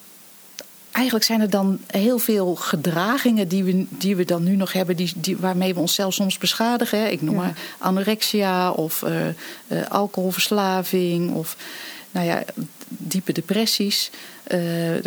eigenlijk 0.96 1.26
zijn 1.26 1.42
er 1.42 1.50
dan 1.50 1.80
heel 1.88 2.18
veel 2.18 2.56
gedragingen 2.56 3.48
die 3.48 3.64
we, 3.64 3.86
die 3.90 4.16
we 4.16 4.26
dan 4.26 4.44
nu 4.44 4.56
nog 4.56 4.74
hebben, 4.74 4.96
die, 4.96 5.12
die, 5.16 5.38
waarmee 5.38 5.74
we 5.74 5.80
onszelf 5.80 6.14
soms 6.14 6.38
beschadigen. 6.38 7.00
Hè. 7.00 7.08
Ik 7.08 7.22
noem 7.22 7.36
maar 7.36 7.58
anorexia 7.78 8.72
of 8.72 9.02
uh, 9.02 9.28
uh, 9.28 9.34
alcoholverslaving 9.90 11.34
of 11.34 11.58
nou 12.12 12.26
ja, 12.26 12.44
diepe 12.88 13.32
depressies, 13.32 14.12
uh, 14.52 14.60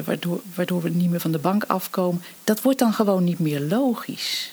waardoor, 0.04 0.40
waardoor 0.54 0.82
we 0.82 0.88
niet 0.88 1.10
meer 1.10 1.20
van 1.20 1.32
de 1.32 1.38
bank 1.38 1.64
afkomen. 1.66 2.22
Dat 2.44 2.62
wordt 2.62 2.78
dan 2.78 2.92
gewoon 2.92 3.24
niet 3.24 3.38
meer 3.38 3.60
logisch. 3.60 4.52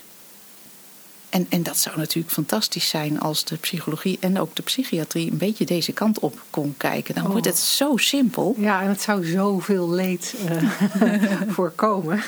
En, 1.36 1.45
en 1.50 1.63
dat 1.63 1.78
zou 1.78 1.98
natuurlijk 1.98 2.34
fantastisch 2.34 2.89
zijn 2.89 3.19
als 3.19 3.43
de 3.43 3.56
psychologie 3.56 4.17
en 4.19 4.39
ook 4.39 4.56
de 4.56 4.62
psychiatrie 4.62 5.32
een 5.32 5.38
beetje 5.38 5.65
deze 5.65 5.91
kant 5.91 6.19
op 6.19 6.41
kon 6.50 6.74
kijken. 6.78 7.15
Dan 7.15 7.32
wordt 7.32 7.45
het 7.45 7.56
oh. 7.56 7.62
zo 7.62 7.98
simpel. 7.98 8.56
Ja, 8.58 8.82
en 8.82 8.88
het 8.88 9.02
zou 9.02 9.26
zoveel 9.26 9.89
leed 9.89 10.36
uh, 10.50 10.71
voorkomen. 11.56 12.24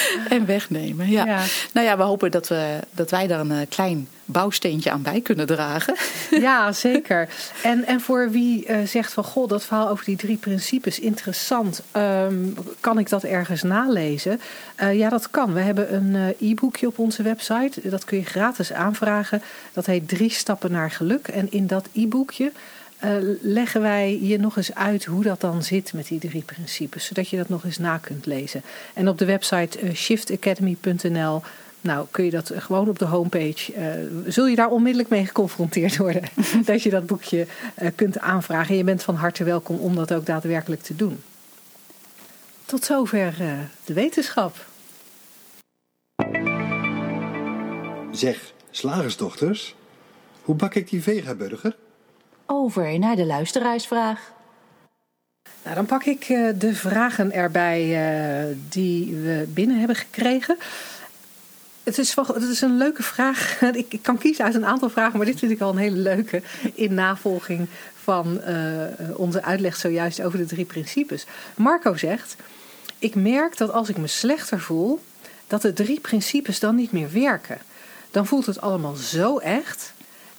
en 0.28 0.46
wegnemen. 0.46 1.10
Ja. 1.10 1.44
Nou 1.72 1.86
ja, 1.86 1.96
we 1.96 2.02
hopen 2.02 2.30
dat, 2.30 2.48
we, 2.48 2.78
dat 2.90 3.10
wij 3.10 3.26
daar 3.26 3.40
een 3.40 3.50
eh, 3.50 3.66
klein 3.68 4.08
bouwsteentje 4.24 4.90
aan 4.90 5.02
bij 5.02 5.20
kunnen 5.20 5.46
dragen. 5.46 5.94
Ja, 6.30 6.72
zeker. 6.72 7.28
En, 7.62 7.84
en 7.84 8.00
voor 8.00 8.30
wie 8.30 8.68
uh, 8.68 8.76
zegt 8.86 9.12
van 9.12 9.24
goh, 9.24 9.48
dat 9.48 9.64
verhaal 9.64 9.88
over 9.88 10.04
die 10.04 10.16
drie 10.16 10.36
principes, 10.36 10.98
interessant. 10.98 11.82
Um, 11.96 12.56
kan 12.80 12.98
ik 12.98 13.08
dat 13.08 13.22
ergens 13.24 13.62
nalezen? 13.62 14.40
Uh, 14.82 14.98
ja, 14.98 15.08
dat 15.08 15.30
kan. 15.30 15.52
We 15.52 15.60
hebben 15.60 15.94
een 15.94 16.34
e-boekje 16.40 16.86
op 16.86 16.98
onze 16.98 17.22
website. 17.22 17.88
Dat 17.88 18.04
kun 18.04 18.18
je 18.18 18.24
gratis 18.24 18.72
aanvragen. 18.72 19.42
Dat 19.72 19.86
heet 19.86 20.08
Drie 20.08 20.30
Stappen 20.30 20.72
naar 20.72 20.90
Geluk. 20.90 21.28
En 21.28 21.52
in 21.52 21.66
dat 21.66 21.88
e-boekje 21.92 22.52
leggen 23.40 23.80
wij 23.80 24.18
je 24.22 24.38
nog 24.38 24.56
eens 24.56 24.74
uit 24.74 25.04
hoe 25.04 25.22
dat 25.22 25.40
dan 25.40 25.62
zit 25.62 25.92
met 25.92 26.06
die 26.06 26.18
drie 26.18 26.42
principes, 26.42 27.04
zodat 27.04 27.28
je 27.28 27.36
dat 27.36 27.48
nog 27.48 27.64
eens 27.64 27.78
na 27.78 27.98
kunt 27.98 28.26
lezen. 28.26 28.62
En 28.94 29.08
op 29.08 29.18
de 29.18 29.24
website 29.24 29.82
uh, 29.82 29.94
shiftacademy.nl, 29.94 31.42
nou 31.80 32.06
kun 32.10 32.24
je 32.24 32.30
dat 32.30 32.52
gewoon 32.56 32.88
op 32.88 32.98
de 32.98 33.04
homepage, 33.04 33.72
uh, 33.72 34.30
zul 34.32 34.46
je 34.46 34.56
daar 34.56 34.70
onmiddellijk 34.70 35.10
mee 35.10 35.26
geconfronteerd 35.26 35.96
worden, 35.96 36.22
dat 36.64 36.82
je 36.82 36.90
dat 36.90 37.06
boekje 37.06 37.46
kunt 37.94 38.18
aanvragen. 38.18 38.76
je 38.76 38.84
bent 38.84 39.02
van 39.02 39.14
harte 39.14 39.44
welkom 39.44 39.78
om 39.78 39.94
dat 39.94 40.14
ook 40.14 40.26
daadwerkelijk 40.26 40.82
te 40.82 40.96
doen. 40.96 41.22
Tot 42.64 42.84
zover 42.84 43.34
de 43.84 43.92
wetenschap. 43.92 44.66
Zeg, 48.10 48.52
slagersdochters, 48.70 49.74
hoe 50.42 50.54
bak 50.54 50.74
ik 50.74 50.90
die 50.90 51.02
vegaburger? 51.02 51.76
Over 52.52 52.98
naar 52.98 53.16
de 53.16 53.26
luisteraarsvraag. 53.26 54.32
Nou, 55.62 55.74
dan 55.74 55.86
pak 55.86 56.04
ik 56.04 56.28
uh, 56.28 56.50
de 56.58 56.74
vragen 56.74 57.32
erbij 57.32 57.80
uh, 57.82 58.56
die 58.68 59.14
we 59.14 59.46
binnen 59.48 59.78
hebben 59.78 59.96
gekregen. 59.96 60.56
Het 61.82 61.98
is, 61.98 62.14
het 62.14 62.42
is 62.42 62.60
een 62.60 62.76
leuke 62.76 63.02
vraag. 63.02 63.60
Ik, 63.88 63.98
kan 64.02 64.18
kiezen 64.18 64.44
uit 64.44 64.54
een 64.54 64.66
aantal 64.66 64.90
vragen, 64.90 65.16
maar 65.16 65.26
dit 65.26 65.38
vind 65.38 65.52
ik 65.52 65.60
al 65.60 65.70
een 65.70 65.76
hele 65.76 65.96
leuke. 65.96 66.42
In 66.74 66.94
navolging 66.94 67.68
van 68.02 68.40
uh, 68.48 68.84
onze 69.16 69.42
uitleg 69.42 69.76
zojuist 69.76 70.22
over 70.22 70.38
de 70.38 70.46
drie 70.46 70.64
principes. 70.64 71.26
Marco 71.56 71.96
zegt: 71.96 72.36
Ik 72.98 73.14
merk 73.14 73.56
dat 73.56 73.72
als 73.72 73.88
ik 73.88 73.96
me 73.96 74.06
slechter 74.06 74.60
voel, 74.60 75.00
dat 75.46 75.62
de 75.62 75.72
drie 75.72 76.00
principes 76.00 76.60
dan 76.60 76.74
niet 76.74 76.92
meer 76.92 77.12
werken. 77.12 77.58
Dan 78.10 78.26
voelt 78.26 78.46
het 78.46 78.60
allemaal 78.60 78.94
zo 78.94 79.38
echt 79.38 79.92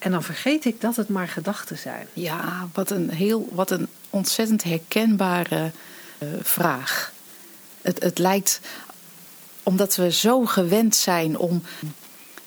en 0.04 0.12
dan 0.12 0.24
vergeet 0.24 0.66
ik 0.66 0.82
dat 0.82 0.96
het 0.96 1.10
maar 1.10 1.28
gedachten 1.28 1.78
zijn. 1.78 2.08
Ja, 2.14 2.68
wat 2.74 2.90
een, 2.90 3.10
heel, 3.10 3.48
wat 3.52 3.72
een 3.72 3.88
ontzettend 4.10 4.64
herkenbare 4.64 5.72
uh, 6.20 6.30
vraag. 6.42 7.12
Het, 7.82 8.04
het 8.04 8.18
lijkt 8.20 8.60
omdat 9.64 9.96
we 9.96 10.12
zo 10.12 10.46
gewend 10.46 10.96
zijn 10.96 11.38
om 11.38 11.64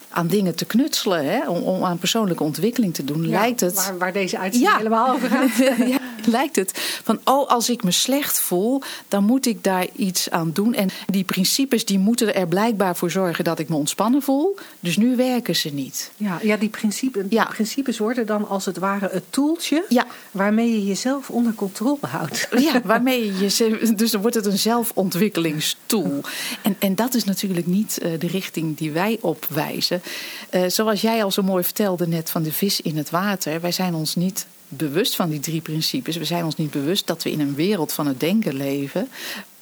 aan 0.09 0.27
dingen 0.27 0.55
te 0.55 0.65
knutselen, 0.65 1.25
hè? 1.25 1.49
Om, 1.49 1.63
om 1.63 1.85
aan 1.85 1.99
persoonlijke 1.99 2.43
ontwikkeling 2.43 2.95
te 2.95 3.05
doen, 3.05 3.23
Ja, 3.23 3.29
lijkt 3.41 3.61
het. 3.61 3.75
Waar, 3.75 3.99
waar 3.99 4.13
deze 4.13 4.39
uitzending 4.39 4.73
Ja. 4.73 4.79
helemaal 4.79 5.15
over 5.15 5.29
gaat. 5.29 5.57
ja, 5.89 5.99
lijkt 6.39 6.57
het 6.57 7.01
van, 7.05 7.19
oh, 7.25 7.49
als 7.49 7.71
ik 7.71 7.83
me 7.83 7.91
slecht 7.91 8.41
voel, 8.41 8.83
dan 9.09 9.25
moet 9.25 9.47
ik 9.47 9.65
daar 9.65 9.87
iets 9.97 10.31
aan 10.31 10.51
doen. 10.53 10.75
En 10.75 10.89
die 11.07 11.25
principes 11.25 11.85
die 11.85 11.99
moeten 11.99 12.35
er 12.35 12.49
blijkbaar 12.49 12.97
voor 12.97 13.11
zorgen 13.11 13.45
dat 13.45 13.59
ik 13.59 13.69
me 13.69 13.77
ontspannen 13.77 14.23
voel. 14.23 14.57
Dus 14.81 14.97
nu 14.97 15.17
werken 15.17 15.57
ze 15.57 15.69
niet. 15.69 16.11
Ja, 16.17 16.39
ja 16.43 16.57
die 16.57 16.69
principe, 16.69 17.27
Ja. 17.29 17.45
principes 17.45 17.99
worden 17.99 18.27
dan 18.27 18.49
als 18.49 18.65
het 18.65 18.79
ware 18.79 19.09
het 19.13 19.25
toeltje 19.31 19.85
Ja. 19.89 20.07
waarmee 20.31 20.71
je 20.73 20.85
jezelf 20.87 21.31
onder 21.31 21.55
controle 21.55 21.99
houdt. 22.01 22.49
Ja, 22.67 22.81
waarmee 22.85 23.27
je 23.27 23.39
je. 23.39 23.95
Dus 23.95 24.11
dan 24.11 24.21
wordt 24.21 24.37
het 24.37 24.47
een 24.47 24.59
zelfontwikkelingstoel. 24.59 26.21
En, 26.63 26.77
en 26.79 26.95
dat 26.95 27.15
is 27.15 27.25
natuurlijk 27.25 27.67
niet 27.67 27.99
eh, 27.99 28.11
de 28.19 28.27
richting 28.27 28.77
die 28.77 28.91
wij 28.91 29.19
opwijzen. 29.21 30.03
Eh, 30.51 30.63
zoals 30.67 31.01
jij 31.01 31.25
al 31.25 31.31
zo 31.31 31.43
mooi 31.43 31.65
vertelde 31.65 32.07
net 32.09 32.31
van 32.31 32.43
de 32.43 32.53
vis 32.53 32.81
in 32.81 32.97
het 32.97 33.11
water. 33.11 33.61
Wij 33.61 33.73
zijn 33.73 33.95
ons 33.95 34.15
niet 34.15 34.47
bewust 34.69 35.17
van 35.17 35.31
die 35.31 35.41
drie 35.41 35.61
principes. 35.61 36.17
We 36.17 36.25
zijn 36.25 36.45
ons 36.45 36.57
niet 36.57 36.71
bewust 36.71 37.07
dat 37.07 37.23
we 37.23 37.31
in 37.31 37.41
een 37.41 37.55
wereld 37.55 37.93
van 37.93 38.07
het 38.07 38.21
denken 38.21 38.55
leven. 38.55 39.09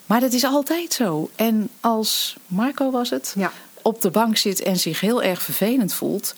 Maar 0.07 0.21
dat 0.21 0.33
is 0.33 0.45
altijd 0.45 0.93
zo. 0.93 1.31
En 1.37 1.69
als 1.81 2.37
Marco 2.47 2.91
was 2.91 3.11
het, 3.11 3.35
Ja. 3.39 3.53
op 3.83 4.01
de 4.01 4.11
bank 4.11 4.37
zit 4.37 4.63
en 4.63 4.77
zich 4.79 5.01
heel 5.01 5.23
erg 5.23 5.43
vervelend 5.43 5.95
voelt. 5.95 6.35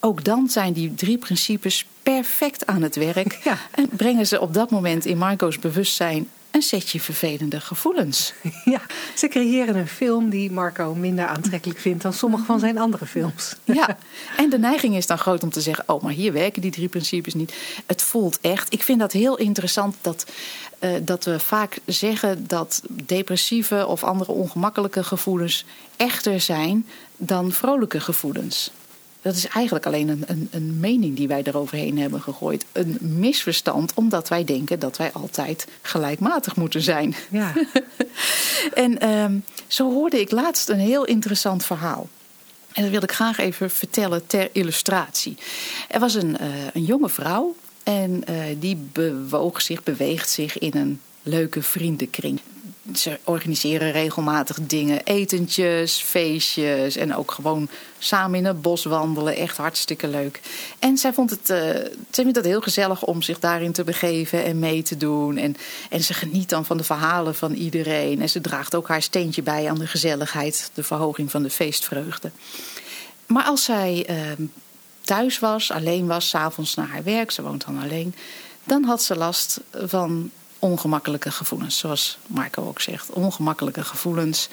Ook 0.00 0.24
dan 0.24 0.48
zijn 0.48 0.72
die 0.72 0.94
drie 0.94 1.18
principes 1.18 1.86
perfect 2.02 2.66
aan 2.66 2.82
het 2.82 2.96
werk. 2.96 3.40
Ja. 3.44 3.58
En 3.70 3.88
brengen 3.88 4.26
ze 4.26 4.40
op 4.40 4.54
dat 4.54 4.70
moment 4.70 5.04
in 5.04 5.18
Marco's 5.18 5.58
bewustzijn 5.58 6.28
een 6.50 6.62
setje 6.62 7.00
vervelende 7.00 7.60
gevoelens. 7.60 8.32
Ja, 8.64 8.80
ze 9.16 9.28
creëren 9.28 9.76
een 9.76 9.88
film 9.88 10.30
die 10.30 10.50
Marco 10.50 10.94
minder 10.94 11.26
aantrekkelijk 11.26 11.78
vindt 11.78 12.02
dan 12.02 12.12
sommige 12.12 12.44
van 12.44 12.60
zijn 12.60 12.78
andere 12.78 13.06
films. 13.06 13.54
Ja, 13.64 13.96
en 14.36 14.50
de 14.50 14.58
neiging 14.58 14.96
is 14.96 15.06
dan 15.06 15.18
groot 15.18 15.42
om 15.42 15.50
te 15.50 15.60
zeggen: 15.60 15.84
Oh, 15.86 16.02
maar 16.02 16.12
hier 16.12 16.32
werken 16.32 16.62
die 16.62 16.70
drie 16.70 16.88
principes 16.88 17.34
niet. 17.34 17.54
Het 17.86 18.02
voelt 18.02 18.38
echt. 18.40 18.72
Ik 18.72 18.82
vind 18.82 19.00
dat 19.00 19.12
heel 19.12 19.36
interessant 19.36 19.96
dat, 20.00 20.26
eh, 20.78 20.90
dat 21.02 21.24
we 21.24 21.40
vaak 21.40 21.78
zeggen 21.86 22.46
dat 22.46 22.82
depressieve 22.90 23.86
of 23.86 24.04
andere 24.04 24.32
ongemakkelijke 24.32 25.04
gevoelens 25.04 25.64
echter 25.96 26.40
zijn 26.40 26.86
dan 27.16 27.52
vrolijke 27.52 28.00
gevoelens. 28.00 28.70
Dat 29.22 29.36
is 29.36 29.46
eigenlijk 29.46 29.86
alleen 29.86 30.08
een, 30.08 30.24
een, 30.26 30.48
een 30.50 30.80
mening 30.80 31.16
die 31.16 31.28
wij 31.28 31.42
eroverheen 31.42 31.98
hebben 31.98 32.20
gegooid. 32.20 32.64
Een 32.72 32.98
misverstand, 33.00 33.94
omdat 33.94 34.28
wij 34.28 34.44
denken 34.44 34.78
dat 34.78 34.96
wij 34.96 35.12
altijd 35.12 35.66
gelijkmatig 35.82 36.56
moeten 36.56 36.82
zijn. 36.82 37.14
Ja, 37.30 37.52
En 38.74 38.98
ehm, 38.98 39.38
zo 39.66 39.92
hoorde 39.92 40.20
ik 40.20 40.30
laatst 40.30 40.68
een 40.68 40.78
heel 40.78 41.04
interessant 41.04 41.64
verhaal. 41.64 42.08
En 42.72 42.82
dat 42.82 42.90
wil 42.90 43.02
ik 43.02 43.12
graag 43.12 43.38
even 43.38 43.70
vertellen 43.70 44.26
ter 44.26 44.48
illustratie. 44.52 45.36
Er 45.88 46.00
was 46.00 46.14
een, 46.14 46.38
eh, 46.38 46.48
een 46.72 46.84
jonge 46.84 47.08
vrouw 47.08 47.56
en 47.82 48.24
eh, 48.24 48.36
die 48.58 48.76
bewoog 48.92 49.62
zich, 49.62 49.82
beweegt 49.82 50.30
zich 50.30 50.58
in 50.58 50.72
een 50.74 51.00
leuke 51.22 51.62
vriendenkring. 51.62 52.40
Ze 52.94 53.18
organiseren 53.24 53.92
regelmatig 53.92 54.58
dingen, 54.60 55.00
etentjes, 55.04 56.02
feestjes 56.02 56.96
en 56.96 57.16
ook 57.16 57.30
gewoon 57.30 57.68
samen 57.98 58.38
in 58.38 58.44
het 58.44 58.62
bos 58.62 58.84
wandelen. 58.84 59.36
Echt 59.36 59.56
hartstikke 59.56 60.08
leuk. 60.08 60.40
En 60.78 60.96
zij 60.98 61.12
vond 61.12 61.30
het, 61.30 61.50
eh, 61.50 61.58
zij 62.10 62.24
vindt 62.24 62.36
het 62.36 62.44
heel 62.44 62.60
gezellig 62.60 63.02
om 63.02 63.22
zich 63.22 63.38
daarin 63.38 63.72
te 63.72 63.84
begeven 63.84 64.44
en 64.44 64.58
mee 64.58 64.82
te 64.82 64.96
doen. 64.96 65.36
En, 65.36 65.56
en 65.90 66.02
ze 66.02 66.14
geniet 66.14 66.48
dan 66.48 66.64
van 66.64 66.76
de 66.76 66.84
verhalen 66.84 67.34
van 67.34 67.52
iedereen. 67.52 68.20
En 68.20 68.28
ze 68.28 68.40
draagt 68.40 68.74
ook 68.74 68.88
haar 68.88 69.02
steentje 69.02 69.42
bij 69.42 69.70
aan 69.70 69.78
de 69.78 69.86
gezelligheid, 69.86 70.70
de 70.74 70.82
verhoging 70.82 71.30
van 71.30 71.42
de 71.42 71.50
feestvreugde. 71.50 72.30
Maar 73.26 73.44
als 73.44 73.64
zij 73.64 74.04
eh, 74.06 74.16
thuis 75.00 75.38
was, 75.38 75.70
alleen 75.70 76.06
was, 76.06 76.28
s'avonds 76.28 76.74
naar 76.74 76.88
haar 76.88 77.02
werk, 77.04 77.30
ze 77.30 77.42
woont 77.42 77.64
dan 77.66 77.82
alleen, 77.82 78.14
dan 78.64 78.84
had 78.84 79.02
ze 79.02 79.16
last 79.16 79.60
van 79.72 80.30
ongemakkelijke 80.60 81.30
gevoelens. 81.30 81.78
Zoals 81.78 82.18
Marco 82.26 82.66
ook 82.68 82.80
zegt, 82.80 83.10
ongemakkelijke 83.10 83.84
gevoelens. 83.84 84.48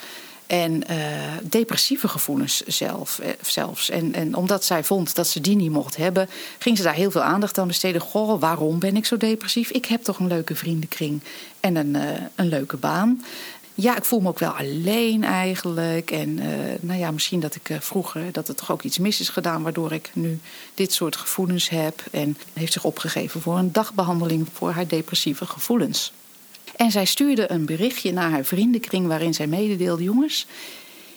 En 0.48 0.86
eh, 0.86 0.96
depressieve 1.42 2.08
gevoelens 2.08 2.60
zelf, 2.66 3.18
eh, 3.18 3.30
zelfs. 3.40 3.90
En, 3.90 4.14
en 4.14 4.34
omdat 4.34 4.64
zij 4.64 4.84
vond 4.84 5.14
dat 5.14 5.26
ze 5.26 5.40
die 5.40 5.56
niet 5.56 5.70
mocht 5.70 5.96
hebben, 5.96 6.28
ging 6.58 6.76
ze 6.76 6.82
daar 6.82 6.94
heel 6.94 7.10
veel 7.10 7.22
aandacht 7.22 7.58
aan 7.58 7.66
besteden. 7.66 8.00
Goh, 8.00 8.40
waarom 8.40 8.78
ben 8.78 8.96
ik 8.96 9.06
zo 9.06 9.16
depressief? 9.16 9.70
Ik 9.70 9.86
heb 9.86 10.02
toch 10.02 10.18
een 10.18 10.26
leuke 10.26 10.54
vriendenkring 10.54 11.20
en 11.60 11.76
een, 11.76 11.96
eh, 11.96 12.22
een 12.34 12.48
leuke 12.48 12.76
baan. 12.76 13.24
Ja, 13.80 13.96
ik 13.96 14.04
voel 14.04 14.20
me 14.20 14.28
ook 14.28 14.38
wel 14.38 14.50
alleen 14.50 15.24
eigenlijk. 15.24 16.10
En 16.10 16.38
eh, 16.38 16.74
nou 16.80 16.98
ja, 16.98 17.10
misschien 17.10 17.40
dat 17.40 17.54
ik 17.54 17.68
eh, 17.68 17.80
vroeger 17.80 18.32
dat 18.32 18.48
er 18.48 18.54
toch 18.54 18.70
ook 18.70 18.82
iets 18.82 18.98
mis 18.98 19.20
is 19.20 19.28
gedaan, 19.28 19.62
waardoor 19.62 19.92
ik 19.92 20.10
nu 20.14 20.38
dit 20.74 20.92
soort 20.92 21.16
gevoelens 21.16 21.68
heb. 21.68 22.04
En 22.10 22.36
heeft 22.52 22.72
zich 22.72 22.84
opgegeven 22.84 23.40
voor 23.40 23.58
een 23.58 23.72
dagbehandeling 23.72 24.46
voor 24.52 24.70
haar 24.70 24.88
depressieve 24.88 25.46
gevoelens. 25.46 26.12
En 26.76 26.90
zij 26.90 27.04
stuurde 27.04 27.50
een 27.50 27.66
berichtje 27.66 28.12
naar 28.12 28.30
haar 28.30 28.44
vriendenkring 28.44 29.06
waarin 29.06 29.34
zij 29.34 29.46
mededeelde: 29.46 30.02
jongens, 30.02 30.46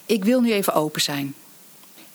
ik 0.06 0.24
wil 0.24 0.42
nu 0.42 0.52
even 0.52 0.74
open 0.74 1.02
zijn. 1.02 1.36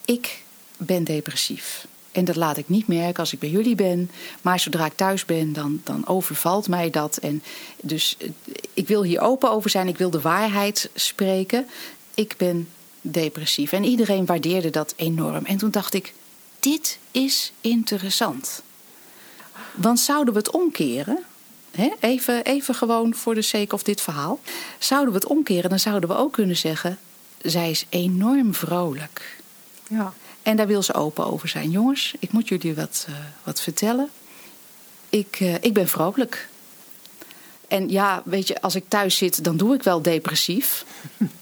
Ik 0.04 0.42
ben 0.76 1.04
depressief. 1.04 1.86
En 2.16 2.24
dat 2.24 2.36
laat 2.36 2.56
ik 2.56 2.68
niet 2.68 2.86
merken 2.86 3.20
als 3.20 3.32
ik 3.32 3.38
bij 3.38 3.48
jullie 3.48 3.74
ben. 3.74 4.10
Maar 4.42 4.60
zodra 4.60 4.86
ik 4.86 4.96
thuis 4.96 5.24
ben, 5.24 5.52
dan, 5.52 5.80
dan 5.84 6.06
overvalt 6.06 6.68
mij 6.68 6.90
dat. 6.90 7.16
En 7.16 7.42
dus 7.82 8.16
eh, 8.18 8.28
ik 8.74 8.88
wil 8.88 9.02
hier 9.02 9.20
open 9.20 9.50
over 9.50 9.70
zijn. 9.70 9.88
Ik 9.88 9.98
wil 9.98 10.10
de 10.10 10.20
waarheid 10.20 10.90
spreken. 10.94 11.66
Ik 12.14 12.34
ben 12.36 12.68
depressief. 13.00 13.72
En 13.72 13.84
iedereen 13.84 14.26
waardeerde 14.26 14.70
dat 14.70 14.92
enorm. 14.96 15.44
En 15.44 15.56
toen 15.56 15.70
dacht 15.70 15.94
ik, 15.94 16.14
dit 16.60 16.98
is 17.10 17.52
interessant. 17.60 18.62
Want 19.74 20.00
zouden 20.00 20.32
we 20.34 20.38
het 20.38 20.50
omkeren? 20.50 21.24
Hè? 21.70 21.92
Even, 22.00 22.44
even 22.44 22.74
gewoon 22.74 23.14
voor 23.14 23.34
de 23.34 23.42
sake 23.42 23.74
of 23.74 23.82
dit 23.82 24.00
verhaal. 24.00 24.40
Zouden 24.78 25.12
we 25.12 25.18
het 25.18 25.28
omkeren, 25.28 25.70
dan 25.70 25.78
zouden 25.78 26.08
we 26.08 26.16
ook 26.16 26.32
kunnen 26.32 26.56
zeggen... 26.56 26.98
zij 27.42 27.70
is 27.70 27.86
enorm 27.88 28.54
vrolijk. 28.54 29.36
ja. 29.88 30.12
En 30.46 30.56
daar 30.56 30.66
wil 30.66 30.82
ze 30.82 30.94
open 30.94 31.26
over 31.26 31.48
zijn. 31.48 31.70
Jongens, 31.70 32.14
ik 32.18 32.32
moet 32.32 32.48
jullie 32.48 32.74
wat, 32.74 33.06
eh, 33.08 33.14
wat 33.44 33.60
vertellen. 33.60 34.10
Ik, 35.08 35.36
eh, 35.40 35.54
ik 35.54 35.72
ben 35.72 35.88
vrolijk. 35.88 36.48
En 37.68 37.88
ja, 37.88 38.22
weet 38.24 38.48
je, 38.48 38.60
als 38.60 38.74
ik 38.74 38.84
thuis 38.88 39.16
zit, 39.16 39.44
dan 39.44 39.56
doe 39.56 39.74
ik 39.74 39.82
wel 39.82 40.02
depressief. 40.02 40.84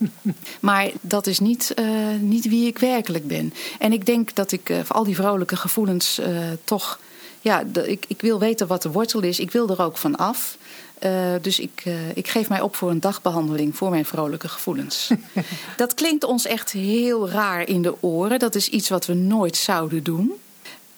maar 0.61 0.90
dat 1.00 1.26
is 1.26 1.38
niet, 1.38 1.74
eh, 1.74 1.86
niet 2.20 2.48
wie 2.48 2.66
ik 2.66 2.78
werkelijk 2.78 3.26
ben. 3.26 3.52
En 3.78 3.92
ik 3.92 4.07
denk 4.07 4.34
dat 4.34 4.52
ik 4.52 4.72
voor 4.84 4.96
al 4.96 5.05
die 5.05 5.14
vrolijke 5.14 5.57
gevoelens 5.57 6.20
toch... 6.64 6.98
Ja, 7.40 7.64
ik, 7.86 8.05
ik 8.09 8.20
wil 8.20 8.38
weten 8.38 8.66
wat 8.66 8.82
de 8.82 8.90
wortel 8.90 9.20
is. 9.20 9.40
Ik 9.40 9.50
wil 9.50 9.68
er 9.68 9.82
ook 9.82 9.96
van 9.96 10.16
af. 10.16 10.57
Eh, 11.05 11.34
dus 11.40 11.59
ik, 11.59 11.82
eh, 11.84 12.16
ik 12.16 12.28
geef 12.28 12.48
mij 12.48 12.61
op 12.61 12.76
voor 12.76 12.90
een 12.90 13.00
dagbehandeling 13.00 13.76
voor 13.76 13.90
mijn 13.90 14.05
vrolijke 14.05 14.48
gevoelens. 14.48 15.11
dat 15.76 15.94
klinkt 15.94 16.24
ons 16.24 16.44
echt 16.44 16.72
heel 16.72 17.28
raar 17.28 17.68
in 17.68 17.82
de 17.82 18.02
oren. 18.02 18.38
Dat 18.38 18.55
is 18.55 18.68
iets 18.68 18.88
wat 18.88 19.07
we 19.07 19.14
nooit 19.14 19.57
zouden 19.57 20.02
doen. 20.02 20.32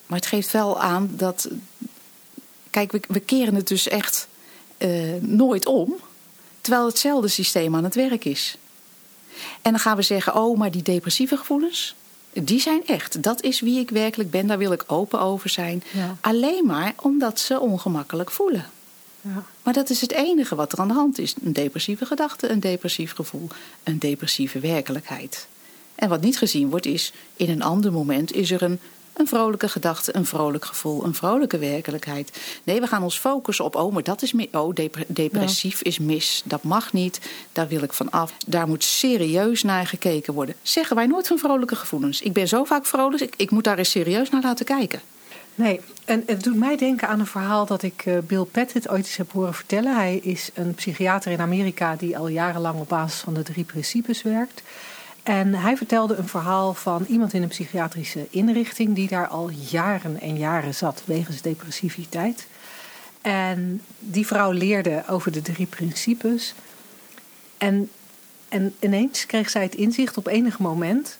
Maar 0.07 0.19
het 0.19 0.29
geeft 0.29 0.51
wel 0.51 0.81
aan 0.81 1.11
dat. 1.13 1.49
Kijk, 2.71 2.93
we, 2.93 3.01
we 3.09 3.21
keren 3.21 3.55
het 3.55 3.69
dus 3.69 3.89
echt 3.89 4.29
eh, 4.77 5.15
nooit 5.21 5.67
om. 5.67 5.95
Terwijl 6.61 6.87
hetzelfde 6.87 7.29
systeem 7.29 7.75
aan 7.75 7.85
het 7.85 7.95
werk 7.95 8.25
is. 8.25 8.59
En 9.63 9.71
dan 9.71 9.81
gaan 9.81 9.97
we 9.97 10.03
zeggen: 10.03 10.35
oh, 10.35 10.59
maar 10.59 10.71
die 10.71 10.83
depressieve 10.83 11.37
gevoelens. 11.37 11.95
Die 12.33 12.61
zijn 12.61 12.87
echt. 12.87 13.23
Dat 13.23 13.43
is 13.43 13.61
wie 13.61 13.81
ik 13.81 13.91
werkelijk 13.91 14.31
ben. 14.31 14.47
Daar 14.47 14.59
wil 14.59 14.73
ik 14.73 14.85
open 14.87 15.21
over 15.21 15.49
zijn. 15.49 15.83
Ja. 15.93 16.17
Alleen 16.21 16.67
maar 16.67 16.95
omdat 16.97 17.41
ze 17.41 17.61
ongemakkelijk 17.61 18.31
voelen. 18.31 18.71
Ja. 19.35 19.43
Maar 19.63 19.73
dat 19.75 19.91
is 19.91 20.01
het 20.01 20.13
enige 20.13 20.55
wat 20.55 20.73
er 20.73 20.79
aan 20.79 20.89
de 20.89 20.95
hand 20.95 21.19
is. 21.19 21.35
Een 21.45 21.53
depressieve 21.53 22.07
gedachte, 22.07 22.49
een 22.51 22.61
depressief 22.61 23.13
gevoel, 23.13 23.49
een 23.83 23.99
depressieve 23.99 24.61
werkelijkheid. 24.61 25.47
En 25.95 26.09
wat 26.09 26.21
niet 26.21 26.39
gezien 26.39 26.71
wordt 26.71 26.87
is, 26.87 27.13
in 27.37 27.51
een 27.51 27.63
ander 27.63 27.93
moment 27.93 28.33
is 28.33 28.51
er 28.51 28.63
een, 28.63 28.81
een 29.13 29.27
vrolijke 29.27 29.69
gedachte, 29.69 30.17
een 30.17 30.27
vrolijk 30.27 30.65
gevoel, 30.65 31.05
een 31.05 31.15
vrolijke 31.15 31.59
werkelijkheid. 31.59 32.39
Nee, 32.65 32.81
we 32.81 32.87
gaan 32.87 33.03
ons 33.03 33.19
focussen 33.19 33.65
op, 33.65 33.77
oh, 33.77 33.93
maar 33.93 34.03
dat 34.03 34.23
is 34.23 34.33
mis. 34.33 34.47
Oh, 34.53 34.75
dep- 34.75 35.05
depressief 35.07 35.83
is 35.83 35.99
mis. 35.99 36.43
Dat 36.45 36.63
mag 36.63 36.93
niet, 36.93 37.21
daar 37.53 37.69
wil 37.69 37.83
ik 37.83 37.93
van 37.93 38.11
af. 38.11 38.33
Daar 38.47 38.67
moet 38.67 38.85
serieus 38.85 39.63
naar 39.63 39.87
gekeken 39.87 40.35
worden. 40.35 40.55
Zeggen 40.63 40.97
wij 40.97 41.07
nooit 41.07 41.27
van 41.27 41.39
vrolijke 41.39 41.77
gevoelens. 41.77 42.21
Ik 42.21 42.33
ben 42.33 42.49
zo 42.49 42.65
vaak 42.65 42.87
vrolijk, 42.87 43.23
ik, 43.23 43.35
ik 43.37 43.51
moet 43.51 43.65
daar 43.65 43.79
eens 43.79 43.91
serieus 43.91 44.31
naar 44.31 44.43
laten 44.43 44.67
kijken. 44.67 45.01
Nee, 45.57 45.81
en 46.05 46.23
het 46.27 46.43
doet 46.43 46.57
mij 46.57 46.77
denken 46.77 47.09
aan 47.09 47.21
een 47.21 47.27
verhaal 47.27 47.67
dat 47.67 47.83
ik 47.83 48.03
eh, 48.07 48.19
Bill 48.19 48.45
Pettit 48.45 48.89
ooit 48.89 49.07
eens 49.07 49.17
heb 49.17 49.33
horen 49.33 49.55
vertellen. 49.55 49.95
Hij 49.95 50.17
is 50.17 50.51
een 50.55 50.75
psychiater 50.75 51.33
in 51.33 51.41
Amerika 51.41 51.97
die 51.97 52.19
al 52.19 52.29
jarenlang 52.29 52.81
op 52.81 52.89
basis 52.89 53.21
van 53.21 53.35
de 53.35 53.43
drie 53.43 53.65
principes 53.65 54.23
werkt. 54.23 54.63
En 55.23 55.55
hij 55.55 55.77
vertelde 55.77 56.15
een 56.15 56.29
verhaal 56.29 56.75
van 56.75 57.05
iemand 57.09 57.33
in 57.33 57.43
een 57.43 57.49
psychiatrische 57.49 58.27
inrichting 58.31 58.95
die 58.95 59.09
daar 59.09 59.29
al 59.29 59.51
jaren 59.51 60.21
en 60.21 60.39
jaren 60.39 60.75
zat 60.75 61.03
wegens 61.05 61.43
depressiviteit. 61.43 62.47
En 63.21 63.83
die 63.99 64.27
vrouw 64.27 64.51
leerde 64.51 65.03
over 65.09 65.33
de 65.33 65.43
drie 65.43 65.67
principes. 65.67 66.55
En 67.59 67.91
En 68.49 68.75
ineens 68.79 69.27
kreeg 69.27 69.51
zij 69.51 69.63
het 69.63 69.75
inzicht 69.75 70.17
op 70.17 70.27
enig 70.27 70.59
moment 70.59 71.19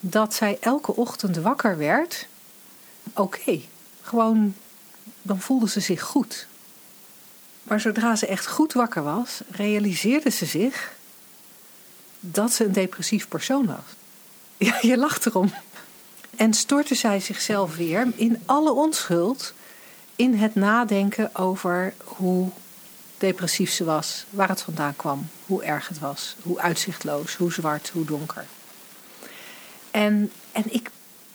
dat 0.00 0.34
zij 0.34 0.58
elke 0.60 0.96
ochtend 0.96 1.36
wakker 1.36 1.76
werd. 1.76 2.26
Oké, 3.14 3.60
gewoon, 4.02 4.54
dan 5.22 5.40
voelde 5.40 5.68
ze 5.68 5.80
zich 5.80 6.02
goed. 6.02 6.46
Maar 7.62 7.80
zodra 7.80 8.16
ze 8.16 8.26
echt 8.26 8.46
goed 8.46 8.72
wakker 8.72 9.02
was, 9.02 9.40
realiseerde 9.50 10.30
ze 10.30 10.46
zich 10.46 10.92
dat 12.20 12.52
ze 12.52 12.64
een 12.64 12.72
depressief 12.72 13.28
persoon 13.28 13.66
was. 13.66 13.76
Ja, 14.56 14.78
je 14.80 14.96
lacht 14.96 15.26
erom. 15.26 15.52
En 16.36 16.54
stortte 16.54 16.94
zij 16.94 17.20
zichzelf 17.20 17.76
weer 17.76 18.06
in 18.14 18.42
alle 18.46 18.72
onschuld 18.72 19.52
in 20.16 20.34
het 20.34 20.54
nadenken 20.54 21.34
over 21.34 21.94
hoe 22.04 22.50
depressief 23.18 23.70
ze 23.70 23.84
was, 23.84 24.24
waar 24.30 24.48
het 24.48 24.60
vandaan 24.60 24.96
kwam, 24.96 25.28
hoe 25.46 25.64
erg 25.64 25.88
het 25.88 25.98
was, 25.98 26.36
hoe 26.42 26.60
uitzichtloos, 26.60 27.34
hoe 27.34 27.52
zwart, 27.52 27.88
hoe 27.88 28.04
donker. 28.04 28.44
En, 29.90 30.32
en 30.52 30.74
ik, 30.74 30.90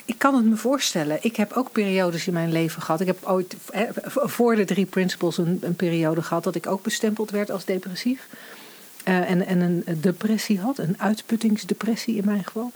ik 0.07 0.17
kan 0.17 0.35
het 0.35 0.45
me 0.45 0.55
voorstellen. 0.55 1.17
Ik 1.21 1.35
heb 1.35 1.53
ook 1.53 1.71
periodes 1.71 2.27
in 2.27 2.33
mijn 2.33 2.51
leven 2.51 2.81
gehad. 2.81 3.01
Ik 3.01 3.07
heb 3.07 3.25
ooit 3.25 3.55
voor 4.05 4.55
de 4.55 4.65
drie 4.65 4.85
principles 4.85 5.37
een, 5.37 5.59
een 5.61 5.75
periode 5.75 6.21
gehad 6.21 6.43
dat 6.43 6.55
ik 6.55 6.67
ook 6.67 6.83
bestempeld 6.83 7.31
werd 7.31 7.51
als 7.51 7.65
depressief. 7.65 8.27
Uh, 9.05 9.29
en, 9.29 9.45
en 9.45 9.61
een 9.61 10.01
depressie 10.01 10.59
had, 10.59 10.77
een 10.77 10.95
uitputtingsdepressie 10.97 12.15
in 12.15 12.25
mijn 12.25 12.43
geval. 12.43 12.71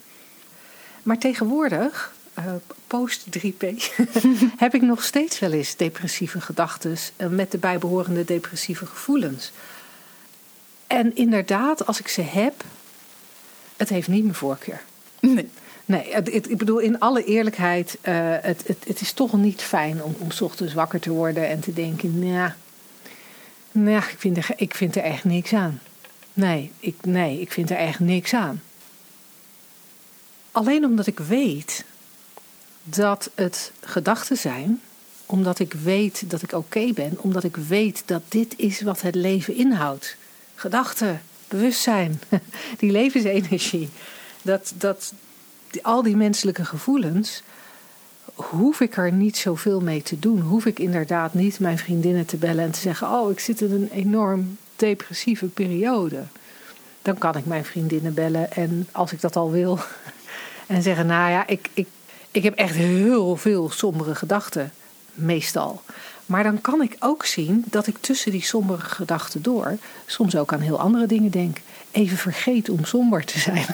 Maar 1.03 1.17
tegenwoordig, 1.17 2.13
uh, 2.39 2.45
post 2.87 3.25
3P, 3.37 3.65
heb 4.57 4.73
ik 4.73 4.81
nog 4.81 5.03
steeds 5.03 5.39
wel 5.39 5.51
eens 5.51 5.75
depressieve 5.75 6.41
gedachten 6.41 6.97
met 7.29 7.51
de 7.51 7.57
bijbehorende 7.57 8.23
depressieve 8.23 8.85
gevoelens. 8.85 9.51
En 10.87 11.15
inderdaad, 11.15 11.85
als 11.85 11.99
ik 11.99 12.07
ze 12.07 12.21
heb, 12.21 12.63
het 13.77 13.89
heeft 13.89 14.07
niet 14.07 14.23
mijn 14.23 14.35
voorkeur. 14.35 14.81
Nee. 15.19 15.49
Nee, 15.85 16.09
ik 16.23 16.57
bedoel, 16.57 16.79
in 16.79 16.99
alle 16.99 17.23
eerlijkheid, 17.23 17.97
uh, 18.01 18.35
het, 18.41 18.63
het, 18.67 19.01
is 19.01 19.13
toch 19.13 19.33
niet 19.33 19.61
fijn 19.61 20.03
om, 20.03 20.15
om 20.17 20.31
s 20.31 20.41
ochtends 20.41 20.73
wakker 20.73 20.99
te 20.99 21.11
worden 21.11 21.47
en 21.47 21.59
te 21.59 21.73
denken, 21.73 22.19
nou, 22.19 22.51
nou 23.71 23.97
ik, 23.97 24.15
vind 24.17 24.37
er, 24.37 24.47
ik 24.55 24.75
vind 24.75 24.95
er 24.95 25.03
echt 25.03 25.23
niks 25.23 25.53
aan. 25.53 25.79
Nee 26.33 26.71
ik, 26.79 26.95
nee, 27.01 27.41
ik 27.41 27.51
vind 27.51 27.69
er 27.69 27.77
echt 27.77 27.99
niks 27.99 28.33
aan. 28.33 28.61
Alleen 30.51 30.85
omdat 30.85 31.07
ik 31.07 31.19
weet 31.19 31.85
dat 32.83 33.29
het 33.35 33.71
gedachten 33.79 34.37
zijn, 34.37 34.81
omdat 35.25 35.59
ik 35.59 35.73
weet 35.73 36.29
dat 36.29 36.41
ik 36.41 36.51
oké 36.51 36.93
ben, 36.93 37.17
omdat 37.17 37.43
ik 37.43 37.55
weet 37.55 38.03
dat 38.05 38.21
dit 38.27 38.53
is 38.57 38.81
wat 38.81 39.01
het 39.01 39.15
leven 39.15 39.55
inhoudt. 39.55 40.15
Gedachten, 40.55 41.21
bewustzijn, 41.47 42.21
die 42.79 42.91
levensenergie. 42.91 43.89
Dat, 44.41 44.73
dat, 44.75 45.13
al 45.81 46.03
die 46.03 46.15
menselijke 46.15 46.65
gevoelens, 46.65 47.43
hoef 48.33 48.79
ik 48.79 48.97
er 48.97 49.11
niet 49.11 49.37
zoveel 49.37 49.81
mee 49.81 50.01
te 50.01 50.19
doen. 50.19 50.39
Hoef 50.39 50.65
ik 50.65 50.79
inderdaad 50.79 51.33
niet 51.33 51.59
mijn 51.59 51.77
vriendinnen 51.77 52.25
te 52.25 52.37
bellen 52.37 52.63
en 52.63 52.71
te 52.71 52.79
zeggen: 52.79 53.07
Oh, 53.07 53.31
ik 53.31 53.39
zit 53.39 53.61
in 53.61 53.71
een 53.71 53.89
enorm 53.91 54.57
depressieve 54.75 55.45
periode. 55.45 56.23
Dan 57.01 57.17
kan 57.17 57.37
ik 57.37 57.45
mijn 57.45 57.65
vriendinnen 57.65 58.13
bellen 58.13 58.51
en 58.51 58.87
als 58.91 59.11
ik 59.11 59.21
dat 59.21 59.35
al 59.35 59.51
wil, 59.51 59.79
en 60.67 60.81
zeggen: 60.81 61.05
Nou 61.05 61.31
ja, 61.31 61.47
ik, 61.47 61.69
ik, 61.73 61.87
ik 62.31 62.43
heb 62.43 62.55
echt 62.55 62.75
heel 62.75 63.35
veel 63.35 63.69
sombere 63.69 64.15
gedachten, 64.15 64.71
meestal. 65.13 65.81
Maar 66.25 66.43
dan 66.43 66.61
kan 66.61 66.81
ik 66.81 66.95
ook 66.99 67.25
zien 67.25 67.63
dat 67.67 67.87
ik 67.87 67.97
tussen 67.99 68.31
die 68.31 68.43
sombere 68.43 68.81
gedachten 68.81 69.41
door 69.41 69.77
soms 70.05 70.35
ook 70.35 70.53
aan 70.53 70.59
heel 70.59 70.79
andere 70.79 71.05
dingen 71.05 71.31
denk. 71.31 71.57
Even 71.91 72.17
vergeet 72.17 72.69
om 72.69 72.85
somber 72.85 73.25
te 73.25 73.39
zijn. 73.39 73.65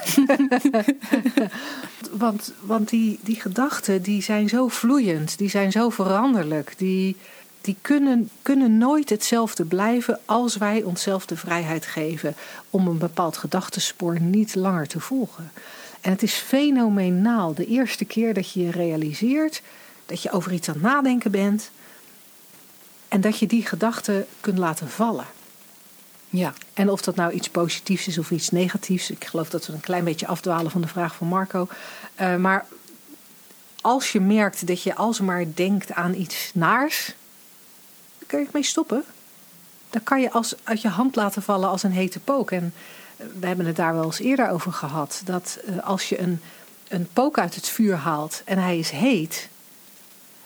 want 2.11 2.53
want 2.59 2.89
die, 2.89 3.19
die 3.21 3.41
gedachten 3.41 4.01
die 4.01 4.21
zijn 4.21 4.49
zo 4.49 4.67
vloeiend, 4.67 5.37
die 5.37 5.49
zijn 5.49 5.71
zo 5.71 5.89
veranderlijk. 5.89 6.73
Die, 6.77 7.15
die 7.61 7.75
kunnen, 7.81 8.29
kunnen 8.41 8.77
nooit 8.77 9.09
hetzelfde 9.09 9.65
blijven 9.65 10.19
als 10.25 10.57
wij 10.57 10.83
onszelf 10.83 11.25
de 11.25 11.37
vrijheid 11.37 11.85
geven 11.85 12.35
om 12.69 12.87
een 12.87 12.97
bepaald 12.97 13.37
gedachtespoor 13.37 14.21
niet 14.21 14.55
langer 14.55 14.87
te 14.87 14.99
volgen. 14.99 15.51
En 16.01 16.11
het 16.11 16.23
is 16.23 16.33
fenomenaal 16.33 17.53
de 17.53 17.65
eerste 17.65 18.05
keer 18.05 18.33
dat 18.33 18.51
je 18.51 18.61
je 18.61 18.71
realiseert 18.71 19.61
dat 20.07 20.21
je 20.21 20.31
over 20.31 20.53
iets 20.53 20.67
aan 20.67 20.73
het 20.73 20.83
nadenken 20.83 21.31
bent 21.31 21.71
en 23.07 23.21
dat 23.21 23.39
je 23.39 23.47
die 23.47 23.65
gedachten 23.65 24.25
kunt 24.41 24.57
laten 24.57 24.89
vallen. 24.89 25.25
Ja. 26.29 26.53
En 26.73 26.89
of 26.89 27.01
dat 27.01 27.15
nou 27.15 27.31
iets 27.31 27.49
positiefs 27.49 28.07
is 28.07 28.17
of 28.17 28.31
iets 28.31 28.49
negatiefs. 28.49 29.11
Ik 29.11 29.25
geloof 29.25 29.49
dat 29.49 29.65
we 29.65 29.73
een 29.73 29.79
klein 29.79 30.03
beetje 30.03 30.27
afdwalen 30.27 30.71
van 30.71 30.81
de 30.81 30.87
vraag 30.87 31.15
van 31.15 31.27
Marco. 31.27 31.67
Uh, 32.21 32.35
maar 32.35 32.65
als 33.81 34.11
je 34.11 34.19
merkt 34.19 34.67
dat 34.67 34.83
je 34.83 34.95
alsmaar 34.95 35.45
denkt 35.53 35.93
aan 35.93 36.13
iets 36.13 36.51
naars, 36.53 37.05
dan 38.17 38.27
kun 38.27 38.39
je 38.39 38.45
ermee 38.45 38.63
stoppen. 38.63 39.03
Dan 39.89 40.03
kan 40.03 40.21
je 40.21 40.31
als, 40.31 40.55
uit 40.63 40.81
je 40.81 40.87
hand 40.87 41.15
laten 41.15 41.41
vallen 41.41 41.69
als 41.69 41.83
een 41.83 41.91
hete 41.91 42.19
pook. 42.19 42.51
En 42.51 42.73
we 43.39 43.47
hebben 43.47 43.65
het 43.65 43.75
daar 43.75 43.93
wel 43.93 44.03
eens 44.05 44.19
eerder 44.19 44.49
over 44.49 44.71
gehad. 44.73 45.21
Dat 45.25 45.59
uh, 45.69 45.83
als 45.83 46.09
je 46.09 46.19
een, 46.19 46.41
een 46.87 47.07
pook 47.13 47.39
uit 47.39 47.55
het 47.55 47.67
vuur 47.67 47.95
haalt 47.95 48.41
en 48.45 48.57
hij 48.57 48.79
is 48.79 48.89
heet, 48.89 49.49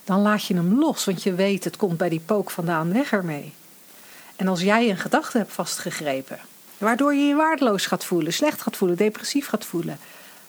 dan 0.04 0.22
laat 0.22 0.46
je 0.46 0.54
hem 0.54 0.80
los. 0.80 1.06
Want 1.06 1.24
je 1.24 1.34
weet, 1.34 1.64
het 1.64 1.78
komt 1.78 1.98
bij 1.98 2.10
die 2.10 2.22
pook 2.26 2.52
vandaan 2.52 2.94
weg 2.94 3.12
ermee. 3.12 3.54
En 4.36 4.48
als 4.48 4.62
jij 4.62 4.90
een 4.90 4.98
gedachte 4.98 5.38
hebt 5.38 5.54
vastgegrepen, 5.54 6.40
waardoor 6.78 7.14
je 7.14 7.26
je 7.26 7.36
waardeloos 7.36 7.86
gaat 7.86 8.06
voelen, 8.06 8.34
slecht 8.34 8.62
gaat 8.62 8.78
voelen, 8.78 8.98
depressief 8.98 9.48
gaat 9.48 9.66
voelen, 9.66 10.00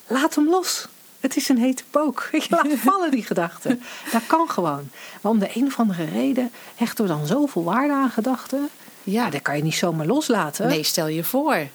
laat 0.07 0.35
hem 0.35 0.49
los. 0.49 0.89
Het 1.21 1.37
is 1.37 1.49
een 1.49 1.59
hete 1.59 1.85
pook. 1.91 2.29
Je 2.33 2.47
laat 2.49 2.69
vallen 2.77 3.11
die 3.11 3.25
gedachten. 3.25 3.83
Dat 4.13 4.27
kan 4.27 4.51
gewoon. 4.51 4.91
Maar 5.21 5.33
om 5.33 5.39
de 5.39 5.51
een 5.55 5.67
of 5.67 5.79
andere 5.79 6.05
reden 6.05 6.51
hechten 6.75 7.05
we 7.05 7.11
dan 7.11 7.27
zoveel 7.27 7.65
waarde 7.65 7.93
aan 7.93 8.11
gedachten. 8.11 8.69
Ja, 9.03 9.31
dat 9.31 9.43
kan 9.43 9.57
je 9.57 9.63
niet 9.63 9.75
zomaar 9.75 10.07
loslaten. 10.07 10.69
Nee, 10.69 10.83
stel 10.83 11.07
je 11.07 11.25
voor. 11.25 11.67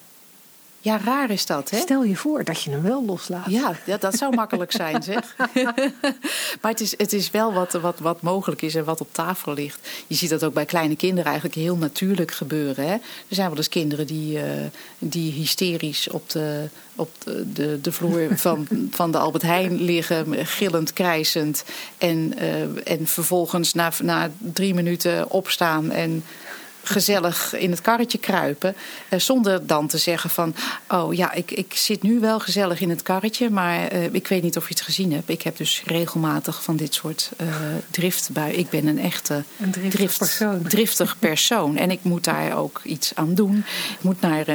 Ja, 0.79 0.99
raar 1.05 1.29
is 1.29 1.45
dat, 1.45 1.69
hè? 1.69 1.77
Stel 1.77 2.03
je 2.03 2.15
voor 2.15 2.43
dat 2.43 2.61
je 2.61 2.69
hem 2.69 2.81
wel 2.81 3.05
loslaat. 3.05 3.49
Ja, 3.49 3.75
ja 3.85 3.97
dat 3.97 4.15
zou 4.15 4.35
makkelijk 4.35 4.71
zijn, 4.71 5.03
zeg. 5.03 5.35
maar 6.61 6.71
het 6.71 6.81
is, 6.81 6.97
het 6.97 7.13
is 7.13 7.31
wel 7.31 7.53
wat, 7.53 7.73
wat, 7.73 7.99
wat 7.99 8.21
mogelijk 8.21 8.61
is 8.61 8.75
en 8.75 8.83
wat 8.83 9.01
op 9.01 9.07
tafel 9.11 9.53
ligt. 9.53 9.87
Je 10.07 10.15
ziet 10.15 10.29
dat 10.29 10.43
ook 10.43 10.53
bij 10.53 10.65
kleine 10.65 10.95
kinderen 10.95 11.25
eigenlijk 11.25 11.55
heel 11.55 11.75
natuurlijk 11.75 12.31
gebeuren. 12.31 12.85
Hè? 12.85 12.93
Er 12.93 13.01
zijn 13.29 13.47
wel 13.47 13.57
eens 13.57 13.69
kinderen 13.69 14.07
die, 14.07 14.37
uh, 14.37 14.43
die 14.97 15.31
hysterisch 15.31 16.09
op 16.09 16.29
de, 16.29 16.69
op 16.95 17.09
de, 17.23 17.51
de, 17.53 17.81
de 17.81 17.91
vloer 17.91 18.27
van, 18.37 18.67
van 18.91 19.11
de 19.11 19.17
Albert 19.17 19.43
Heijn 19.43 19.81
liggen, 19.81 20.45
gillend, 20.45 20.93
krijzend. 20.93 21.63
En, 21.97 22.33
uh, 22.41 22.91
en 22.91 23.07
vervolgens 23.07 23.73
na, 23.73 23.91
na 24.01 24.31
drie 24.53 24.73
minuten 24.73 25.29
opstaan 25.29 25.91
en 25.91 26.23
gezellig 26.87 27.55
in 27.55 27.71
het 27.71 27.81
karretje 27.81 28.17
kruipen. 28.17 28.75
Uh, 29.09 29.19
zonder 29.19 29.67
dan 29.67 29.87
te 29.87 29.97
zeggen 29.97 30.29
van, 30.29 30.55
oh 30.87 31.13
ja, 31.13 31.33
ik, 31.33 31.51
ik 31.51 31.73
zit 31.73 32.01
nu 32.01 32.19
wel 32.19 32.39
gezellig 32.39 32.81
in 32.81 32.89
het 32.89 33.03
karretje, 33.03 33.49
maar 33.49 33.93
uh, 33.93 34.13
ik 34.13 34.27
weet 34.27 34.43
niet 34.43 34.57
of 34.57 34.67
je 34.67 34.73
het 34.73 34.83
gezien 34.83 35.13
hebt. 35.13 35.29
Ik 35.29 35.41
heb 35.41 35.57
dus 35.57 35.83
regelmatig 35.85 36.63
van 36.63 36.75
dit 36.75 36.93
soort 36.93 37.31
uh, 37.41 37.47
driftbuien. 37.91 38.59
Ik 38.59 38.69
ben 38.69 38.87
een 38.87 38.99
echte 38.99 39.43
een 39.59 39.71
driftig, 39.71 39.91
drift, 39.91 40.17
persoon. 40.17 40.61
driftig 40.61 41.19
persoon. 41.29 41.77
En 41.77 41.91
ik 41.91 41.99
moet 42.01 42.23
daar 42.23 42.57
ook 42.57 42.81
iets 42.83 43.15
aan 43.15 43.33
doen. 43.33 43.57
Ik 43.97 44.01
moet 44.03 44.21
naar 44.21 44.47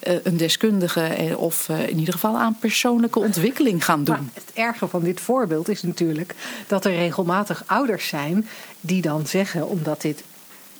een 0.00 0.36
deskundige 0.36 1.34
of 1.36 1.68
in 1.68 1.98
ieder 1.98 2.14
geval 2.14 2.38
aan 2.38 2.56
persoonlijke 2.60 3.18
ontwikkeling 3.18 3.84
gaan 3.84 4.04
doen. 4.04 4.14
Maar 4.14 4.24
het 4.34 4.52
erge 4.54 4.88
van 4.88 5.02
dit 5.02 5.20
voorbeeld 5.20 5.68
is 5.68 5.82
natuurlijk 5.82 6.34
dat 6.66 6.84
er 6.84 6.94
regelmatig 6.94 7.62
ouders 7.66 8.08
zijn 8.08 8.48
die 8.80 9.02
dan 9.02 9.26
zeggen, 9.26 9.68
omdat 9.68 10.00
dit 10.00 10.22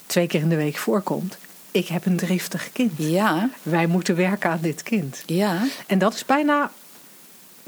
twee 0.09 0.27
keer 0.27 0.41
in 0.41 0.49
de 0.49 0.57
week 0.57 0.77
voorkomt. 0.77 1.39
Ik 1.71 1.89
heb 1.89 2.07
een 2.07 2.17
driftig 2.17 2.73
kind. 2.73 2.93
Ja. 2.97 3.51
Wij 3.63 3.87
moeten 3.87 4.17
werken 4.17 4.51
aan 4.51 4.59
dit 4.63 4.83
kind. 4.83 5.23
Ja. 5.27 5.63
En 5.87 5.99
dat 5.99 6.15
is 6.15 6.25
bijna 6.25 6.71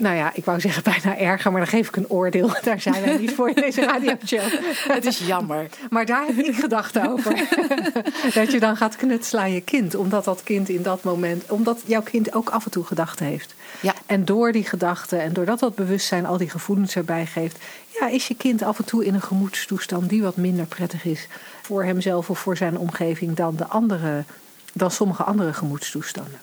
nou 0.00 0.16
ja, 0.16 0.30
ik 0.34 0.44
wou 0.44 0.60
zeggen 0.60 0.82
bijna 0.82 1.18
erger, 1.18 1.50
maar 1.52 1.60
dan 1.60 1.70
geef 1.70 1.88
ik 1.88 1.96
een 1.96 2.08
oordeel. 2.08 2.50
Daar 2.62 2.80
zijn 2.80 3.02
wij 3.02 3.16
niet 3.16 3.34
voor 3.34 3.48
in 3.48 3.54
deze 3.54 3.84
radio-show. 3.84 4.40
Het 4.88 5.06
is 5.06 5.18
jammer. 5.18 5.66
Maar 5.90 6.06
daar 6.06 6.26
heb 6.26 6.36
ik 6.36 6.54
gedacht 6.54 6.98
over. 6.98 7.48
dat 8.34 8.52
je 8.52 8.60
dan 8.60 8.76
gaat 8.76 8.96
knutselen 8.96 9.42
aan 9.42 9.52
je 9.52 9.60
kind. 9.60 9.94
Omdat 9.94 10.24
dat 10.24 10.42
kind 10.42 10.68
in 10.68 10.82
dat 10.82 11.02
moment, 11.02 11.50
omdat 11.50 11.80
jouw 11.86 12.02
kind 12.02 12.34
ook 12.34 12.50
af 12.50 12.64
en 12.64 12.70
toe 12.70 12.84
gedachten 12.84 13.26
heeft. 13.26 13.54
Ja. 13.80 13.94
En 14.06 14.24
door 14.24 14.52
die 14.52 14.64
gedachten 14.64 15.20
en 15.20 15.32
doordat 15.32 15.58
dat 15.58 15.74
bewustzijn 15.74 16.26
al 16.26 16.36
die 16.36 16.50
gevoelens 16.50 16.96
erbij 16.96 17.26
geeft, 17.26 17.58
ja, 18.00 18.08
is 18.08 18.28
je 18.28 18.34
kind 18.34 18.62
af 18.62 18.78
en 18.78 18.84
toe 18.84 19.04
in 19.04 19.14
een 19.14 19.22
gemoedstoestand 19.22 20.08
die 20.08 20.22
wat 20.22 20.36
minder 20.36 20.66
prettig 20.66 21.04
is 21.04 21.28
voor 21.62 21.84
hemzelf 21.84 22.30
of 22.30 22.38
voor 22.38 22.56
zijn 22.56 22.78
omgeving 22.78 23.36
dan, 23.36 23.56
de 23.56 23.66
andere, 23.66 24.24
dan 24.72 24.90
sommige 24.90 25.22
andere 25.22 25.52
gemoedstoestanden. 25.52 26.40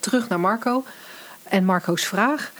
Terug 0.00 0.28
naar 0.28 0.40
Marco 0.40 0.84
en 1.42 1.64
Marco's 1.64 2.06
vraag. 2.06 2.52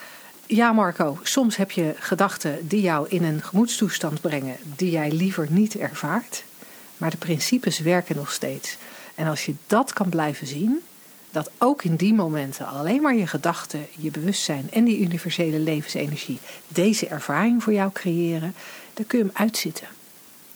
Ja, 0.54 0.72
Marco, 0.72 1.18
soms 1.22 1.56
heb 1.56 1.70
je 1.70 1.94
gedachten 1.98 2.68
die 2.68 2.80
jou 2.80 3.08
in 3.08 3.24
een 3.24 3.42
gemoedstoestand 3.42 4.20
brengen 4.20 4.56
die 4.76 4.90
jij 4.90 5.10
liever 5.10 5.46
niet 5.50 5.76
ervaart. 5.76 6.44
Maar 6.96 7.10
de 7.10 7.16
principes 7.16 7.78
werken 7.78 8.16
nog 8.16 8.32
steeds. 8.32 8.76
En 9.14 9.26
als 9.26 9.44
je 9.44 9.54
dat 9.66 9.92
kan 9.92 10.08
blijven 10.08 10.46
zien, 10.46 10.80
dat 11.30 11.50
ook 11.58 11.84
in 11.84 11.96
die 11.96 12.14
momenten 12.14 12.66
alleen 12.66 13.02
maar 13.02 13.14
je 13.14 13.26
gedachten, 13.26 13.86
je 13.98 14.10
bewustzijn 14.10 14.68
en 14.72 14.84
die 14.84 14.98
universele 15.00 15.58
levensenergie 15.58 16.38
deze 16.68 17.06
ervaring 17.06 17.62
voor 17.62 17.72
jou 17.72 17.92
creëren, 17.92 18.54
dan 18.94 19.06
kun 19.06 19.18
je 19.18 19.24
hem 19.24 19.34
uitzitten. 19.36 19.86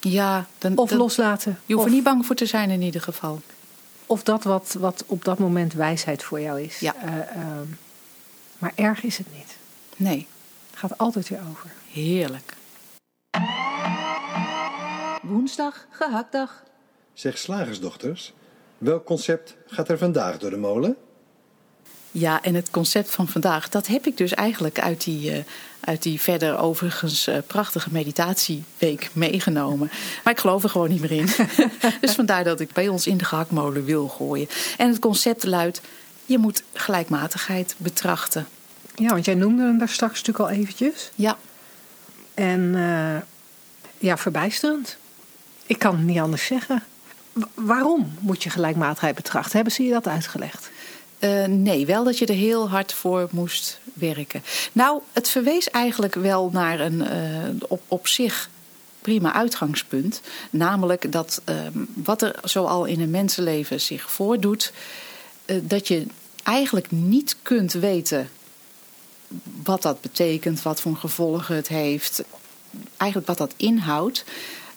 Ja, 0.00 0.46
dan, 0.58 0.76
Of 0.76 0.88
dan- 0.88 0.98
loslaten. 0.98 1.58
Je 1.66 1.72
hoeft 1.74 1.86
of, 1.86 1.90
er 1.90 1.96
niet 1.96 2.04
bang 2.04 2.26
voor 2.26 2.36
te 2.36 2.46
zijn 2.46 2.70
in 2.70 2.82
ieder 2.82 3.00
geval. 3.00 3.40
of 4.06 4.22
dat 4.22 4.44
wat, 4.44 4.76
wat 4.78 5.04
op 5.06 5.24
dat 5.24 5.38
moment 5.38 5.72
wijsheid 5.72 6.22
voor 6.22 6.40
jou 6.40 6.60
is. 6.62 6.78
Ja. 6.78 6.94
Eh, 6.94 7.18
ehm, 7.18 7.66
maar 8.58 8.72
erg 8.74 9.02
is 9.02 9.18
het 9.18 9.26
niet. 9.36 9.56
Nee, 9.98 10.26
Het 10.70 10.78
gaat 10.78 10.98
altijd 10.98 11.28
weer 11.28 11.40
over. 11.50 11.70
heerlijk. 11.92 12.54
Woensdag, 15.22 15.86
gehaktdag. 15.90 16.62
Zeg 17.12 17.38
slagersdochters, 17.38 18.32
welk 18.78 19.04
concept 19.04 19.56
gaat 19.66 19.88
er 19.88 19.98
vandaag 19.98 20.38
door 20.38 20.50
de 20.50 20.56
molen? 20.56 20.96
Ja, 22.10 22.42
en 22.42 22.54
het 22.54 22.70
concept 22.70 23.10
van 23.10 23.28
vandaag, 23.28 23.68
dat 23.68 23.86
heb 23.86 24.06
ik 24.06 24.16
dus 24.16 24.34
eigenlijk 24.34 24.80
uit 24.80 25.04
die, 25.04 25.32
eh, 25.32 25.44
uit 25.80 26.02
die 26.02 26.20
verder 26.20 26.58
overigens 26.58 27.26
eh, 27.26 27.38
prachtige 27.46 27.88
meditatieweek 27.92 29.10
meegenomen. 29.12 29.90
Maar 30.24 30.32
ik 30.32 30.38
geloof 30.38 30.62
er 30.62 30.70
gewoon 30.70 30.88
niet 30.88 31.00
meer 31.00 31.12
in. 31.12 31.28
dus 32.00 32.14
vandaar 32.14 32.44
dat 32.44 32.60
ik 32.60 32.72
bij 32.72 32.88
ons 32.88 33.06
in 33.06 33.16
de 33.16 33.24
gehaktmolen 33.24 33.84
wil 33.84 34.08
gooien. 34.08 34.48
En 34.76 34.88
het 34.88 34.98
concept 34.98 35.44
luidt, 35.44 35.80
je 36.24 36.38
moet 36.38 36.62
gelijkmatigheid 36.72 37.74
betrachten. 37.78 38.46
Ja, 38.98 39.08
want 39.08 39.24
jij 39.24 39.34
noemde 39.34 39.62
hem 39.62 39.78
daar 39.78 39.88
straks 39.88 40.22
natuurlijk 40.22 40.50
al 40.50 40.60
eventjes. 40.60 41.10
Ja, 41.14 41.36
En 42.34 42.74
eh, 42.74 43.22
ja, 43.98 44.16
verbijsterend. 44.16 44.96
Ik 45.66 45.78
kan 45.78 45.96
het 45.96 46.04
niet 46.06 46.18
anders 46.18 46.46
zeggen. 46.46 46.82
Wa- 47.32 47.48
waarom 47.54 48.12
moet 48.20 48.42
je 48.42 48.50
gelijkmatigheid 48.50 49.14
betrachten? 49.14 49.52
Hebben 49.52 49.72
ze 49.72 49.82
je 49.82 49.90
dat 49.92 50.06
uitgelegd? 50.06 50.70
Eh, 51.18 51.44
nee, 51.44 51.86
wel 51.86 52.04
dat 52.04 52.18
je 52.18 52.26
er 52.26 52.34
heel 52.34 52.68
hard 52.68 52.92
voor 52.92 53.28
moest 53.30 53.80
werken. 53.92 54.42
Nou, 54.72 55.00
het 55.12 55.28
verwees 55.28 55.70
eigenlijk 55.70 56.14
wel 56.14 56.50
naar 56.52 56.80
een 56.80 57.06
eh, 57.06 57.20
op, 57.68 57.82
op 57.88 58.06
zich 58.08 58.50
prima 59.02 59.32
uitgangspunt. 59.32 60.20
Namelijk 60.50 61.12
dat 61.12 61.42
ehm, 61.44 61.78
wat 61.94 62.22
er 62.22 62.34
zoal 62.42 62.84
in 62.84 63.00
een 63.00 63.10
mensenleven 63.10 63.80
zich 63.80 64.10
voordoet, 64.10 64.72
dat 65.62 65.88
je 65.88 66.06
eigenlijk 66.42 66.90
niet 66.90 67.36
kunt 67.42 67.72
weten 67.72 68.28
wat 69.62 69.82
dat 69.82 70.00
betekent, 70.00 70.62
wat 70.62 70.80
voor 70.80 70.96
gevolgen 70.96 71.56
het 71.56 71.68
heeft, 71.68 72.22
eigenlijk 72.96 73.28
wat 73.28 73.38
dat 73.38 73.54
inhoudt. 73.56 74.24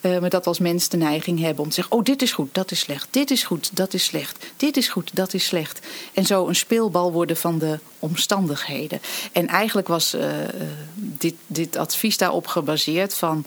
Eh, 0.01 0.19
maar 0.19 0.29
dat 0.29 0.47
als 0.47 0.59
mens 0.59 0.89
de 0.89 0.97
neiging 0.97 1.39
hebben 1.39 1.63
om 1.63 1.69
te 1.69 1.75
zeggen: 1.75 1.93
Oh, 1.93 2.03
dit 2.03 2.21
is 2.21 2.31
goed, 2.31 2.53
dat 2.53 2.71
is 2.71 2.79
slecht. 2.79 3.07
Dit 3.11 3.31
is 3.31 3.43
goed, 3.43 3.75
dat 3.75 3.93
is 3.93 4.03
slecht. 4.03 4.45
Dit 4.57 4.77
is 4.77 4.89
goed, 4.89 5.15
dat 5.15 5.33
is 5.33 5.45
slecht. 5.45 5.87
En 6.13 6.25
zo 6.25 6.47
een 6.47 6.55
speelbal 6.55 7.11
worden 7.11 7.37
van 7.37 7.59
de 7.59 7.79
omstandigheden. 7.99 9.01
En 9.31 9.47
eigenlijk 9.47 9.87
was 9.87 10.13
eh, 10.13 10.43
eh, 10.43 10.49
dit, 10.95 11.35
dit 11.47 11.75
advies 11.75 12.17
daarop 12.17 12.47
gebaseerd: 12.47 13.13
van 13.13 13.45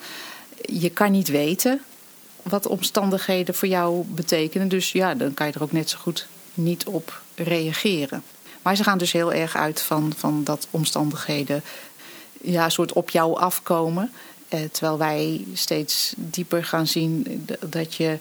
je 0.60 0.90
kan 0.90 1.12
niet 1.12 1.28
weten 1.28 1.80
wat 2.42 2.66
omstandigheden 2.66 3.54
voor 3.54 3.68
jou 3.68 4.04
betekenen. 4.06 4.68
Dus 4.68 4.92
ja, 4.92 5.14
dan 5.14 5.34
kan 5.34 5.46
je 5.46 5.52
er 5.52 5.62
ook 5.62 5.72
net 5.72 5.90
zo 5.90 5.98
goed 5.98 6.26
niet 6.54 6.86
op 6.86 7.22
reageren. 7.34 8.22
Maar 8.64 8.76
ze 8.76 8.82
gaan 8.82 8.98
dus 8.98 9.12
heel 9.12 9.32
erg 9.32 9.56
uit 9.56 9.82
van, 9.82 10.12
van 10.16 10.44
dat 10.44 10.66
omstandigheden 10.70 11.62
ja, 12.40 12.68
soort 12.68 12.92
op 12.92 13.10
jou 13.10 13.36
afkomen. 13.36 14.12
Eh, 14.48 14.60
terwijl 14.72 14.98
wij 14.98 15.44
steeds 15.52 16.14
dieper 16.16 16.64
gaan 16.64 16.86
zien 16.86 17.46
dat 17.68 17.94
je 17.94 18.18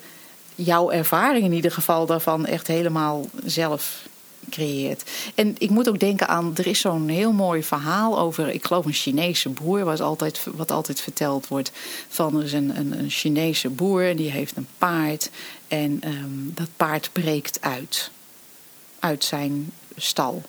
jouw 0.55 0.91
ervaring 0.91 1.45
in 1.45 1.53
ieder 1.53 1.71
geval 1.71 2.05
daarvan 2.05 2.45
echt 2.45 2.67
helemaal 2.67 3.25
zelf 3.45 4.07
creëert. 4.49 5.03
En 5.35 5.55
ik 5.57 5.69
moet 5.69 5.89
ook 5.89 5.99
denken 5.99 6.27
aan, 6.27 6.53
er 6.55 6.67
is 6.67 6.79
zo'n 6.79 7.07
heel 7.07 7.31
mooi 7.31 7.63
verhaal 7.63 8.19
over, 8.19 8.49
ik 8.49 8.65
geloof 8.65 8.85
een 8.85 8.93
Chinese 8.93 9.49
boer, 9.49 9.83
wat 9.83 10.01
altijd, 10.01 10.47
wat 10.55 10.71
altijd 10.71 11.01
verteld 11.01 11.47
wordt. 11.47 11.71
Van 12.07 12.37
er 12.37 12.43
is 12.43 12.53
een, 12.53 12.77
een, 12.77 12.99
een 12.99 13.09
Chinese 13.09 13.69
boer 13.69 14.09
en 14.09 14.15
die 14.15 14.31
heeft 14.31 14.57
een 14.57 14.67
paard 14.77 15.29
en 15.67 15.97
ehm, 16.01 16.53
dat 16.53 16.69
paard 16.77 17.09
breekt 17.11 17.57
uit. 17.61 18.11
Uit 18.99 19.23
zijn 19.23 19.71
stal. 19.97 20.41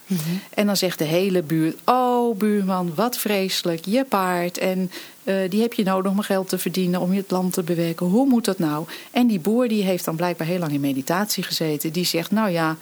En 0.50 0.66
dan 0.66 0.76
zegt 0.76 0.98
de 0.98 1.04
hele 1.04 1.42
buurt: 1.42 1.76
Oh, 1.84 2.36
buurman, 2.36 2.94
wat 2.94 3.18
vreselijk, 3.18 3.84
je 3.84 4.04
paard. 4.04 4.58
En 4.58 4.90
eh, 5.24 5.50
die 5.50 5.60
heb 5.60 5.72
je 5.72 5.84
nodig 5.84 6.12
om 6.12 6.20
geld 6.20 6.48
te 6.48 6.58
verdienen, 6.58 7.00
om 7.00 7.12
je 7.12 7.20
het 7.20 7.30
land 7.30 7.52
te 7.52 7.62
bewerken. 7.62 8.06
Hoe 8.06 8.28
moet 8.28 8.44
dat 8.44 8.58
nou? 8.58 8.86
En 9.10 9.26
die 9.26 9.40
boer 9.40 9.68
die 9.68 9.82
heeft 9.82 10.04
dan 10.04 10.16
blijkbaar 10.16 10.46
heel 10.46 10.58
lang 10.58 10.72
in 10.72 10.80
meditatie 10.80 11.42
gezeten. 11.42 11.92
Die 11.92 12.04
zegt: 12.04 12.30
Nou 12.30 12.50
ja, 12.50 12.76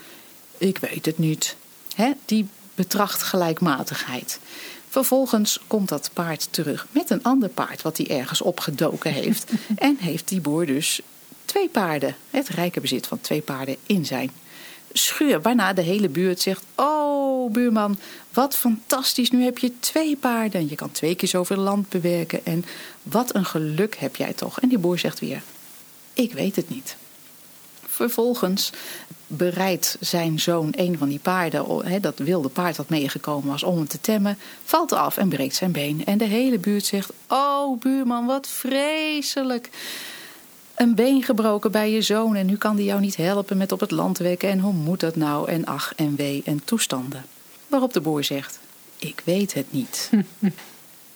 ik 0.57 0.77
weet 0.77 1.05
het 1.05 1.17
niet. 1.17 1.55
Hè? 1.95 2.11
Die 2.25 2.47
betracht 2.75 3.23
gelijkmatigheid. 3.23 4.39
Vervolgens 4.89 5.59
komt 5.67 5.89
dat 5.89 6.09
paard 6.13 6.47
terug 6.51 6.87
met 6.91 7.09
een 7.09 7.23
ander 7.23 7.49
paard 7.49 7.81
wat 7.81 7.97
hij 7.97 8.07
ergens 8.07 8.41
opgedoken 8.41 9.11
heeft. 9.13 9.51
en 9.75 9.97
heeft 9.99 10.27
die 10.27 10.41
boer 10.41 10.65
dus 10.65 11.01
twee 11.45 11.69
paarden, 11.69 12.15
het 12.29 12.47
rijke 12.47 12.81
bezit 12.81 13.07
van 13.07 13.21
twee 13.21 13.41
paarden 13.41 13.75
in 13.85 14.05
zijn 14.05 14.31
schuur. 14.93 15.41
Waarna 15.41 15.73
de 15.73 15.81
hele 15.81 16.09
buurt 16.09 16.41
zegt: 16.41 16.63
Oh, 16.75 17.51
buurman, 17.51 17.99
wat 18.33 18.55
fantastisch. 18.55 19.31
Nu 19.31 19.43
heb 19.43 19.57
je 19.57 19.79
twee 19.79 20.15
paarden. 20.15 20.61
En 20.61 20.69
je 20.69 20.75
kan 20.75 20.91
twee 20.91 21.15
keer 21.15 21.29
zoveel 21.29 21.57
land 21.57 21.89
bewerken. 21.89 22.45
En 22.45 22.65
wat 23.03 23.35
een 23.35 23.45
geluk 23.45 23.95
heb 23.95 24.15
jij 24.15 24.33
toch? 24.33 24.59
En 24.59 24.69
die 24.69 24.77
boer 24.77 24.99
zegt 24.99 25.19
weer: 25.19 25.41
Ik 26.13 26.33
weet 26.33 26.55
het 26.55 26.69
niet. 26.69 26.95
Vervolgens 27.87 28.71
bereidt 29.27 29.97
zijn 29.99 30.39
zoon 30.39 30.69
een 30.71 30.97
van 30.97 31.09
die 31.09 31.19
paarden, 31.19 32.01
dat 32.01 32.17
wilde 32.19 32.49
paard 32.49 32.75
dat 32.75 32.89
meegekomen 32.89 33.49
was, 33.49 33.63
om 33.63 33.77
hem 33.77 33.87
te 33.87 34.01
temmen, 34.01 34.37
valt 34.63 34.91
af 34.91 35.17
en 35.17 35.29
breekt 35.29 35.55
zijn 35.55 35.71
been. 35.71 36.05
En 36.05 36.17
de 36.17 36.25
hele 36.25 36.59
buurt 36.59 36.85
zegt: 36.85 37.11
Oh, 37.27 37.79
buurman, 37.79 38.25
wat 38.25 38.47
vreselijk 38.47 39.69
een 40.75 40.95
been 40.95 41.23
gebroken 41.23 41.71
bij 41.71 41.91
je 41.91 42.01
zoon 42.01 42.35
en 42.35 42.45
nu 42.45 42.57
kan 42.57 42.75
die 42.75 42.85
jou 42.85 42.99
niet 42.99 43.15
helpen 43.15 43.57
met 43.57 43.71
op 43.71 43.79
het 43.79 43.91
land 43.91 44.17
wekken 44.17 44.49
en 44.49 44.59
hoe 44.59 44.73
moet 44.73 44.99
dat 44.99 45.15
nou 45.15 45.49
en 45.49 45.65
ach 45.65 45.93
en 45.95 46.15
wee 46.15 46.41
en 46.45 46.61
toestanden. 46.65 47.25
Waarop 47.67 47.93
de 47.93 48.01
boer 48.01 48.23
zegt, 48.23 48.59
ik 48.97 49.21
weet 49.25 49.53
het 49.53 49.71
niet. 49.71 50.09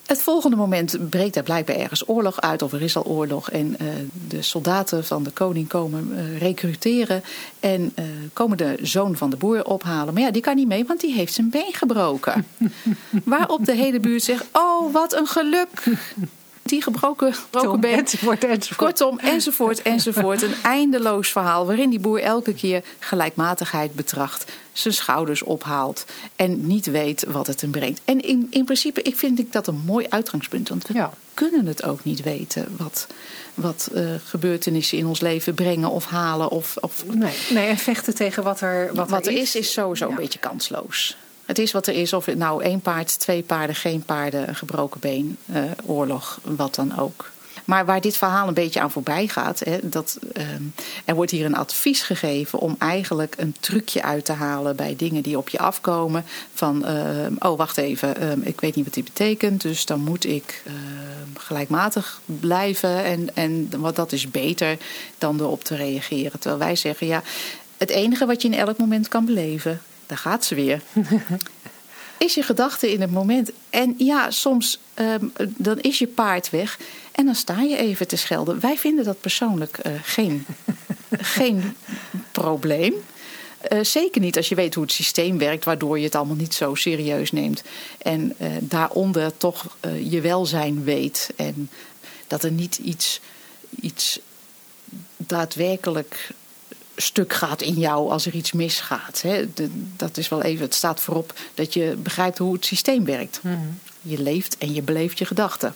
Het 0.07 0.21
volgende 0.21 0.55
moment 0.55 1.09
breekt 1.09 1.35
er 1.35 1.43
blijkbaar 1.43 1.75
ergens 1.75 2.09
oorlog 2.09 2.41
uit, 2.41 2.61
of 2.61 2.73
er 2.73 2.81
is 2.81 2.95
al 2.95 3.05
oorlog. 3.05 3.49
En 3.49 3.79
eh, 3.79 3.87
de 4.27 4.41
soldaten 4.41 5.05
van 5.05 5.23
de 5.23 5.29
koning 5.29 5.67
komen 5.67 6.09
eh, 6.17 6.37
recruteren 6.37 7.23
en 7.59 7.91
eh, 7.95 8.05
komen 8.33 8.57
de 8.57 8.77
zoon 8.81 9.17
van 9.17 9.29
de 9.29 9.37
boer 9.37 9.65
ophalen. 9.65 10.13
Maar 10.13 10.23
ja, 10.23 10.31
die 10.31 10.41
kan 10.41 10.55
niet 10.55 10.67
mee, 10.67 10.85
want 10.85 11.01
die 11.01 11.13
heeft 11.13 11.33
zijn 11.33 11.49
been 11.49 11.73
gebroken. 11.73 12.45
Waarop 13.23 13.65
de 13.65 13.75
hele 13.75 13.99
buurt 13.99 14.23
zegt: 14.23 14.45
Oh, 14.51 14.93
wat 14.93 15.13
een 15.13 15.27
geluk! 15.27 15.83
Die 16.67 16.81
gebroken, 16.83 17.33
gebroken 17.33 17.69
Tom, 17.69 17.79
been. 17.81 17.97
enzovoort, 17.99 18.43
enzovoort. 18.43 18.77
Kortom, 18.97 19.19
enzovoort, 19.19 19.81
enzovoort. 19.81 20.41
Een 20.41 20.53
eindeloos 20.77 21.31
verhaal 21.31 21.65
waarin 21.65 21.89
die 21.89 21.99
boer 21.99 22.19
elke 22.21 22.53
keer 22.53 22.83
gelijkmatigheid 22.99 23.93
betracht, 23.93 24.51
zijn 24.71 24.93
schouders 24.93 25.43
ophaalt 25.43 26.05
en 26.35 26.67
niet 26.67 26.85
weet 26.85 27.25
wat 27.27 27.47
het 27.47 27.61
hem 27.61 27.71
brengt. 27.71 28.01
En 28.05 28.19
in, 28.21 28.47
in 28.49 28.65
principe 28.65 29.01
ik 29.01 29.17
vind 29.17 29.39
ik 29.39 29.51
dat 29.51 29.67
een 29.67 29.81
mooi 29.85 30.05
uitgangspunt, 30.09 30.69
want 30.69 30.87
we 30.87 30.93
Ja. 30.93 31.11
kunnen 31.33 31.65
het 31.65 31.83
ook 31.83 32.03
niet 32.03 32.23
weten 32.23 32.75
wat, 32.77 33.07
wat 33.53 33.89
eh, 33.93 34.05
gebeurtenissen 34.25 34.97
in 34.97 35.05
ons 35.05 35.19
leven 35.19 35.53
brengen 35.53 35.89
of 35.89 36.05
halen. 36.05 36.49
Of, 36.49 36.77
of 36.79 37.03
Nee, 37.13 37.33
nee, 37.49 37.67
en 37.67 37.77
vechten 37.77 38.15
tegen 38.15 38.43
wat 38.43 38.61
er, 38.61 38.89
wat 38.93 39.09
wat, 39.09 39.25
er 39.27 39.33
is, 39.33 39.55
is 39.55 39.71
sowieso 39.73 40.05
Ja. 40.05 40.11
een 40.11 40.17
beetje 40.17 40.39
kansloos. 40.39 41.17
Het 41.47 41.59
is 41.59 41.71
wat 41.71 41.87
er 41.87 41.93
is, 41.93 42.13
of 42.13 42.25
het 42.25 42.37
nou 42.37 42.63
één 42.63 42.81
paard, 42.81 43.19
twee 43.19 43.41
paarden, 43.41 43.75
geen 43.75 44.03
paarden, 44.03 44.47
een 44.47 44.55
gebroken 44.55 44.99
been, 44.99 45.37
eh, 45.45 45.63
oorlog, 45.85 46.39
wat 46.43 46.75
dan 46.75 46.99
ook. 46.99 47.31
Maar 47.65 47.85
waar 47.85 48.01
dit 48.01 48.17
verhaal 48.17 48.47
een 48.47 48.53
beetje 48.53 48.79
aan 48.79 48.91
voorbij 48.91 49.27
gaat, 49.27 49.59
hè, 49.59 49.77
dat, 49.81 50.19
ehm, 50.33 50.61
er 51.05 51.15
wordt 51.15 51.31
hier 51.31 51.45
een 51.45 51.55
advies 51.55 52.01
gegeven 52.01 52.59
om 52.59 52.75
eigenlijk 52.79 53.35
een 53.37 53.55
trucje 53.59 54.03
uit 54.03 54.25
te 54.25 54.31
halen 54.31 54.75
bij 54.75 54.95
dingen 54.95 55.21
die 55.21 55.37
op 55.37 55.49
je 55.49 55.59
afkomen. 55.59 56.25
Van, 56.53 56.85
ehm, 56.85 57.33
oh 57.39 57.57
wacht 57.57 57.77
even, 57.77 58.17
ehm, 58.17 58.39
ik 58.41 58.61
weet 58.61 58.75
niet 58.75 58.85
wat 58.85 58.93
dit 58.93 59.03
betekent, 59.03 59.61
dus 59.61 59.85
dan 59.85 59.99
moet 59.99 60.25
ik 60.25 60.63
gelijkmatig 61.37 62.21
blijven. 62.25 63.03
En, 63.03 63.35
en 63.35 63.69
want 63.77 63.95
dat 63.95 64.11
is 64.11 64.31
beter 64.31 64.77
dan 65.17 65.39
erop 65.39 65.63
te 65.63 65.75
reageren. 65.75 66.39
Terwijl 66.39 66.61
wij 66.61 66.75
zeggen, 66.75 67.07
ja, 67.07 67.23
het 67.77 67.89
enige 67.89 68.25
wat 68.25 68.41
je 68.41 68.47
in 68.47 68.57
elk 68.57 68.77
moment 68.77 69.07
kan 69.07 69.25
beleven, 69.25 69.81
daar 70.07 70.17
gaat 70.17 70.45
ze 70.45 70.55
weer. 70.55 70.81
is 72.17 72.33
je 72.33 72.43
gedachte 72.43 72.91
in 72.91 73.01
het 73.01 73.11
moment. 73.11 73.51
En 73.69 73.93
ja, 73.97 74.31
soms 74.31 74.79
ehm, 74.93 75.25
dan 75.47 75.79
is 75.79 75.99
je 75.99 76.07
paard 76.07 76.49
weg 76.49 76.77
en 77.11 77.25
dan 77.25 77.35
sta 77.35 77.61
je 77.61 77.77
even 77.77 78.07
te 78.07 78.15
schelden. 78.15 78.59
Wij 78.59 78.77
vinden 78.77 79.05
dat 79.05 79.21
persoonlijk 79.21 79.77
eh, 79.77 79.91
geen, 80.03 80.45
geen 81.37 81.75
probleem. 82.31 82.93
Eh, 83.57 83.83
zeker 83.83 84.21
niet 84.21 84.37
als 84.37 84.49
je 84.49 84.55
weet 84.55 84.73
hoe 84.73 84.83
het 84.83 84.93
systeem 84.93 85.37
werkt, 85.37 85.65
waardoor 85.65 85.97
je 85.97 86.05
het 86.05 86.15
allemaal 86.15 86.35
niet 86.35 86.53
zo 86.53 86.75
serieus 86.75 87.31
neemt. 87.31 87.63
En 87.97 88.33
eh, 88.37 88.49
daaronder 88.61 89.37
toch 89.37 89.77
je 90.03 90.21
welzijn 90.21 90.83
weet. 90.83 91.29
En 91.35 91.69
dat 92.27 92.43
er 92.43 92.51
niet 92.51 92.77
iets, 92.77 93.19
iets 93.81 94.19
daadwerkelijk 95.17 96.29
stuk 96.97 97.33
gaat 97.33 97.61
in 97.61 97.73
jou 97.73 98.09
als 98.09 98.25
er 98.25 98.33
iets 98.33 98.51
misgaat. 98.51 99.21
Hè. 99.21 99.45
dat 99.95 100.17
is 100.17 100.29
wel 100.29 100.41
even, 100.41 100.65
het 100.65 100.75
staat 100.75 101.01
voorop 101.01 101.33
dat 101.53 101.73
je 101.73 101.95
begrijpt 102.03 102.37
hoe 102.37 102.53
het 102.53 102.65
systeem 102.65 103.05
werkt. 103.05 103.39
Mhm. 103.43 103.57
Je 104.01 104.21
leeft 104.21 104.57
en 104.57 104.73
je 104.73 104.81
beleeft 104.81 105.17
je 105.17 105.25
gedachten. 105.25 105.75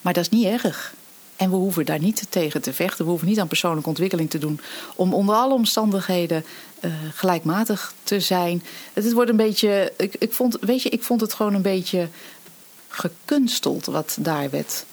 Maar 0.00 0.12
dat 0.12 0.22
is 0.22 0.30
niet 0.30 0.46
erg. 0.46 0.94
En 1.36 1.50
we 1.50 1.56
hoeven 1.56 1.84
daar 1.84 1.98
niet 1.98 2.26
tegen 2.28 2.62
te 2.62 2.72
vechten. 2.72 3.04
We 3.04 3.10
hoeven 3.10 3.28
niet 3.28 3.40
aan 3.40 3.48
persoonlijke 3.48 3.88
ontwikkeling 3.88 4.30
te 4.30 4.38
doen. 4.38 4.60
Om 4.94 5.14
onder 5.14 5.34
alle 5.34 5.54
omstandigheden 5.54 6.44
uh, 6.80 6.92
gelijkmatig 7.14 7.94
te 8.02 8.20
zijn. 8.20 8.62
Het 8.92 9.12
wordt 9.12 9.30
een 9.30 9.36
beetje. 9.36 9.92
Ik, 9.96 10.14
ik, 10.18 10.32
vond, 10.32 10.56
weet 10.60 10.82
je, 10.82 10.88
ik 10.88 11.02
vond 11.02 11.20
het 11.20 11.34
gewoon 11.34 11.54
een 11.54 11.62
beetje 11.62 12.08
gekunsteld 12.88 13.86
wat 13.86 14.16
daar 14.20 14.50
werd 14.50 14.84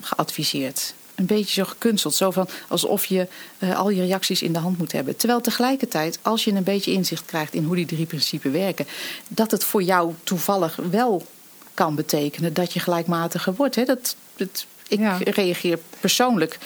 geadviseerd. 0.00 0.94
Een 1.20 1.26
beetje 1.26 1.52
zo 1.52 1.64
gekunsteld. 1.64 2.14
Zo 2.14 2.30
van 2.30 2.48
alsof 2.68 3.04
je 3.04 3.26
uh, 3.58 3.78
al 3.78 3.90
je 3.90 4.02
reacties 4.02 4.42
in 4.42 4.52
de 4.52 4.58
hand 4.58 4.78
moet 4.78 4.92
hebben. 4.92 5.16
Terwijl 5.16 5.40
tegelijkertijd, 5.40 6.18
als 6.22 6.44
je 6.44 6.52
een 6.52 6.62
beetje 6.62 6.92
inzicht 6.92 7.24
krijgt 7.24 7.54
in 7.54 7.64
hoe 7.64 7.76
die 7.76 7.86
drie 7.86 8.06
principes 8.06 8.52
werken, 8.52 8.86
dat 9.28 9.50
het 9.50 9.64
voor 9.64 9.82
jou 9.82 10.14
toevallig 10.24 10.78
wel 10.90 11.26
kan 11.74 11.94
betekenen 11.94 12.54
dat 12.54 12.72
je 12.72 12.80
gelijkmatiger 12.80 13.54
wordt. 13.54 13.74
Hè? 13.74 13.84
Dat, 13.84 14.16
dat, 14.36 14.66
ik 14.88 15.00
reageer 15.28 15.78
persoonlijk 16.00 16.58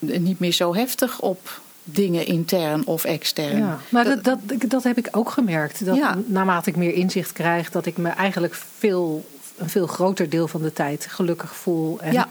niet 0.00 0.38
meer 0.38 0.52
zo 0.52 0.74
heftig 0.74 1.20
op 1.20 1.60
dingen 1.84 2.26
intern 2.26 2.86
of 2.86 3.04
extern. 3.04 3.58
Ja, 3.58 3.78
maar 3.88 4.04
dat, 4.04 4.24
dat, 4.24 4.38
dat, 4.68 4.82
heb 4.82 4.98
ik 4.98 5.08
ook 5.10 5.30
gemerkt. 5.30 5.84
Dat 5.84 5.98
naarmate 6.26 6.70
ik 6.70 6.76
meer 6.76 6.94
inzicht 6.94 7.32
krijg, 7.32 7.70
dat 7.70 7.86
ik 7.86 7.96
me 7.96 8.08
eigenlijk 8.08 8.54
veel, 8.78 9.24
een 9.60 9.70
veel 9.70 9.86
groter 9.86 10.28
deel 10.28 10.48
van 10.48 10.62
de 10.62 10.72
tijd 10.72 11.06
gelukkig 11.06 11.56
voel. 11.56 12.00
En 12.00 12.28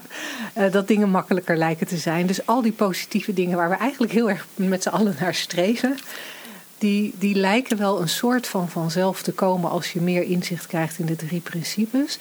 uh, 0.58 0.72
dat 0.72 0.88
dingen 0.88 1.10
makkelijker 1.10 1.56
lijken 1.56 1.86
te 1.86 1.96
zijn. 1.96 2.26
Dus 2.26 2.46
al 2.46 2.62
die 2.62 2.72
positieve 2.72 3.32
dingen 3.32 3.56
waar 3.56 3.68
we 3.68 3.74
eigenlijk 3.74 4.12
heel 4.12 4.30
erg 4.30 4.46
met 4.54 4.82
z'n 4.82 4.88
allen 4.88 5.16
naar 5.20 5.34
streven. 5.34 5.96
Die, 6.78 7.14
die 7.18 7.34
lijken 7.34 7.76
wel 7.76 8.00
een 8.00 8.08
soort 8.08 8.46
van 8.46 8.68
vanzelf 8.68 9.22
te 9.22 9.32
komen 9.32 9.70
als 9.70 9.92
je 9.92 10.00
meer 10.00 10.22
inzicht 10.22 10.66
krijgt 10.66 10.98
in 10.98 11.06
de 11.06 11.16
drie 11.16 11.40
principes. 11.40 12.18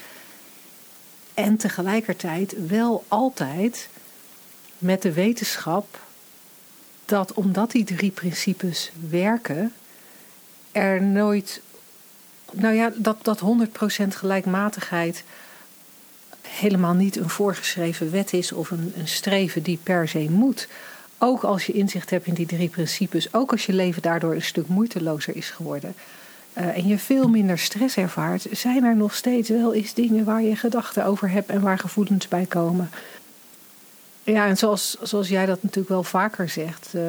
En 1.34 1.58
tegelijkertijd 1.58 2.56
wel 2.68 3.04
altijd 3.08 3.90
met 4.78 5.02
de 5.02 5.14
wetenschap 5.14 6.00
dat 7.06 7.34
omdat 7.34 7.72
die 7.72 7.84
drie 7.84 8.12
principes 8.12 8.92
werken, 9.10 9.74
er 10.72 11.02
nooit. 11.02 11.62
Nou 12.54 12.76
ja, 12.76 12.92
dat, 12.96 13.18
dat 13.22 13.40
100% 13.40 14.08
gelijkmatigheid 14.08 15.24
helemaal 16.48 16.94
niet 16.94 17.16
een 17.16 17.30
voorgeschreven 17.30 18.12
wet 18.12 18.34
is 18.34 18.52
of 18.52 18.72
een, 18.72 18.94
een 18.98 19.08
streven 19.08 19.64
die 19.64 19.80
per 19.84 20.08
se 20.08 20.28
moet. 20.30 20.68
Ook 21.18 21.44
als 21.44 21.66
je 21.66 21.74
inzicht 21.74 22.10
hebt 22.10 22.28
in 22.28 22.34
die 22.34 22.46
drie 22.46 22.70
principes, 22.70 23.34
ook 23.34 23.52
als 23.52 23.66
je 23.66 23.74
leven 23.74 24.02
daardoor 24.02 24.34
een 24.34 24.42
stuk 24.42 24.68
moeitelozer 24.68 25.36
is 25.36 25.50
geworden. 25.50 25.94
Uh, 26.58 26.78
en 26.78 26.88
je 26.88 26.98
veel 26.98 27.28
minder 27.28 27.58
stress 27.58 27.98
ervaart, 27.98 28.48
zijn 28.52 28.84
er 28.84 28.96
nog 28.96 29.16
steeds 29.16 29.50
wel 29.50 29.74
eens 29.74 29.94
dingen 29.94 30.26
waar 30.26 30.42
je 30.42 30.56
gedachten 30.56 31.06
over 31.06 31.30
hebt 31.30 31.50
en 31.50 31.62
waar 31.62 31.80
gevoelens 31.80 32.28
bij 32.28 32.46
komen. 32.46 32.90
Ja, 34.24 34.48
en 34.48 34.58
zoals, 34.58 34.98
zoals 35.02 35.28
jij 35.28 35.46
dat 35.46 35.64
natuurlijk 35.64 35.90
wel 35.90 36.04
vaker 36.04 36.50
zegt, 36.50 36.92
uh, 36.96 37.02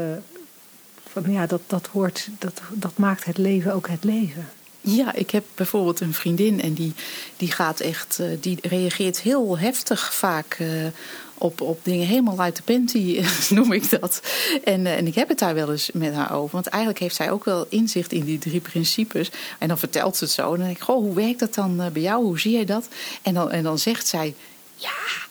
van, 1.10 1.32
ja, 1.32 1.46
dat, 1.46 1.60
dat, 1.66 1.86
hoort, 1.86 2.28
dat, 2.38 2.60
dat 2.72 2.98
maakt 2.98 3.24
het 3.24 3.38
leven 3.38 3.74
ook 3.74 3.88
het 3.88 4.04
leven. 4.04 4.48
Ja, 4.80 5.14
ik 5.14 5.30
heb 5.30 5.44
bijvoorbeeld 5.54 6.00
een 6.00 6.14
vriendin 6.14 6.62
en 6.62 6.74
die, 6.74 6.92
die 7.36 7.52
gaat 7.52 7.80
echt, 7.80 8.18
uh, 8.20 8.26
die 8.40 8.58
reageert 8.62 9.20
heel 9.20 9.58
heftig 9.58 10.14
vaak 10.14 10.58
uh, 10.60 10.86
op, 11.34 11.60
op 11.60 11.80
dingen 11.82 12.06
helemaal 12.06 12.40
uit 12.40 12.56
de 12.56 12.62
panty, 12.62 13.22
noem 13.54 13.72
ik 13.72 14.00
dat. 14.00 14.22
En, 14.64 14.80
uh, 14.80 14.96
en 14.96 15.06
ik 15.06 15.14
heb 15.14 15.28
het 15.28 15.38
daar 15.38 15.54
wel 15.54 15.70
eens 15.70 15.90
met 15.92 16.14
haar 16.14 16.32
over. 16.32 16.50
Want 16.52 16.66
eigenlijk 16.66 17.02
heeft 17.02 17.14
zij 17.14 17.30
ook 17.30 17.44
wel 17.44 17.66
inzicht 17.68 18.12
in 18.12 18.24
die 18.24 18.38
drie 18.38 18.60
principes. 18.60 19.30
En 19.58 19.68
dan 19.68 19.78
vertelt 19.78 20.16
ze 20.16 20.24
het 20.24 20.32
zo. 20.32 20.42
En 20.42 20.56
dan 20.56 20.66
denk 20.66 20.76
ik, 20.76 20.82
goh, 20.82 21.02
hoe 21.02 21.14
werkt 21.14 21.38
dat 21.38 21.54
dan 21.54 21.76
bij 21.92 22.02
jou? 22.02 22.24
Hoe 22.24 22.40
zie 22.40 22.52
jij 22.52 22.64
dat? 22.64 22.88
En 23.22 23.34
dan, 23.34 23.50
en 23.50 23.62
dan 23.62 23.78
zegt 23.78 24.06
zij, 24.06 24.34
ja, 24.74 25.28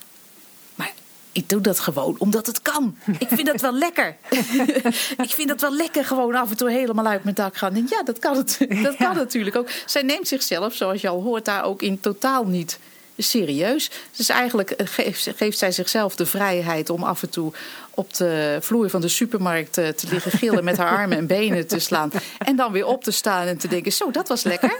ik 1.31 1.49
doe 1.49 1.61
dat 1.61 1.79
gewoon 1.79 2.15
omdat 2.17 2.47
het 2.47 2.61
kan. 2.61 2.97
Ik 3.19 3.27
vind 3.27 3.45
dat 3.45 3.61
wel 3.61 3.73
lekker. 3.73 4.15
ik 5.27 5.31
vind 5.31 5.47
dat 5.47 5.61
wel 5.61 5.75
lekker 5.75 6.05
gewoon 6.05 6.35
af 6.35 6.49
en 6.49 6.57
toe 6.57 6.71
helemaal 6.71 7.05
uit 7.05 7.23
mijn 7.23 7.35
dak 7.35 7.57
gaan. 7.57 7.75
En 7.75 7.85
ja, 7.89 8.03
dat 8.03 8.19
kan, 8.19 8.37
het, 8.37 8.57
dat 8.83 8.95
kan 8.95 9.15
natuurlijk 9.15 9.55
ook. 9.55 9.69
Zij 9.85 10.01
neemt 10.01 10.27
zichzelf, 10.27 10.73
zoals 10.73 11.01
je 11.01 11.07
al 11.07 11.21
hoort, 11.21 11.45
daar 11.45 11.63
ook 11.63 11.81
in 11.81 11.99
totaal 11.99 12.45
niet 12.45 12.79
serieus. 13.17 13.91
Dus 14.15 14.29
eigenlijk 14.29 14.71
eh, 14.71 14.87
geeft, 14.87 15.29
geeft 15.35 15.57
zij 15.57 15.71
zichzelf 15.71 16.15
de 16.15 16.25
vrijheid 16.25 16.89
om 16.89 17.03
af 17.03 17.21
en 17.21 17.29
toe 17.29 17.53
op 17.99 18.13
de 18.13 18.57
vloer 18.61 18.89
van 18.89 19.01
de 19.01 19.07
supermarkt 19.07 19.77
eh, 19.77 19.87
te 19.87 20.07
liggen 20.09 20.31
gillen 20.31 20.63
met 20.63 20.77
haar 20.77 20.97
armen 20.97 21.17
en 21.17 21.27
benen 21.27 21.67
te 21.67 21.79
slaan. 21.79 22.11
En 22.37 22.55
dan 22.55 22.71
weer 22.71 22.85
op 22.85 23.03
te 23.03 23.11
staan 23.11 23.47
en 23.47 23.57
te 23.57 23.67
denken, 23.67 23.91
zo, 23.91 24.11
dat 24.11 24.27
was 24.27 24.43
lekker. 24.43 24.77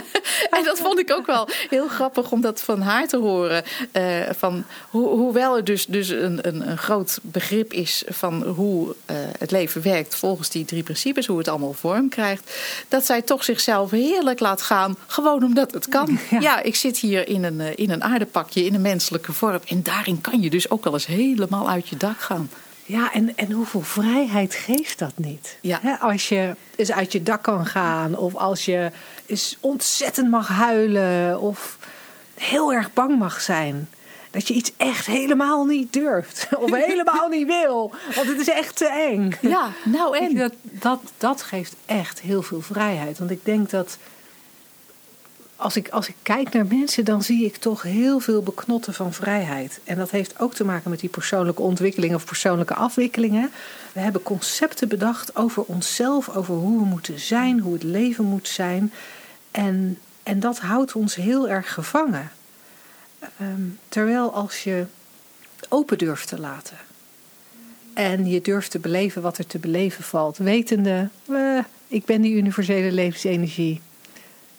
en 0.56 0.64
dat 0.64 0.78
vond 0.78 0.98
ik 0.98 1.12
ook 1.12 1.26
wel 1.26 1.48
heel 1.68 1.88
grappig 1.88 2.30
om 2.30 2.40
dat 2.40 2.60
van 2.60 2.80
haar 2.80 3.08
te 3.08 3.16
horen. 3.16 3.64
Uh, 3.92 4.20
van, 4.30 4.64
hoewel 4.90 5.56
er 5.56 5.64
dus, 5.64 5.86
dus 5.86 6.08
een, 6.08 6.48
een, 6.48 6.68
een, 6.68 6.78
groot 6.78 7.18
begrip 7.22 7.72
is 7.72 8.04
van 8.08 8.42
hoe 8.42 8.88
uh, 8.88 9.16
het 9.38 9.50
leven 9.50 9.82
werkt 9.82 10.14
volgens 10.14 10.50
die 10.50 10.64
drie 10.64 10.82
principes, 10.82 11.26
hoe 11.26 11.38
het 11.38 11.48
allemaal 11.48 11.72
vorm 11.72 12.08
krijgt, 12.08 12.56
dat 12.88 13.06
zij 13.06 13.22
toch 13.22 13.44
zichzelf 13.44 13.90
heerlijk 13.90 14.40
laat 14.40 14.62
gaan, 14.62 14.96
gewoon 15.06 15.44
omdat 15.44 15.72
het 15.72 15.88
kan. 15.88 16.10
Ja, 16.30 16.40
ja 16.40 16.62
ik 16.62 16.76
zit 16.76 16.98
hier 16.98 17.28
in 17.28 17.44
een, 17.44 17.76
in 17.76 17.90
een 17.90 18.04
aardepakje, 18.04 18.64
in 18.64 18.74
een 18.74 18.80
menselijke 18.80 19.32
vorm. 19.32 19.60
En 19.66 19.82
daarin 19.82 20.20
kan 20.20 20.40
je 20.40 20.50
dus 20.50 20.70
ook 20.70 20.84
wel 20.84 20.92
eens 20.92 21.06
helemaal 21.06 21.68
uit 21.68 21.88
je 21.88 21.96
dak 21.96 22.20
gaan. 22.20 22.50
Ja, 22.84 23.12
en, 23.12 23.36
en 23.36 23.52
hoeveel 23.52 23.80
vrijheid 23.80 24.54
geeft 24.54 24.98
dat 24.98 25.12
niet? 25.16 25.58
Ja. 25.60 25.98
als 26.00 26.28
je 26.28 26.56
eens 26.76 26.92
uit 26.92 27.12
je 27.12 27.22
dak 27.22 27.42
kan 27.42 27.66
gaan, 27.66 28.16
of 28.16 28.34
als 28.34 28.64
je 28.64 28.90
eens 29.26 29.56
ontzettend 29.60 30.30
mag 30.30 30.48
huilen, 30.48 31.40
of 31.40 31.78
heel 32.34 32.72
erg 32.72 32.92
bang 32.92 33.18
mag 33.18 33.40
zijn. 33.40 33.88
Dat 34.30 34.48
je 34.48 34.54
iets 34.54 34.72
echt 34.76 35.06
helemaal 35.06 35.64
niet 35.64 35.92
durft, 35.92 36.48
of 36.58 36.70
helemaal 36.74 37.28
niet 37.28 37.46
wil, 37.46 37.92
want 38.14 38.28
het 38.28 38.38
is 38.40 38.48
echt 38.48 38.76
te 38.76 38.86
eng. 38.86 39.32
Ja, 39.40 39.70
nou 39.84 40.18
en? 40.18 40.36
Dat, 40.36 40.52
dat, 40.62 41.00
dat 41.18 41.42
geeft 41.42 41.74
echt 41.86 42.20
heel 42.20 42.42
veel 42.42 42.60
vrijheid. 42.60 43.18
Want 43.18 43.30
ik 43.30 43.44
denk 43.44 43.70
dat 43.70 43.98
als 45.62 45.76
ik, 45.76 45.88
als 45.88 46.08
ik 46.08 46.14
kijk 46.22 46.52
naar 46.52 46.66
mensen, 46.66 47.04
dan 47.04 47.22
zie 47.22 47.44
ik 47.44 47.56
toch 47.56 47.82
heel 47.82 48.20
veel 48.20 48.42
beknotten 48.42 48.94
van 48.94 49.12
vrijheid. 49.12 49.80
En 49.84 49.96
dat 49.96 50.10
heeft 50.10 50.40
ook 50.40 50.54
te 50.54 50.64
maken 50.64 50.90
met 50.90 51.00
die 51.00 51.08
persoonlijke 51.08 51.62
ontwikkeling 51.62 52.14
of 52.14 52.24
persoonlijke 52.24 52.74
afwikkelingen. 52.74 53.50
We 53.92 54.00
hebben 54.00 54.22
concepten 54.22 54.88
bedacht 54.88 55.36
over 55.36 55.62
onszelf, 55.62 56.28
over 56.28 56.54
hoe 56.54 56.78
we 56.78 56.84
moeten 56.84 57.20
zijn, 57.20 57.60
hoe 57.60 57.72
het 57.72 57.82
leven 57.82 58.24
moet 58.24 58.48
zijn. 58.48 58.92
En, 59.50 59.98
en 60.22 60.40
dat 60.40 60.58
houdt 60.58 60.92
ons 60.92 61.14
heel 61.14 61.48
erg 61.48 61.72
gevangen. 61.72 62.30
Um, 63.40 63.78
terwijl 63.88 64.32
als 64.32 64.64
je 64.64 64.84
open 65.68 65.98
durft 65.98 66.28
te 66.28 66.40
laten. 66.40 66.76
En 67.94 68.26
je 68.26 68.40
durft 68.40 68.70
te 68.70 68.78
beleven 68.78 69.22
wat 69.22 69.38
er 69.38 69.46
te 69.46 69.58
beleven 69.58 70.04
valt. 70.04 70.36
Wetende, 70.36 71.08
uh, 71.28 71.58
ik 71.88 72.04
ben 72.04 72.20
die 72.20 72.34
universele 72.34 72.92
levensenergie 72.92 73.80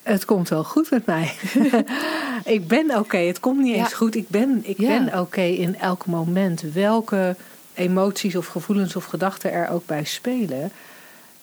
het 0.03 0.25
komt 0.25 0.49
wel 0.49 0.63
goed 0.63 0.89
met 0.89 1.05
mij. 1.05 1.33
ik 2.55 2.67
ben 2.67 2.97
oké. 2.97 3.17
Het 3.17 3.39
komt 3.39 3.61
niet 3.61 3.75
eens 3.75 3.93
goed. 3.93 4.15
Ik 4.15 4.29
ben, 4.29 4.61
ik 4.63 4.77
ben 4.77 5.19
oké 5.19 5.41
in 5.41 5.79
elk 5.79 6.05
moment. 6.05 6.61
Welke 6.61 7.35
emoties 7.73 8.35
of 8.35 8.47
gevoelens 8.47 8.95
of 8.95 9.05
gedachten 9.05 9.51
er 9.51 9.69
ook 9.69 9.85
bij 9.85 10.03
spelen. 10.03 10.71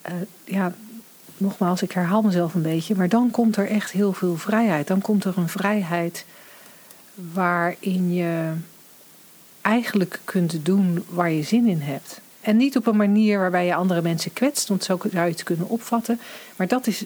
Uh, 0.08 0.14
ja, 0.44 0.74
nogmaals, 1.36 1.82
ik 1.82 1.92
herhaal 1.92 2.22
mezelf 2.22 2.54
een 2.54 2.62
beetje. 2.62 2.94
Maar 2.94 3.08
dan 3.08 3.30
komt 3.30 3.56
er 3.56 3.68
echt 3.68 3.90
heel 3.90 4.12
veel 4.12 4.36
vrijheid. 4.36 4.86
Dan 4.86 5.00
komt 5.00 5.24
er 5.24 5.34
een 5.36 5.48
vrijheid 5.48 6.24
waarin 7.32 8.12
je 8.12 8.52
eigenlijk 9.60 10.20
kunt 10.24 10.64
doen 10.64 11.04
waar 11.08 11.30
je 11.30 11.42
zin 11.42 11.66
in 11.66 11.80
hebt. 11.80 12.20
En 12.40 12.56
niet 12.56 12.76
op 12.76 12.86
een 12.86 12.96
manier 12.96 13.38
waarbij 13.38 13.66
je 13.66 13.74
andere 13.74 14.02
mensen 14.02 14.32
kwetst, 14.32 14.68
want 14.68 14.84
zo 14.84 14.98
zou 15.10 15.24
je 15.24 15.32
het 15.32 15.42
kunnen 15.42 15.68
opvatten. 15.68 16.20
Maar 16.56 16.68
dat 16.68 16.86
is 16.86 17.04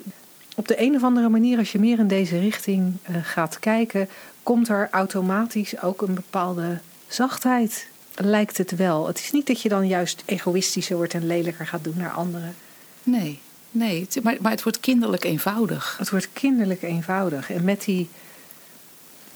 op 0.54 0.68
de 0.68 0.80
een 0.80 0.94
of 0.94 1.02
andere 1.02 1.28
manier, 1.28 1.58
als 1.58 1.72
je 1.72 1.78
meer 1.78 1.98
in 1.98 2.08
deze 2.08 2.38
richting 2.38 2.92
uh, 3.10 3.16
gaat 3.22 3.58
kijken, 3.58 4.08
komt 4.42 4.68
er 4.68 4.88
automatisch 4.90 5.82
ook 5.82 6.02
een 6.02 6.14
bepaalde 6.14 6.78
zachtheid. 7.08 7.86
Lijkt 8.14 8.58
het 8.58 8.76
wel. 8.76 9.06
Het 9.06 9.18
is 9.18 9.30
niet 9.30 9.46
dat 9.46 9.60
je 9.60 9.68
dan 9.68 9.86
juist 9.86 10.22
egoïstischer 10.24 10.96
wordt 10.96 11.14
en 11.14 11.26
lelijker 11.26 11.66
gaat 11.66 11.84
doen 11.84 11.96
naar 11.96 12.10
anderen. 12.10 12.54
Nee, 13.02 13.40
nee 13.70 14.08
maar, 14.22 14.36
maar 14.40 14.50
het 14.50 14.62
wordt 14.62 14.80
kinderlijk 14.80 15.24
eenvoudig. 15.24 15.96
Het 15.98 16.10
wordt 16.10 16.28
kinderlijk 16.32 16.82
eenvoudig. 16.82 17.50
En 17.50 17.64
met, 17.64 17.84
die, 17.84 18.08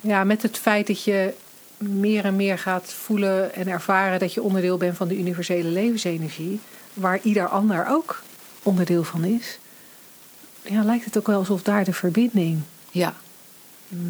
ja, 0.00 0.24
met 0.24 0.42
het 0.42 0.58
feit 0.58 0.86
dat 0.86 1.04
je 1.04 1.34
meer 1.78 2.24
en 2.24 2.36
meer 2.36 2.58
gaat 2.58 2.92
voelen 2.92 3.54
en 3.54 3.68
ervaren 3.68 4.18
dat 4.18 4.34
je 4.34 4.42
onderdeel 4.42 4.76
bent 4.76 4.96
van 4.96 5.08
de 5.08 5.18
universele 5.18 5.68
levensenergie, 5.68 6.60
waar 6.94 7.20
ieder 7.22 7.48
ander 7.48 7.86
ook 7.88 8.22
onderdeel 8.62 9.04
van 9.04 9.24
is 9.24 9.58
ja, 10.70 10.82
lijkt 10.82 11.04
het 11.04 11.18
ook 11.18 11.26
wel 11.26 11.38
alsof 11.38 11.62
daar 11.62 11.84
de 11.84 11.92
verbinding 11.92 12.60
ja. 12.90 13.14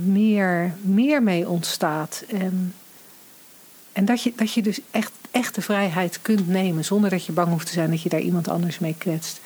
meer, 0.04 0.74
meer 0.80 1.22
mee 1.22 1.48
ontstaat. 1.48 2.24
En 2.28 2.74
En 3.92 4.04
dat 4.04 4.22
je, 4.22 4.32
dat 4.36 4.52
je 4.52 4.62
dus 4.62 4.80
echt, 4.90 5.12
echt 5.30 5.54
de 5.54 5.62
vrijheid 5.62 6.18
kunt 6.22 6.48
nemen 6.48 6.84
zonder 6.84 7.10
dat 7.10 7.26
je 7.26 7.32
bang 7.32 7.48
hoeft 7.48 7.66
te 7.66 7.72
zijn 7.72 7.90
dat 7.90 8.02
je 8.02 8.08
daar 8.08 8.20
iemand 8.20 8.48
anders 8.48 8.78
mee 8.78 8.94
kwetst. 8.98 9.40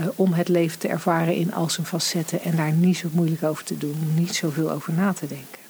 Uh, 0.00 0.06
om 0.14 0.32
het 0.32 0.48
leven 0.48 0.78
te 0.78 0.88
ervaren 0.88 1.34
in 1.34 1.54
al 1.54 1.70
zijn 1.70 1.86
facetten 1.86 2.42
en 2.42 2.56
daar 2.56 2.72
niet 2.72 2.96
zo 2.96 3.08
moeilijk 3.12 3.42
over 3.42 3.64
te 3.64 3.78
doen, 3.78 4.12
niet 4.14 4.34
zoveel 4.34 4.70
over 4.70 4.92
na 4.92 5.12
te 5.12 5.26
denken. 5.26 5.60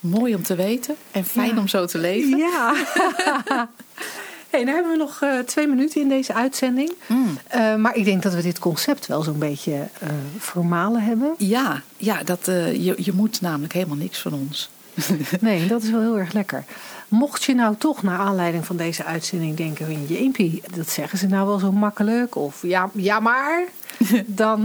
Mooi 0.00 0.34
om 0.34 0.42
te 0.42 0.54
weten 0.54 0.96
en 1.10 1.24
fijn 1.24 1.58
om 1.58 1.68
zo 1.68 1.86
te 1.86 1.98
leven. 1.98 2.38
Ja. 2.38 2.74
hey, 4.50 4.64
dan 4.64 4.74
hebben 4.74 4.92
we 4.92 4.98
nog 4.98 5.20
uh, 5.22 5.38
twee 5.38 5.66
minuten 5.66 6.00
in 6.00 6.08
deze 6.08 6.34
uitzending. 6.34 6.92
Mm. 7.06 7.38
Uh, 7.54 7.74
maar 7.74 7.96
ik 7.96 8.04
denk 8.04 8.22
dat 8.22 8.34
we 8.34 8.42
dit 8.42 8.58
concept 8.58 9.06
wel 9.06 9.22
zo'n 9.22 9.38
beetje 9.38 9.72
uh, 9.72 10.08
vermalen 10.38 11.02
hebben. 11.02 11.34
Ja, 11.38 11.82
ja 11.96 12.22
dat, 12.22 12.40
je, 12.44 12.94
je 12.96 13.12
moet 13.14 13.40
namelijk 13.40 13.72
helemaal 13.72 13.96
niks 13.96 14.18
van 14.18 14.32
ons. 14.32 14.70
nee, 15.40 15.66
dat 15.66 15.82
is 15.82 15.90
wel 15.90 16.00
heel 16.00 16.18
erg 16.18 16.32
lekker. 16.32 16.64
Mocht 17.08 17.44
je 17.44 17.54
nou 17.54 17.74
toch 17.78 18.02
naar 18.02 18.18
aanleiding 18.18 18.66
van 18.66 18.76
deze 18.76 19.04
uitzending 19.04 19.56
denken 19.56 19.86
van 19.86 20.06
jeempie, 20.06 20.62
dat 20.74 20.88
zeggen 20.88 21.18
ze 21.18 21.26
nou 21.26 21.46
wel 21.46 21.58
zo 21.58 21.72
makkelijk 21.72 22.36
of 22.36 22.62
ja, 22.62 22.90
ja 22.94 23.20
maar, 23.20 23.64
dan 24.26 24.62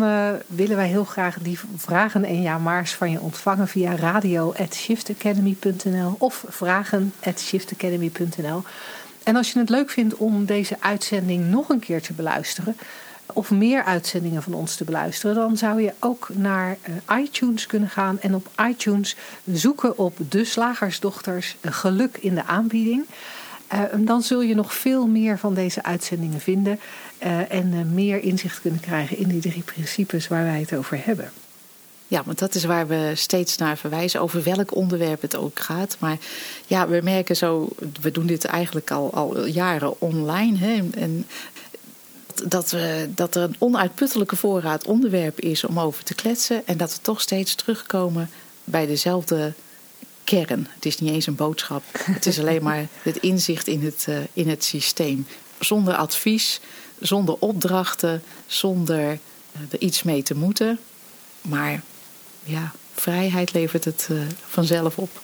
willen 0.47 0.75
wij 0.75 0.87
heel 0.87 1.03
graag 1.03 1.37
die 1.41 1.59
vragen 1.75 2.23
en 2.23 2.41
ja 2.41 2.57
maar's 2.57 2.93
van 2.93 3.11
je 3.11 3.21
ontvangen 3.21 3.67
via 3.67 3.95
radio@shiftacademy.nl 3.95 6.15
of 6.17 6.43
vragen@shiftacademy.nl. 6.47 8.63
En 9.25 9.35
als 9.35 9.51
je 9.51 9.59
het 9.59 9.69
leuk 9.69 9.89
vindt 9.89 10.15
om 10.15 10.45
deze 10.45 10.77
uitzending 10.79 11.45
nog 11.45 11.69
een 11.69 11.79
keer 11.79 12.01
te 12.01 12.13
beluisteren, 12.13 12.77
of 13.33 13.51
meer 13.51 13.83
uitzendingen 13.83 14.43
van 14.43 14.53
ons 14.53 14.75
te 14.75 14.83
beluisteren, 14.83 15.35
dan 15.35 15.57
zou 15.57 15.81
je 15.81 15.93
ook 15.99 16.29
naar 16.33 16.77
uh, 17.09 17.17
iTunes 17.23 17.65
kunnen 17.65 17.89
gaan 17.89 18.19
en 18.19 18.35
op 18.35 18.49
iTunes 18.69 19.15
zoeken 19.45 19.97
op 19.97 20.17
De 20.29 20.45
Slagersdochters 20.45 21.55
Geluk 21.61 22.17
in 22.17 22.35
de 22.35 22.45
aanbieding. 22.45 23.05
Uh, 23.73 23.81
dan 23.97 24.21
zul 24.21 24.41
je 24.41 24.55
nog 24.55 24.73
veel 24.75 25.07
meer 25.07 25.37
van 25.37 25.53
deze 25.53 25.83
uitzendingen 25.83 26.39
vinden 26.39 26.79
en 27.49 27.93
meer 27.93 28.23
inzicht 28.23 28.61
kunnen 28.61 28.79
krijgen 28.79 29.17
in 29.17 29.27
die 29.27 29.41
drie 29.41 29.63
principes 29.63 30.27
waar 30.27 30.43
wij 30.43 30.59
het 30.59 30.75
over 30.75 30.99
hebben. 31.05 31.31
Ja, 32.07 32.23
want 32.25 32.39
dat 32.39 32.55
is 32.55 32.63
waar 32.63 32.87
we 32.87 33.11
steeds 33.15 33.57
naar 33.57 33.77
verwijzen, 33.77 34.21
over 34.21 34.43
welk 34.43 34.75
onderwerp 34.75 35.21
het 35.21 35.35
ook 35.35 35.59
gaat. 35.59 35.97
Maar 35.99 36.17
ja, 36.67 36.87
we 36.87 36.99
merken 37.03 37.35
zo, 37.35 37.69
we 38.01 38.11
doen 38.11 38.25
dit 38.25 38.45
eigenlijk 38.45 38.91
al, 38.91 39.13
al 39.13 39.45
jaren 39.45 40.01
online. 40.01 40.57
Hè, 40.57 40.81
en 40.95 41.27
dat, 42.43 42.71
we, 42.71 43.09
dat 43.15 43.35
er 43.35 43.43
een 43.43 43.55
onuitputtelijke 43.59 44.35
voorraad 44.35 44.85
onderwerp 44.85 45.39
is 45.39 45.63
om 45.63 45.79
over 45.79 46.03
te 46.03 46.15
kletsen. 46.15 46.67
En 46.67 46.77
dat 46.77 46.93
we 46.93 47.01
toch 47.01 47.21
steeds 47.21 47.55
terugkomen 47.55 48.29
bij 48.63 48.85
dezelfde 48.85 49.53
kern. 50.23 50.67
Het 50.73 50.85
is 50.85 50.99
niet 50.99 51.11
eens 51.11 51.27
een 51.27 51.35
boodschap. 51.35 51.83
Het 51.93 52.25
is 52.25 52.39
alleen 52.39 52.63
maar 52.63 52.87
het 53.01 53.17
inzicht 53.17 53.67
in 53.67 53.83
het, 53.83 54.05
uh, 54.09 54.17
in 54.33 54.49
het 54.49 54.63
systeem. 54.63 55.27
Zonder 55.59 55.95
advies, 55.95 56.59
zonder 56.99 57.35
opdrachten, 57.39 58.23
zonder 58.45 58.99
uh, 58.99 59.61
er 59.69 59.79
iets 59.79 60.03
mee 60.03 60.23
te 60.23 60.35
moeten. 60.35 60.79
Maar 61.41 61.83
ja, 62.45 62.71
vrijheid 62.93 63.53
levert 63.53 63.85
het 63.85 64.07
uh, 64.11 64.21
vanzelf 64.45 64.97
op. 64.97 65.21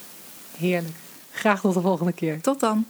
Heerlijk. 0.57 0.95
Graag 1.31 1.61
tot 1.61 1.73
de 1.73 1.81
volgende 1.81 2.11
keer. 2.11 2.41
Tot 2.41 2.59
dan. 2.59 2.85